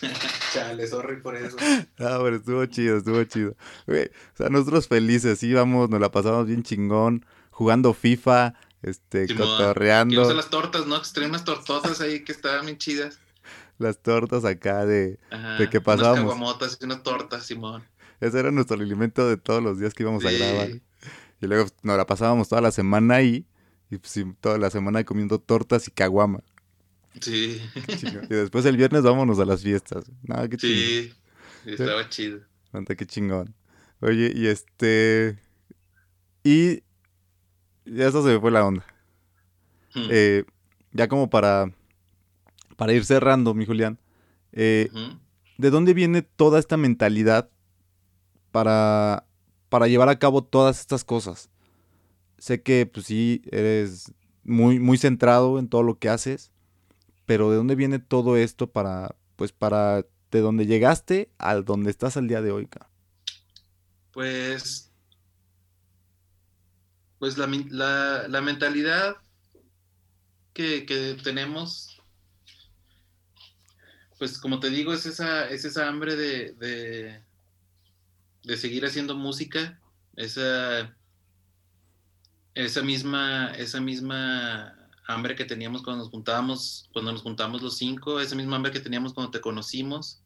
Chale, 0.52 0.86
sorry 0.86 1.20
por 1.20 1.36
eso. 1.36 1.56
Ah, 1.98 2.18
pero 2.22 2.36
estuvo 2.36 2.66
chido, 2.66 2.98
estuvo 2.98 3.22
chido. 3.24 3.56
o 3.86 4.36
sea, 4.36 4.48
nosotros 4.50 4.88
felices, 4.88 5.42
íbamos, 5.42 5.88
nos 5.88 6.00
la 6.00 6.10
pasamos 6.10 6.46
bien 6.46 6.62
chingón, 6.62 7.24
jugando 7.50 7.94
FIFA, 7.94 8.54
este, 8.84 9.34
cotorreando. 9.34 10.32
las 10.34 10.50
tortas, 10.50 10.86
¿no? 10.86 10.96
Extraen 10.96 11.30
unas 11.30 11.44
tortotas 11.44 12.00
ahí 12.00 12.22
que 12.22 12.32
estaban 12.32 12.66
bien 12.66 12.78
chidas. 12.78 13.18
Las 13.78 14.00
tortas 14.00 14.44
acá 14.44 14.86
de, 14.86 15.18
de 15.58 15.68
que 15.68 15.80
pasábamos. 15.80 16.36
Unas 16.36 16.78
y 16.80 16.84
unas 16.84 17.02
tortas, 17.02 17.44
Simón. 17.44 17.82
Ese 18.20 18.38
era 18.38 18.52
nuestro 18.52 18.76
alimento 18.76 19.28
de 19.28 19.36
todos 19.36 19.60
los 19.60 19.80
días 19.80 19.92
que 19.92 20.04
íbamos 20.04 20.24
a 20.24 20.30
grabar. 20.30 20.68
Y 21.40 21.46
luego 21.46 21.68
nos 21.82 21.96
la 21.96 22.06
pasábamos 22.06 22.48
toda 22.48 22.60
la 22.60 22.70
semana 22.70 23.16
ahí, 23.16 23.44
y 23.90 23.98
pues, 23.98 24.14
toda 24.40 24.58
la 24.58 24.70
semana 24.70 25.02
comiendo 25.02 25.40
tortas 25.40 25.88
y 25.88 25.90
caguama. 25.90 26.40
Sí. 27.20 27.60
Y 28.30 28.34
después 28.34 28.64
el 28.64 28.76
viernes 28.76 29.02
vámonos 29.02 29.40
a 29.40 29.44
las 29.44 29.62
fiestas. 29.62 30.04
No, 30.22 30.48
qué 30.48 30.56
sí, 30.56 31.12
estaba 31.66 32.08
chido. 32.08 32.40
qué 32.96 33.06
chingón. 33.06 33.54
Oye, 34.00 34.32
y 34.34 34.46
este. 34.46 35.38
Y. 36.44 36.83
Ya 37.84 38.08
eso 38.08 38.22
se 38.22 38.34
me 38.34 38.40
fue 38.40 38.50
la 38.50 38.64
onda. 38.64 38.84
Hmm. 39.94 40.08
Eh, 40.10 40.44
ya 40.92 41.08
como 41.08 41.30
para. 41.30 41.72
Para 42.76 42.92
ir 42.92 43.04
cerrando, 43.04 43.54
mi 43.54 43.66
Julián. 43.66 43.98
Eh, 44.52 44.90
¿De 45.58 45.70
dónde 45.70 45.94
viene 45.94 46.22
toda 46.22 46.58
esta 46.58 46.76
mentalidad 46.76 47.48
para, 48.50 49.26
para 49.68 49.86
llevar 49.86 50.08
a 50.08 50.18
cabo 50.18 50.42
todas 50.42 50.80
estas 50.80 51.04
cosas? 51.04 51.50
Sé 52.38 52.62
que, 52.62 52.86
pues 52.86 53.06
sí, 53.06 53.42
eres 53.52 54.12
muy, 54.42 54.80
muy 54.80 54.98
centrado 54.98 55.58
en 55.60 55.68
todo 55.68 55.84
lo 55.84 55.98
que 55.98 56.08
haces 56.08 56.50
pero 57.26 57.50
¿de 57.50 57.56
dónde 57.56 57.74
viene 57.74 57.98
todo 57.98 58.36
esto 58.36 58.70
para, 58.70 59.16
pues 59.36 59.52
para, 59.52 60.04
de 60.30 60.40
dónde 60.40 60.66
llegaste 60.66 61.30
a 61.38 61.54
donde 61.56 61.90
estás 61.90 62.16
al 62.16 62.28
día 62.28 62.42
de 62.42 62.52
hoy? 62.52 62.68
Pues, 64.12 64.83
pues 67.18 67.38
la, 67.38 67.46
mentalidad 67.46 69.16
que, 70.52 71.16
tenemos, 71.22 72.02
pues 74.18 74.38
como 74.38 74.60
te 74.60 74.70
digo, 74.70 74.92
es 74.92 75.06
esa, 75.06 75.48
es 75.48 75.64
esa 75.64 75.88
hambre 75.88 76.16
de, 76.16 76.52
de, 76.52 77.22
de 78.42 78.56
seguir 78.56 78.84
haciendo 78.84 79.14
música, 79.14 79.80
esa, 80.16 80.94
esa 82.54 82.82
misma, 82.82 83.52
esa 83.56 83.80
misma 83.80 84.84
hambre 85.06 85.34
que 85.34 85.44
teníamos 85.44 85.82
cuando 85.82 86.04
nos 86.04 86.10
juntábamos, 86.10 86.88
cuando 86.92 87.12
nos 87.12 87.22
juntamos 87.22 87.62
los 87.62 87.76
cinco, 87.76 88.20
esa 88.20 88.36
misma 88.36 88.56
hambre 88.56 88.72
que 88.72 88.80
teníamos 88.80 89.12
cuando 89.12 89.30
te 89.30 89.40
conocimos. 89.40 90.22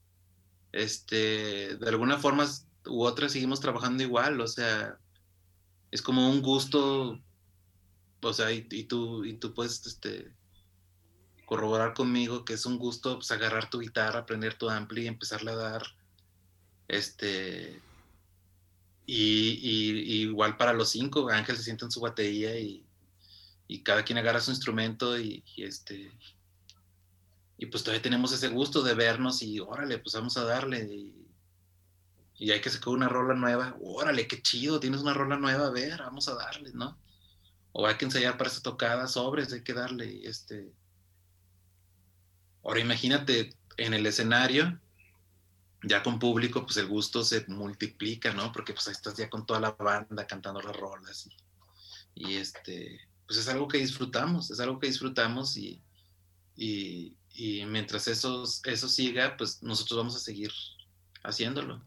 Este, 0.73 1.77
de 1.77 1.89
alguna 1.89 2.19
forma 2.19 2.47
u 2.87 3.03
otra 3.03 3.29
seguimos 3.29 3.61
trabajando 3.61 4.03
igual, 4.03 4.41
o 4.41 4.47
sea, 4.47 4.99
es 5.91 6.03
como 6.03 6.29
un 6.29 6.43
gusto, 6.43 7.21
o 8.21 8.33
sea, 8.33 8.53
y, 8.53 8.85
tú, 8.85 9.25
y 9.25 9.35
tú 9.35 9.55
puedes 9.55 9.87
este, 9.87 10.33
corroborar 11.47 11.95
conmigo 11.95 12.45
que 12.45 12.55
es 12.55 12.67
un 12.67 12.79
gusto 12.79 13.17
pues, 13.17 13.31
agarrar 13.31 13.71
tu 13.71 13.81
guitarra, 13.81 14.21
aprender 14.21 14.55
tu 14.55 14.69
ampli 14.69 15.05
y 15.05 15.09
empezarle 15.09 15.53
a 15.53 15.57
dar, 15.57 15.83
este, 16.89 17.81
y, 19.07 20.23
igual 20.23 20.57
para 20.57 20.75
los 20.75 20.91
cinco, 20.91 21.29
Ángel 21.31 21.57
se 21.57 21.63
sienta 21.63 21.87
en 21.87 21.91
su 21.91 22.01
batería 22.01 22.59
y, 22.59 22.85
y 23.67 23.83
cada 23.83 24.05
quien 24.05 24.19
agarra 24.19 24.41
su 24.41 24.51
instrumento 24.51 25.19
y, 25.19 25.43
este 25.57 26.13
y 27.61 27.67
pues 27.67 27.83
todavía 27.83 28.03
tenemos 28.03 28.33
ese 28.33 28.49
gusto 28.49 28.83
de 28.83 28.95
vernos 28.95 29.43
y 29.43 29.59
órale, 29.59 29.99
pues 29.99 30.15
vamos 30.15 30.37
a 30.37 30.45
darle 30.45 31.13
y, 32.39 32.47
y 32.47 32.51
hay 32.51 32.61
que 32.61 32.71
sacar 32.71 32.89
una 32.91 33.09
rola 33.09 33.35
nueva, 33.35 33.77
órale, 33.81 34.27
qué 34.27 34.41
chido, 34.41 34.81
tienes 34.81 35.01
una 35.01 35.15
rola 35.15 35.37
nueva, 35.37 35.67
a 35.67 35.71
ver, 35.71 35.99
vamos 35.99 36.29
a 36.29 36.35
darle, 36.35 36.73
¿no? 36.73 36.99
O 37.73 37.87
hay 37.87 37.97
que 37.97 38.05
ensayar 38.07 38.37
para 38.39 38.51
esa 38.51 38.63
tocada, 38.63 39.07
sobres, 39.09 39.53
hay 39.53 39.63
que 39.63 39.75
darle, 39.75 40.27
este... 40.27 40.73
Ahora 42.65 42.81
imagínate 42.81 43.55
en 43.77 43.95
el 43.95 44.05
escenario, 44.07 44.79
ya 45.83 46.03
con 46.03 46.19
público, 46.19 46.65
pues 46.65 46.77
el 46.77 46.89
gusto 46.89 47.25
se 47.25 47.45
multiplica, 47.47 48.33
¿no? 48.33 48.53
Porque 48.53 48.73
pues 48.73 48.89
ahí 48.89 48.93
estás 48.93 49.17
ya 49.17 49.31
con 49.31 49.47
toda 49.47 49.61
la 49.61 49.71
banda 49.71 50.27
cantando 50.27 50.61
las 50.61 50.77
rolas 50.77 51.29
y 52.19 52.35
este, 52.35 53.01
pues 53.27 53.39
es 53.39 53.49
algo 53.49 53.69
que 53.69 53.79
disfrutamos, 53.79 54.51
es 54.51 54.59
algo 54.59 54.79
que 54.81 54.89
disfrutamos 54.89 55.57
y, 55.57 55.81
y, 56.57 57.15
mientras 57.67 58.09
eso, 58.09 58.43
eso 58.65 58.89
siga, 58.89 59.37
pues 59.37 59.63
nosotros 59.63 59.99
vamos 59.99 60.17
a 60.17 60.21
seguir 60.21 60.51
haciéndolo. 61.23 61.81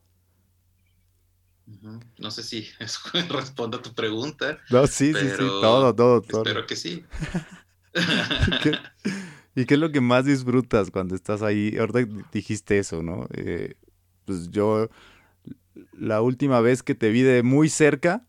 No 2.17 2.31
sé 2.31 2.43
si 2.43 2.67
eso 2.79 2.99
responde 3.29 3.77
a 3.77 3.81
tu 3.81 3.93
pregunta. 3.93 4.59
No, 4.69 4.87
sí, 4.87 5.13
sí, 5.13 5.29
sí, 5.29 5.37
todo, 5.37 5.93
todo, 5.95 6.21
todo. 6.21 6.41
Espero 6.43 6.65
que 6.65 6.75
sí. 6.75 7.05
¿Y 9.55 9.65
qué 9.65 9.73
es 9.73 9.79
lo 9.79 9.91
que 9.91 9.99
más 9.99 10.25
disfrutas 10.25 10.91
cuando 10.91 11.13
estás 11.13 11.41
ahí? 11.41 11.75
Ahorita 11.77 12.05
dijiste 12.31 12.77
eso, 12.77 13.03
¿no? 13.03 13.27
Eh, 13.33 13.75
pues 14.25 14.49
yo, 14.49 14.89
la 15.91 16.21
última 16.21 16.61
vez 16.61 16.83
que 16.83 16.95
te 16.95 17.09
vi 17.09 17.21
de 17.21 17.43
muy 17.43 17.67
cerca, 17.67 18.25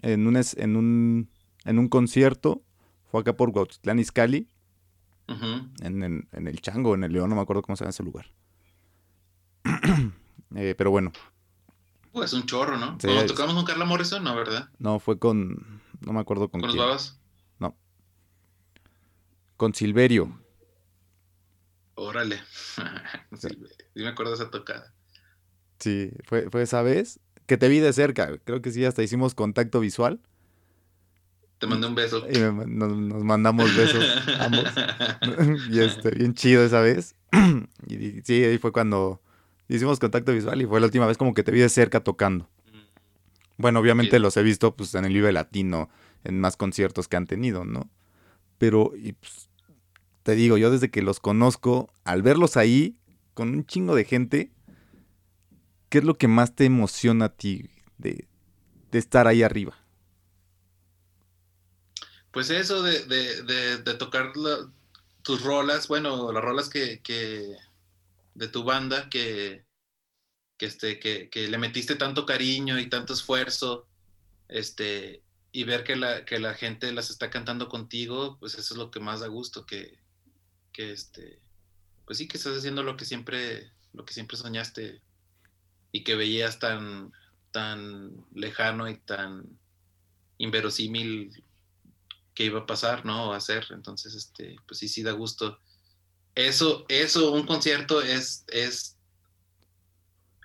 en 0.00 0.26
un, 0.26 0.40
en 0.56 0.76
un 0.76 1.28
en 1.64 1.78
un 1.78 1.88
concierto, 1.88 2.62
fue 3.10 3.20
acá 3.20 3.36
por 3.36 3.52
Cuautitlán 3.52 3.98
Izcalli, 3.98 4.48
en, 5.82 6.26
el 6.32 6.60
Chango, 6.60 6.94
en 6.94 7.04
el 7.04 7.12
León, 7.12 7.30
no 7.30 7.36
me 7.36 7.42
acuerdo 7.42 7.62
cómo 7.62 7.76
se 7.76 7.84
llama 7.84 7.90
ese 7.90 8.02
lugar. 8.02 8.26
Eh, 10.56 10.74
pero 10.76 10.90
bueno. 10.90 11.12
Pues 12.12 12.32
un 12.32 12.44
chorro, 12.44 12.76
¿no? 12.76 12.98
Cuando 12.98 13.26
tocamos 13.26 13.54
con 13.54 13.64
Carla 13.64 13.84
Morrison, 13.84 14.22
no, 14.24 14.34
¿verdad? 14.34 14.68
No, 14.78 14.98
fue 14.98 15.18
con, 15.18 15.80
no 16.00 16.12
me 16.12 16.20
acuerdo 16.20 16.50
con, 16.50 16.60
¿Con 16.60 16.68
los 16.68 16.76
babas? 16.76 17.20
No. 17.58 17.76
Con 19.56 19.74
Silverio. 19.74 20.40
Órale. 21.94 22.40
sí. 23.38 23.48
me 23.94 24.08
acuerdo 24.08 24.32
de 24.32 24.42
esa 24.42 24.50
tocada. 24.50 24.92
Sí, 25.78 26.10
fue, 26.24 26.50
fue 26.50 26.62
esa 26.62 26.82
vez 26.82 27.20
que 27.46 27.56
te 27.56 27.68
vi 27.68 27.78
de 27.78 27.92
cerca. 27.92 28.38
Creo 28.44 28.62
que 28.62 28.70
sí, 28.70 28.84
hasta 28.84 29.02
hicimos 29.02 29.34
contacto 29.34 29.80
visual. 29.80 30.20
Te 31.58 31.66
mandé 31.66 31.86
un 31.86 31.94
beso. 31.94 32.26
Y 32.30 32.38
nos, 32.38 33.24
mandamos 33.24 33.76
besos 33.76 34.04
ambos. 34.38 34.64
y 35.70 35.80
este, 35.80 36.10
bien 36.12 36.34
chido 36.34 36.64
esa 36.64 36.80
vez. 36.80 37.16
y 37.86 38.22
sí, 38.22 38.42
ahí 38.44 38.56
fue 38.58 38.72
cuando 38.72 39.20
hicimos 39.74 39.98
contacto 39.98 40.32
visual 40.32 40.60
y 40.60 40.66
fue 40.66 40.80
la 40.80 40.86
última 40.86 41.06
vez 41.06 41.16
como 41.16 41.34
que 41.34 41.42
te 41.42 41.52
vi 41.52 41.60
de 41.60 41.68
cerca 41.68 42.00
tocando. 42.00 42.48
Bueno, 43.56 43.80
obviamente 43.80 44.18
los 44.18 44.36
he 44.36 44.42
visto 44.42 44.74
pues 44.74 44.94
en 44.94 45.04
el 45.04 45.12
Vive 45.12 45.32
Latino, 45.32 45.90
en 46.24 46.40
más 46.40 46.56
conciertos 46.56 47.08
que 47.08 47.16
han 47.16 47.26
tenido, 47.26 47.64
¿no? 47.64 47.90
Pero, 48.58 48.92
y, 48.96 49.12
pues, 49.12 49.48
te 50.22 50.34
digo, 50.34 50.56
yo 50.56 50.70
desde 50.70 50.90
que 50.90 51.02
los 51.02 51.20
conozco, 51.20 51.92
al 52.04 52.22
verlos 52.22 52.56
ahí, 52.56 52.96
con 53.34 53.50
un 53.50 53.66
chingo 53.66 53.94
de 53.94 54.04
gente, 54.04 54.50
¿qué 55.88 55.98
es 55.98 56.04
lo 56.04 56.16
que 56.16 56.28
más 56.28 56.54
te 56.54 56.64
emociona 56.64 57.26
a 57.26 57.28
ti 57.30 57.70
de, 57.98 58.26
de 58.90 58.98
estar 58.98 59.26
ahí 59.26 59.42
arriba? 59.42 59.76
pues 62.30 62.50
eso 62.50 62.82
de, 62.82 63.78
tocar 63.98 64.32
tus 65.22 65.42
rolas, 65.42 65.88
bueno, 65.88 66.32
las 66.32 66.42
rolas 66.42 66.68
que, 66.68 67.56
de 68.40 68.48
tu 68.48 68.64
banda 68.64 69.10
que, 69.10 69.66
que, 70.56 70.64
este, 70.64 70.98
que, 70.98 71.48
le 71.48 71.58
metiste 71.58 71.94
tanto 71.94 72.24
cariño 72.24 72.80
y 72.80 72.88
tanto 72.88 73.12
esfuerzo, 73.12 73.86
este, 74.48 75.22
y 75.52 75.64
ver 75.64 75.84
que 75.84 75.94
la, 75.94 76.24
que 76.24 76.38
la 76.38 76.54
gente 76.54 76.90
las 76.92 77.10
está 77.10 77.28
cantando 77.28 77.68
contigo, 77.68 78.38
pues 78.40 78.54
eso 78.54 78.72
es 78.72 78.78
lo 78.78 78.90
que 78.90 78.98
más 78.98 79.20
da 79.20 79.26
gusto, 79.26 79.66
que, 79.66 80.02
que 80.72 80.90
este, 80.90 81.42
pues 82.06 82.16
sí, 82.16 82.28
que 82.28 82.38
estás 82.38 82.56
haciendo 82.56 82.82
lo 82.82 82.96
que 82.96 83.04
siempre, 83.04 83.74
lo 83.92 84.06
que 84.06 84.14
siempre 84.14 84.38
soñaste 84.38 85.02
y 85.92 86.02
que 86.02 86.14
veías 86.14 86.58
tan, 86.58 87.12
tan 87.50 88.24
lejano 88.34 88.88
y 88.88 88.96
tan 88.96 89.58
inverosímil 90.38 91.44
que 92.34 92.44
iba 92.46 92.60
a 92.60 92.66
pasar, 92.66 93.04
¿no? 93.04 93.34
a 93.34 93.36
hacer. 93.36 93.66
Entonces, 93.68 94.14
este, 94.14 94.56
pues 94.66 94.78
sí, 94.78 94.88
sí 94.88 95.02
da 95.02 95.12
gusto. 95.12 95.60
Eso, 96.34 96.84
eso, 96.88 97.32
un 97.32 97.46
concierto 97.46 98.02
es, 98.02 98.44
es, 98.48 98.96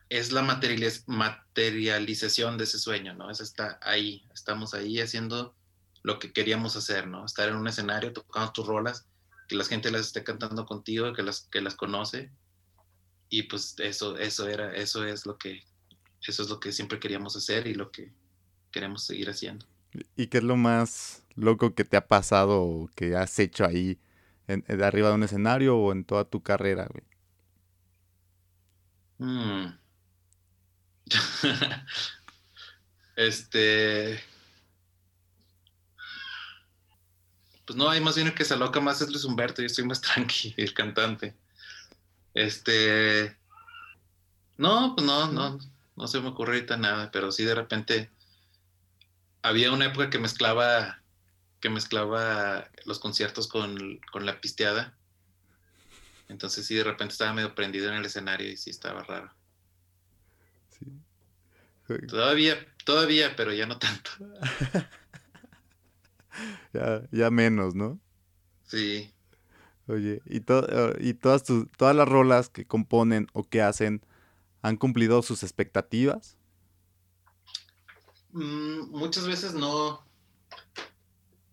es 0.09 0.31
la 0.31 0.41
materialización 0.41 2.57
de 2.57 2.63
ese 2.63 2.79
sueño, 2.79 3.13
¿no? 3.13 3.29
Es 3.29 3.39
está 3.39 3.79
ahí, 3.81 4.23
estamos 4.33 4.73
ahí 4.73 4.99
haciendo 4.99 5.55
lo 6.03 6.19
que 6.19 6.31
queríamos 6.31 6.75
hacer, 6.75 7.07
¿no? 7.07 7.25
Estar 7.25 7.49
en 7.49 7.55
un 7.55 7.67
escenario 7.67 8.13
tocando 8.13 8.51
tus 8.51 8.67
rolas, 8.67 9.07
que 9.47 9.55
la 9.55 9.65
gente 9.65 9.91
las 9.91 10.07
esté 10.07 10.23
cantando 10.23 10.65
contigo, 10.65 11.13
que 11.13 11.23
las, 11.23 11.47
que 11.51 11.61
las 11.61 11.75
conoce. 11.75 12.31
Y 13.29 13.43
pues 13.43 13.75
eso, 13.79 14.17
eso 14.17 14.47
era, 14.47 14.75
eso 14.75 15.05
es 15.05 15.25
lo 15.25 15.37
que, 15.37 15.63
eso 16.27 16.43
es 16.43 16.49
lo 16.49 16.59
que 16.59 16.71
siempre 16.71 16.99
queríamos 16.99 17.35
hacer 17.35 17.67
y 17.67 17.73
lo 17.73 17.91
que 17.91 18.11
queremos 18.71 19.05
seguir 19.05 19.29
haciendo. 19.29 19.65
¿Y 20.15 20.27
qué 20.27 20.39
es 20.39 20.43
lo 20.43 20.57
más 20.57 21.23
loco 21.35 21.73
que 21.73 21.85
te 21.85 21.97
ha 21.97 22.07
pasado 22.07 22.61
o 22.61 22.89
que 22.95 23.15
has 23.15 23.39
hecho 23.39 23.65
ahí 23.65 23.97
en, 24.47 24.63
de 24.67 24.85
arriba 24.85 25.09
de 25.09 25.15
un 25.15 25.23
escenario 25.23 25.77
o 25.77 25.91
en 25.91 26.05
toda 26.05 26.25
tu 26.25 26.41
carrera, 26.41 26.87
güey? 26.87 27.03
Mm. 29.17 29.77
este. 33.15 34.19
Pues 37.65 37.77
no, 37.77 37.89
hay 37.89 37.99
más 38.01 38.15
bien 38.15 38.33
que 38.33 38.45
se 38.45 38.53
aloca 38.53 38.79
más 38.79 39.01
es 39.01 39.09
Luis 39.09 39.23
Humberto, 39.23 39.61
yo 39.61 39.65
estoy 39.67 39.85
más 39.85 40.01
tranquilo, 40.01 40.55
el 40.57 40.73
cantante. 40.73 41.35
Este. 42.33 43.37
No, 44.57 44.93
pues 44.95 45.05
no, 45.05 45.31
no, 45.31 45.59
no 45.95 46.07
se 46.07 46.21
me 46.21 46.29
ocurre 46.29 46.55
ahorita 46.55 46.77
nada, 46.77 47.11
pero 47.11 47.31
sí 47.31 47.43
de 47.43 47.55
repente 47.55 48.09
había 49.41 49.71
una 49.71 49.85
época 49.85 50.09
que 50.09 50.19
mezclaba 50.19 51.01
que 51.65 51.69
mezclaba 51.71 52.69
los 52.85 52.99
conciertos 52.99 53.47
con, 53.47 53.99
la 54.13 54.39
pisteada. 54.39 54.95
Entonces 56.29 56.67
sí, 56.67 56.75
de 56.75 56.83
repente 56.83 57.13
estaba 57.13 57.33
medio 57.33 57.55
prendido 57.55 57.89
en 57.89 57.95
el 57.95 58.05
escenario 58.05 58.51
y 58.51 58.55
sí 58.55 58.69
estaba 58.69 59.01
raro. 59.01 59.33
Todavía, 62.07 62.55
todavía, 62.83 63.35
pero 63.35 63.51
ya 63.51 63.65
no 63.65 63.79
tanto. 63.79 64.11
ya, 66.73 67.01
ya 67.09 67.31
menos, 67.31 67.73
¿no? 67.73 67.99
Sí. 68.67 69.11
Oye, 69.87 70.21
¿y, 70.27 70.43
y 70.99 71.13
todas, 71.15 71.43
todas 71.77 71.95
las 71.95 72.07
rolas 72.07 72.49
que 72.49 72.67
componen 72.67 73.25
o 73.33 73.43
que 73.43 73.63
hacen 73.63 74.05
han 74.61 74.77
cumplido 74.77 75.23
sus 75.23 75.41
expectativas? 75.41 76.37
Mm, 78.33 78.91
muchas 78.91 79.25
veces 79.25 79.55
no. 79.55 80.04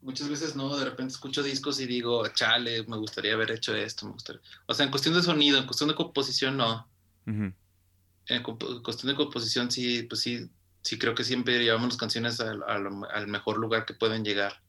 Muchas 0.02 0.28
veces 0.28 0.56
no, 0.56 0.76
de 0.76 0.84
repente 0.84 1.12
escucho 1.12 1.42
discos 1.42 1.80
y 1.80 1.86
digo, 1.86 2.26
chale, 2.28 2.84
me 2.84 2.96
gustaría 2.96 3.34
haber 3.34 3.52
hecho 3.52 3.74
esto, 3.74 4.06
me 4.06 4.12
gustaría. 4.12 4.42
O 4.66 4.74
sea, 4.74 4.84
en 4.84 4.90
cuestión 4.90 5.14
de 5.14 5.22
sonido, 5.22 5.58
en 5.58 5.66
cuestión 5.66 5.88
de 5.88 5.94
composición, 5.94 6.56
no. 6.56 6.88
En 7.24 8.42
cuestión 8.42 9.12
de 9.12 9.14
composición, 9.14 9.70
sí, 9.70 10.02
pues 10.02 10.20
sí, 10.20 10.50
sí 10.82 10.98
creo 10.98 11.14
que 11.14 11.22
siempre 11.22 11.62
llevamos 11.62 11.90
las 11.90 11.96
canciones 11.96 12.40
al, 12.40 12.62
al, 12.64 13.28
mejor 13.28 13.58
lugar 13.58 13.86
que 13.86 13.94
pueden 13.94 14.24
llegar. 14.24 14.60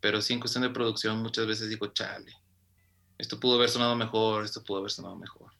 Pero 0.00 0.22
sí, 0.22 0.32
en 0.32 0.40
cuestión 0.40 0.62
de 0.62 0.70
producción, 0.70 1.22
muchas 1.22 1.46
veces 1.46 1.68
digo, 1.68 1.86
chale, 1.88 2.32
esto 3.18 3.38
pudo 3.38 3.56
haber 3.56 3.68
sonado 3.68 3.96
mejor, 3.96 4.44
esto 4.44 4.64
pudo 4.64 4.78
haber 4.78 4.90
sonado 4.90 5.16
mejor. 5.16 5.52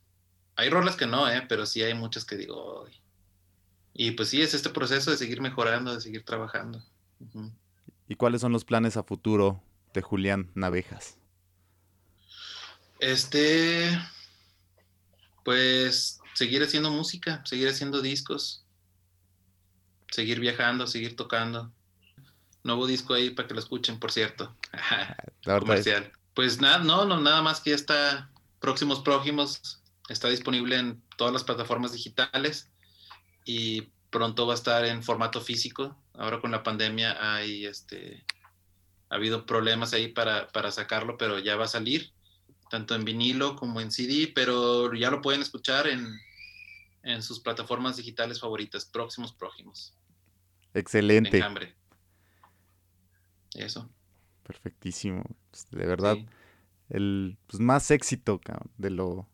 Hay 0.57 0.71
rolas 0.71 0.97
que 0.97 1.07
no, 1.07 1.31
¿eh? 1.31 1.45
pero 1.49 1.67
sí 1.67 1.83
hay 1.83 1.95
muchas 1.95 2.25
que 2.25 2.37
digo, 2.37 2.87
y 3.95 4.11
pues 4.11 4.29
sí, 4.29 4.43
es 4.43 4.55
este 4.55 4.71
proceso 4.71 5.13
de 5.13 5.17
seguir 5.17 5.41
mejorando, 5.41 5.95
de 5.95 6.01
seguir 6.01 6.25
trabajando. 6.25 6.83
¿Y 8.09 8.17
cuáles 8.17 8.41
son 8.41 8.53
los 8.53 8.65
planes 8.65 8.97
a 8.97 9.03
futuro 9.03 9.63
de 9.93 10.03
Julián 10.03 10.51
Navejas? 10.55 11.19
Este, 13.01 13.99
pues 15.45 16.21
seguir 16.35 16.63
haciendo 16.63 16.91
música, 16.91 17.43
seguir 17.45 17.69
haciendo 17.69 18.03
discos, 18.03 18.65
seguir 20.11 20.41
viajando, 20.41 20.87
seguir 20.87 21.17
tocando. 21.17 21.73
Nuevo 22.63 22.87
disco 22.87 23.15
ahí 23.15 23.31
para 23.31 23.47
que 23.47 23.55
lo 23.55 23.61
escuchen, 23.61 23.99
por 23.99 24.11
cierto. 24.11 24.57
Comercial. 25.45 26.13
Pues 26.35 26.61
nada, 26.61 26.79
no, 26.79 27.05
no, 27.05 27.21
nada 27.21 27.43
más 27.43 27.61
que 27.61 27.71
ya 27.71 27.77
está 27.77 28.31
próximos 28.59 29.01
próximos, 29.01 29.83
está 30.09 30.29
disponible 30.29 30.77
en 30.77 31.03
todas 31.17 31.33
las 31.33 31.45
plataformas 31.45 31.93
digitales 31.93 32.71
y 33.45 33.83
pronto 34.11 34.47
va 34.47 34.55
a 34.55 34.57
estar 34.57 34.85
en 34.85 35.03
formato 35.03 35.41
físico. 35.41 35.97
Ahora 36.15 36.41
con 36.41 36.51
la 36.51 36.63
pandemia 36.63 37.35
hay 37.35 37.67
este 37.67 38.25
ha 39.11 39.17
habido 39.17 39.47
problemas 39.47 39.93
ahí 39.93 40.09
para, 40.09 40.49
para 40.49 40.73
sacarlo, 40.73 41.17
pero 41.17 41.39
ya 41.39 41.57
va 41.57 41.67
a 41.67 41.69
salir, 41.69 42.13
tanto 42.71 42.95
en 42.95 43.05
vinilo 43.05 43.55
como 43.55 43.81
en 43.81 43.93
CD, 43.93 44.33
pero 44.35 44.93
ya 44.95 45.11
lo 45.11 45.21
pueden 45.21 45.41
escuchar 45.41 45.87
en, 45.87 46.05
en 47.03 47.23
sus 47.23 47.39
plataformas 47.39 47.97
digitales 47.97 48.41
favoritas, 48.41 48.85
próximos 48.85 49.33
próximos. 49.33 49.95
Excelente. 50.73 51.41
Eso. 53.55 53.89
Perfectísimo. 54.43 55.23
Pues, 55.51 55.71
de 55.71 55.87
verdad, 55.87 56.17
el 56.89 57.37
pues, 57.47 57.61
más 57.61 57.91
éxito 57.91 58.41
de 58.79 58.91
lo, 58.91 59.29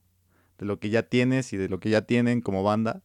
de 0.59 0.67
lo 0.67 0.79
que 0.79 0.91
ya 0.91 1.05
tienes 1.05 1.53
y 1.53 1.57
de 1.57 1.69
lo 1.69 1.81
que 1.81 1.89
ya 1.89 2.03
tienen 2.03 2.43
como 2.43 2.63
banda. 2.63 3.03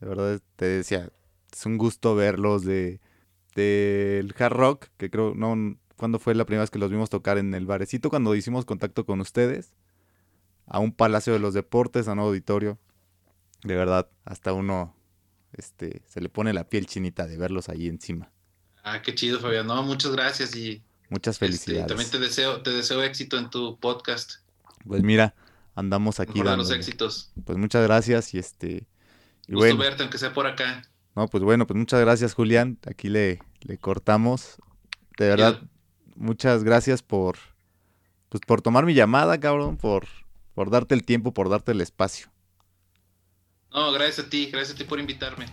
De 0.00 0.06
verdad, 0.06 0.40
te 0.56 0.64
decía, 0.64 1.12
es 1.52 1.66
un 1.66 1.78
gusto 1.78 2.14
verlos 2.14 2.64
de 2.64 3.00
del 3.54 4.34
hard 4.38 4.52
rock, 4.52 4.86
que 4.96 5.10
creo, 5.10 5.34
no, 5.34 5.76
cuando 5.96 6.18
fue 6.18 6.34
la 6.34 6.46
primera 6.46 6.62
vez 6.62 6.70
que 6.70 6.78
los 6.78 6.90
vimos 6.90 7.10
tocar 7.10 7.38
en 7.38 7.54
el 7.54 7.66
barecito, 7.66 8.08
cuando 8.08 8.34
hicimos 8.34 8.64
contacto 8.64 9.04
con 9.04 9.20
ustedes, 9.20 9.74
a 10.66 10.78
un 10.78 10.92
Palacio 10.92 11.32
de 11.32 11.40
los 11.40 11.54
Deportes, 11.54 12.08
a 12.08 12.12
un 12.12 12.20
auditorio. 12.20 12.78
De 13.64 13.74
verdad, 13.74 14.08
hasta 14.24 14.52
uno 14.52 14.94
este, 15.52 16.02
se 16.06 16.20
le 16.20 16.28
pone 16.28 16.52
la 16.52 16.68
piel 16.68 16.86
chinita 16.86 17.26
de 17.26 17.36
verlos 17.36 17.68
ahí 17.68 17.88
encima. 17.88 18.30
Ah, 18.84 19.02
qué 19.02 19.14
chido, 19.14 19.40
Fabián. 19.40 19.66
No, 19.66 19.82
muchas 19.82 20.12
gracias 20.12 20.54
y 20.54 20.82
muchas 21.08 21.34
este, 21.34 21.46
felicidades. 21.46 21.88
también 21.88 22.10
te 22.10 22.18
deseo, 22.18 22.62
te 22.62 22.70
deseo 22.70 23.02
éxito 23.02 23.38
en 23.38 23.50
tu 23.50 23.78
podcast. 23.80 24.36
Pues 24.86 25.02
mira, 25.02 25.34
andamos 25.74 26.20
aquí. 26.20 26.38
Dando, 26.38 26.58
los 26.58 26.70
éxitos. 26.70 27.32
Pues 27.44 27.58
muchas 27.58 27.82
gracias 27.82 28.32
y 28.34 28.38
este. 28.38 28.86
Y 29.48 29.54
Gusto 29.54 29.76
verte, 29.78 30.02
aunque 30.02 30.18
sea 30.18 30.32
por 30.32 30.46
acá. 30.46 30.88
No, 31.18 31.26
pues 31.26 31.42
bueno, 31.42 31.66
pues 31.66 31.76
muchas 31.76 31.98
gracias, 32.00 32.32
Julián. 32.32 32.78
Aquí 32.86 33.08
le, 33.08 33.40
le 33.62 33.76
cortamos. 33.76 34.54
De 35.18 35.26
verdad, 35.26 35.60
muchas 36.14 36.62
gracias 36.62 37.02
por, 37.02 37.38
pues, 38.28 38.40
por 38.46 38.62
tomar 38.62 38.86
mi 38.86 38.94
llamada, 38.94 39.40
cabrón, 39.40 39.78
por, 39.78 40.06
por 40.54 40.70
darte 40.70 40.94
el 40.94 41.02
tiempo, 41.02 41.34
por 41.34 41.48
darte 41.48 41.72
el 41.72 41.80
espacio. 41.80 42.28
No, 43.72 43.90
gracias 43.90 44.28
a 44.28 44.30
ti, 44.30 44.46
gracias 44.46 44.76
a 44.76 44.78
ti 44.78 44.84
por 44.84 45.00
invitarme. 45.00 45.46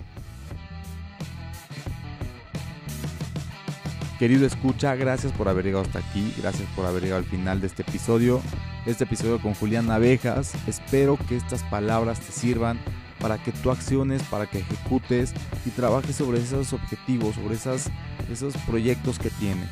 Querido 4.20 4.46
escucha, 4.46 4.94
gracias 4.94 5.34
por 5.34 5.50
haber 5.50 5.66
llegado 5.66 5.84
hasta 5.84 5.98
aquí, 5.98 6.32
gracias 6.38 6.70
por 6.76 6.86
haber 6.86 7.02
llegado 7.02 7.24
al 7.24 7.28
final 7.28 7.60
de 7.60 7.66
este 7.66 7.82
episodio, 7.82 8.40
este 8.86 9.06
episodio 9.06 9.42
con 9.42 9.56
Julián 9.56 9.90
Abejas. 9.90 10.54
Espero 10.68 11.18
que 11.28 11.36
estas 11.36 11.64
palabras 11.64 12.20
te 12.20 12.32
sirvan 12.32 12.80
para 13.20 13.42
que 13.42 13.52
tú 13.52 13.72
acciones, 13.72 14.22
para 14.24 14.48
que 14.48 14.60
ejecutes 14.60 15.34
y 15.66 15.70
trabajes 15.70 16.16
sobre 16.16 16.40
esos 16.40 16.74
objetivos, 16.74 17.36
sobre 17.36 17.56
esas, 17.56 17.90
esos 18.32 18.56
proyectos 18.58 19.20
que 19.20 19.30
tienes. 19.30 19.70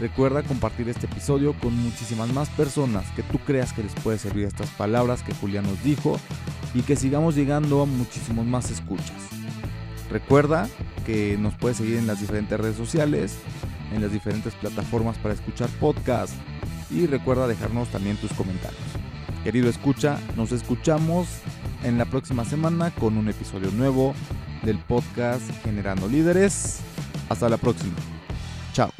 Recuerda 0.00 0.42
compartir 0.42 0.88
este 0.88 1.06
episodio 1.06 1.54
con 1.54 1.76
muchísimas 1.76 2.32
más 2.32 2.48
personas 2.50 3.06
que 3.12 3.22
tú 3.22 3.38
creas 3.38 3.72
que 3.72 3.82
les 3.82 3.94
puede 3.94 4.18
servir 4.18 4.46
estas 4.46 4.70
palabras 4.70 5.22
que 5.22 5.34
Julián 5.34 5.64
nos 5.64 5.82
dijo 5.82 6.18
y 6.74 6.82
que 6.82 6.96
sigamos 6.96 7.34
llegando 7.34 7.82
a 7.82 7.86
muchísimos 7.86 8.46
más 8.46 8.70
escuchas. 8.70 9.12
Recuerda 10.10 10.68
que 11.06 11.36
nos 11.38 11.54
puedes 11.54 11.78
seguir 11.78 11.96
en 11.96 12.06
las 12.06 12.20
diferentes 12.20 12.58
redes 12.58 12.76
sociales, 12.76 13.38
en 13.94 14.02
las 14.02 14.12
diferentes 14.12 14.54
plataformas 14.54 15.18
para 15.18 15.34
escuchar 15.34 15.68
podcast 15.80 16.34
y 16.90 17.06
recuerda 17.06 17.46
dejarnos 17.46 17.88
también 17.88 18.16
tus 18.16 18.32
comentarios. 18.32 18.80
Querido 19.44 19.68
escucha, 19.68 20.18
nos 20.36 20.52
escuchamos 20.52 21.26
en 21.82 21.98
la 21.98 22.04
próxima 22.04 22.44
semana 22.44 22.90
con 22.90 23.16
un 23.16 23.28
episodio 23.28 23.70
nuevo 23.70 24.14
del 24.62 24.78
podcast 24.78 25.42
Generando 25.62 26.08
Líderes. 26.08 26.80
Hasta 27.28 27.48
la 27.48 27.56
próxima. 27.56 27.96
Chao. 28.72 28.90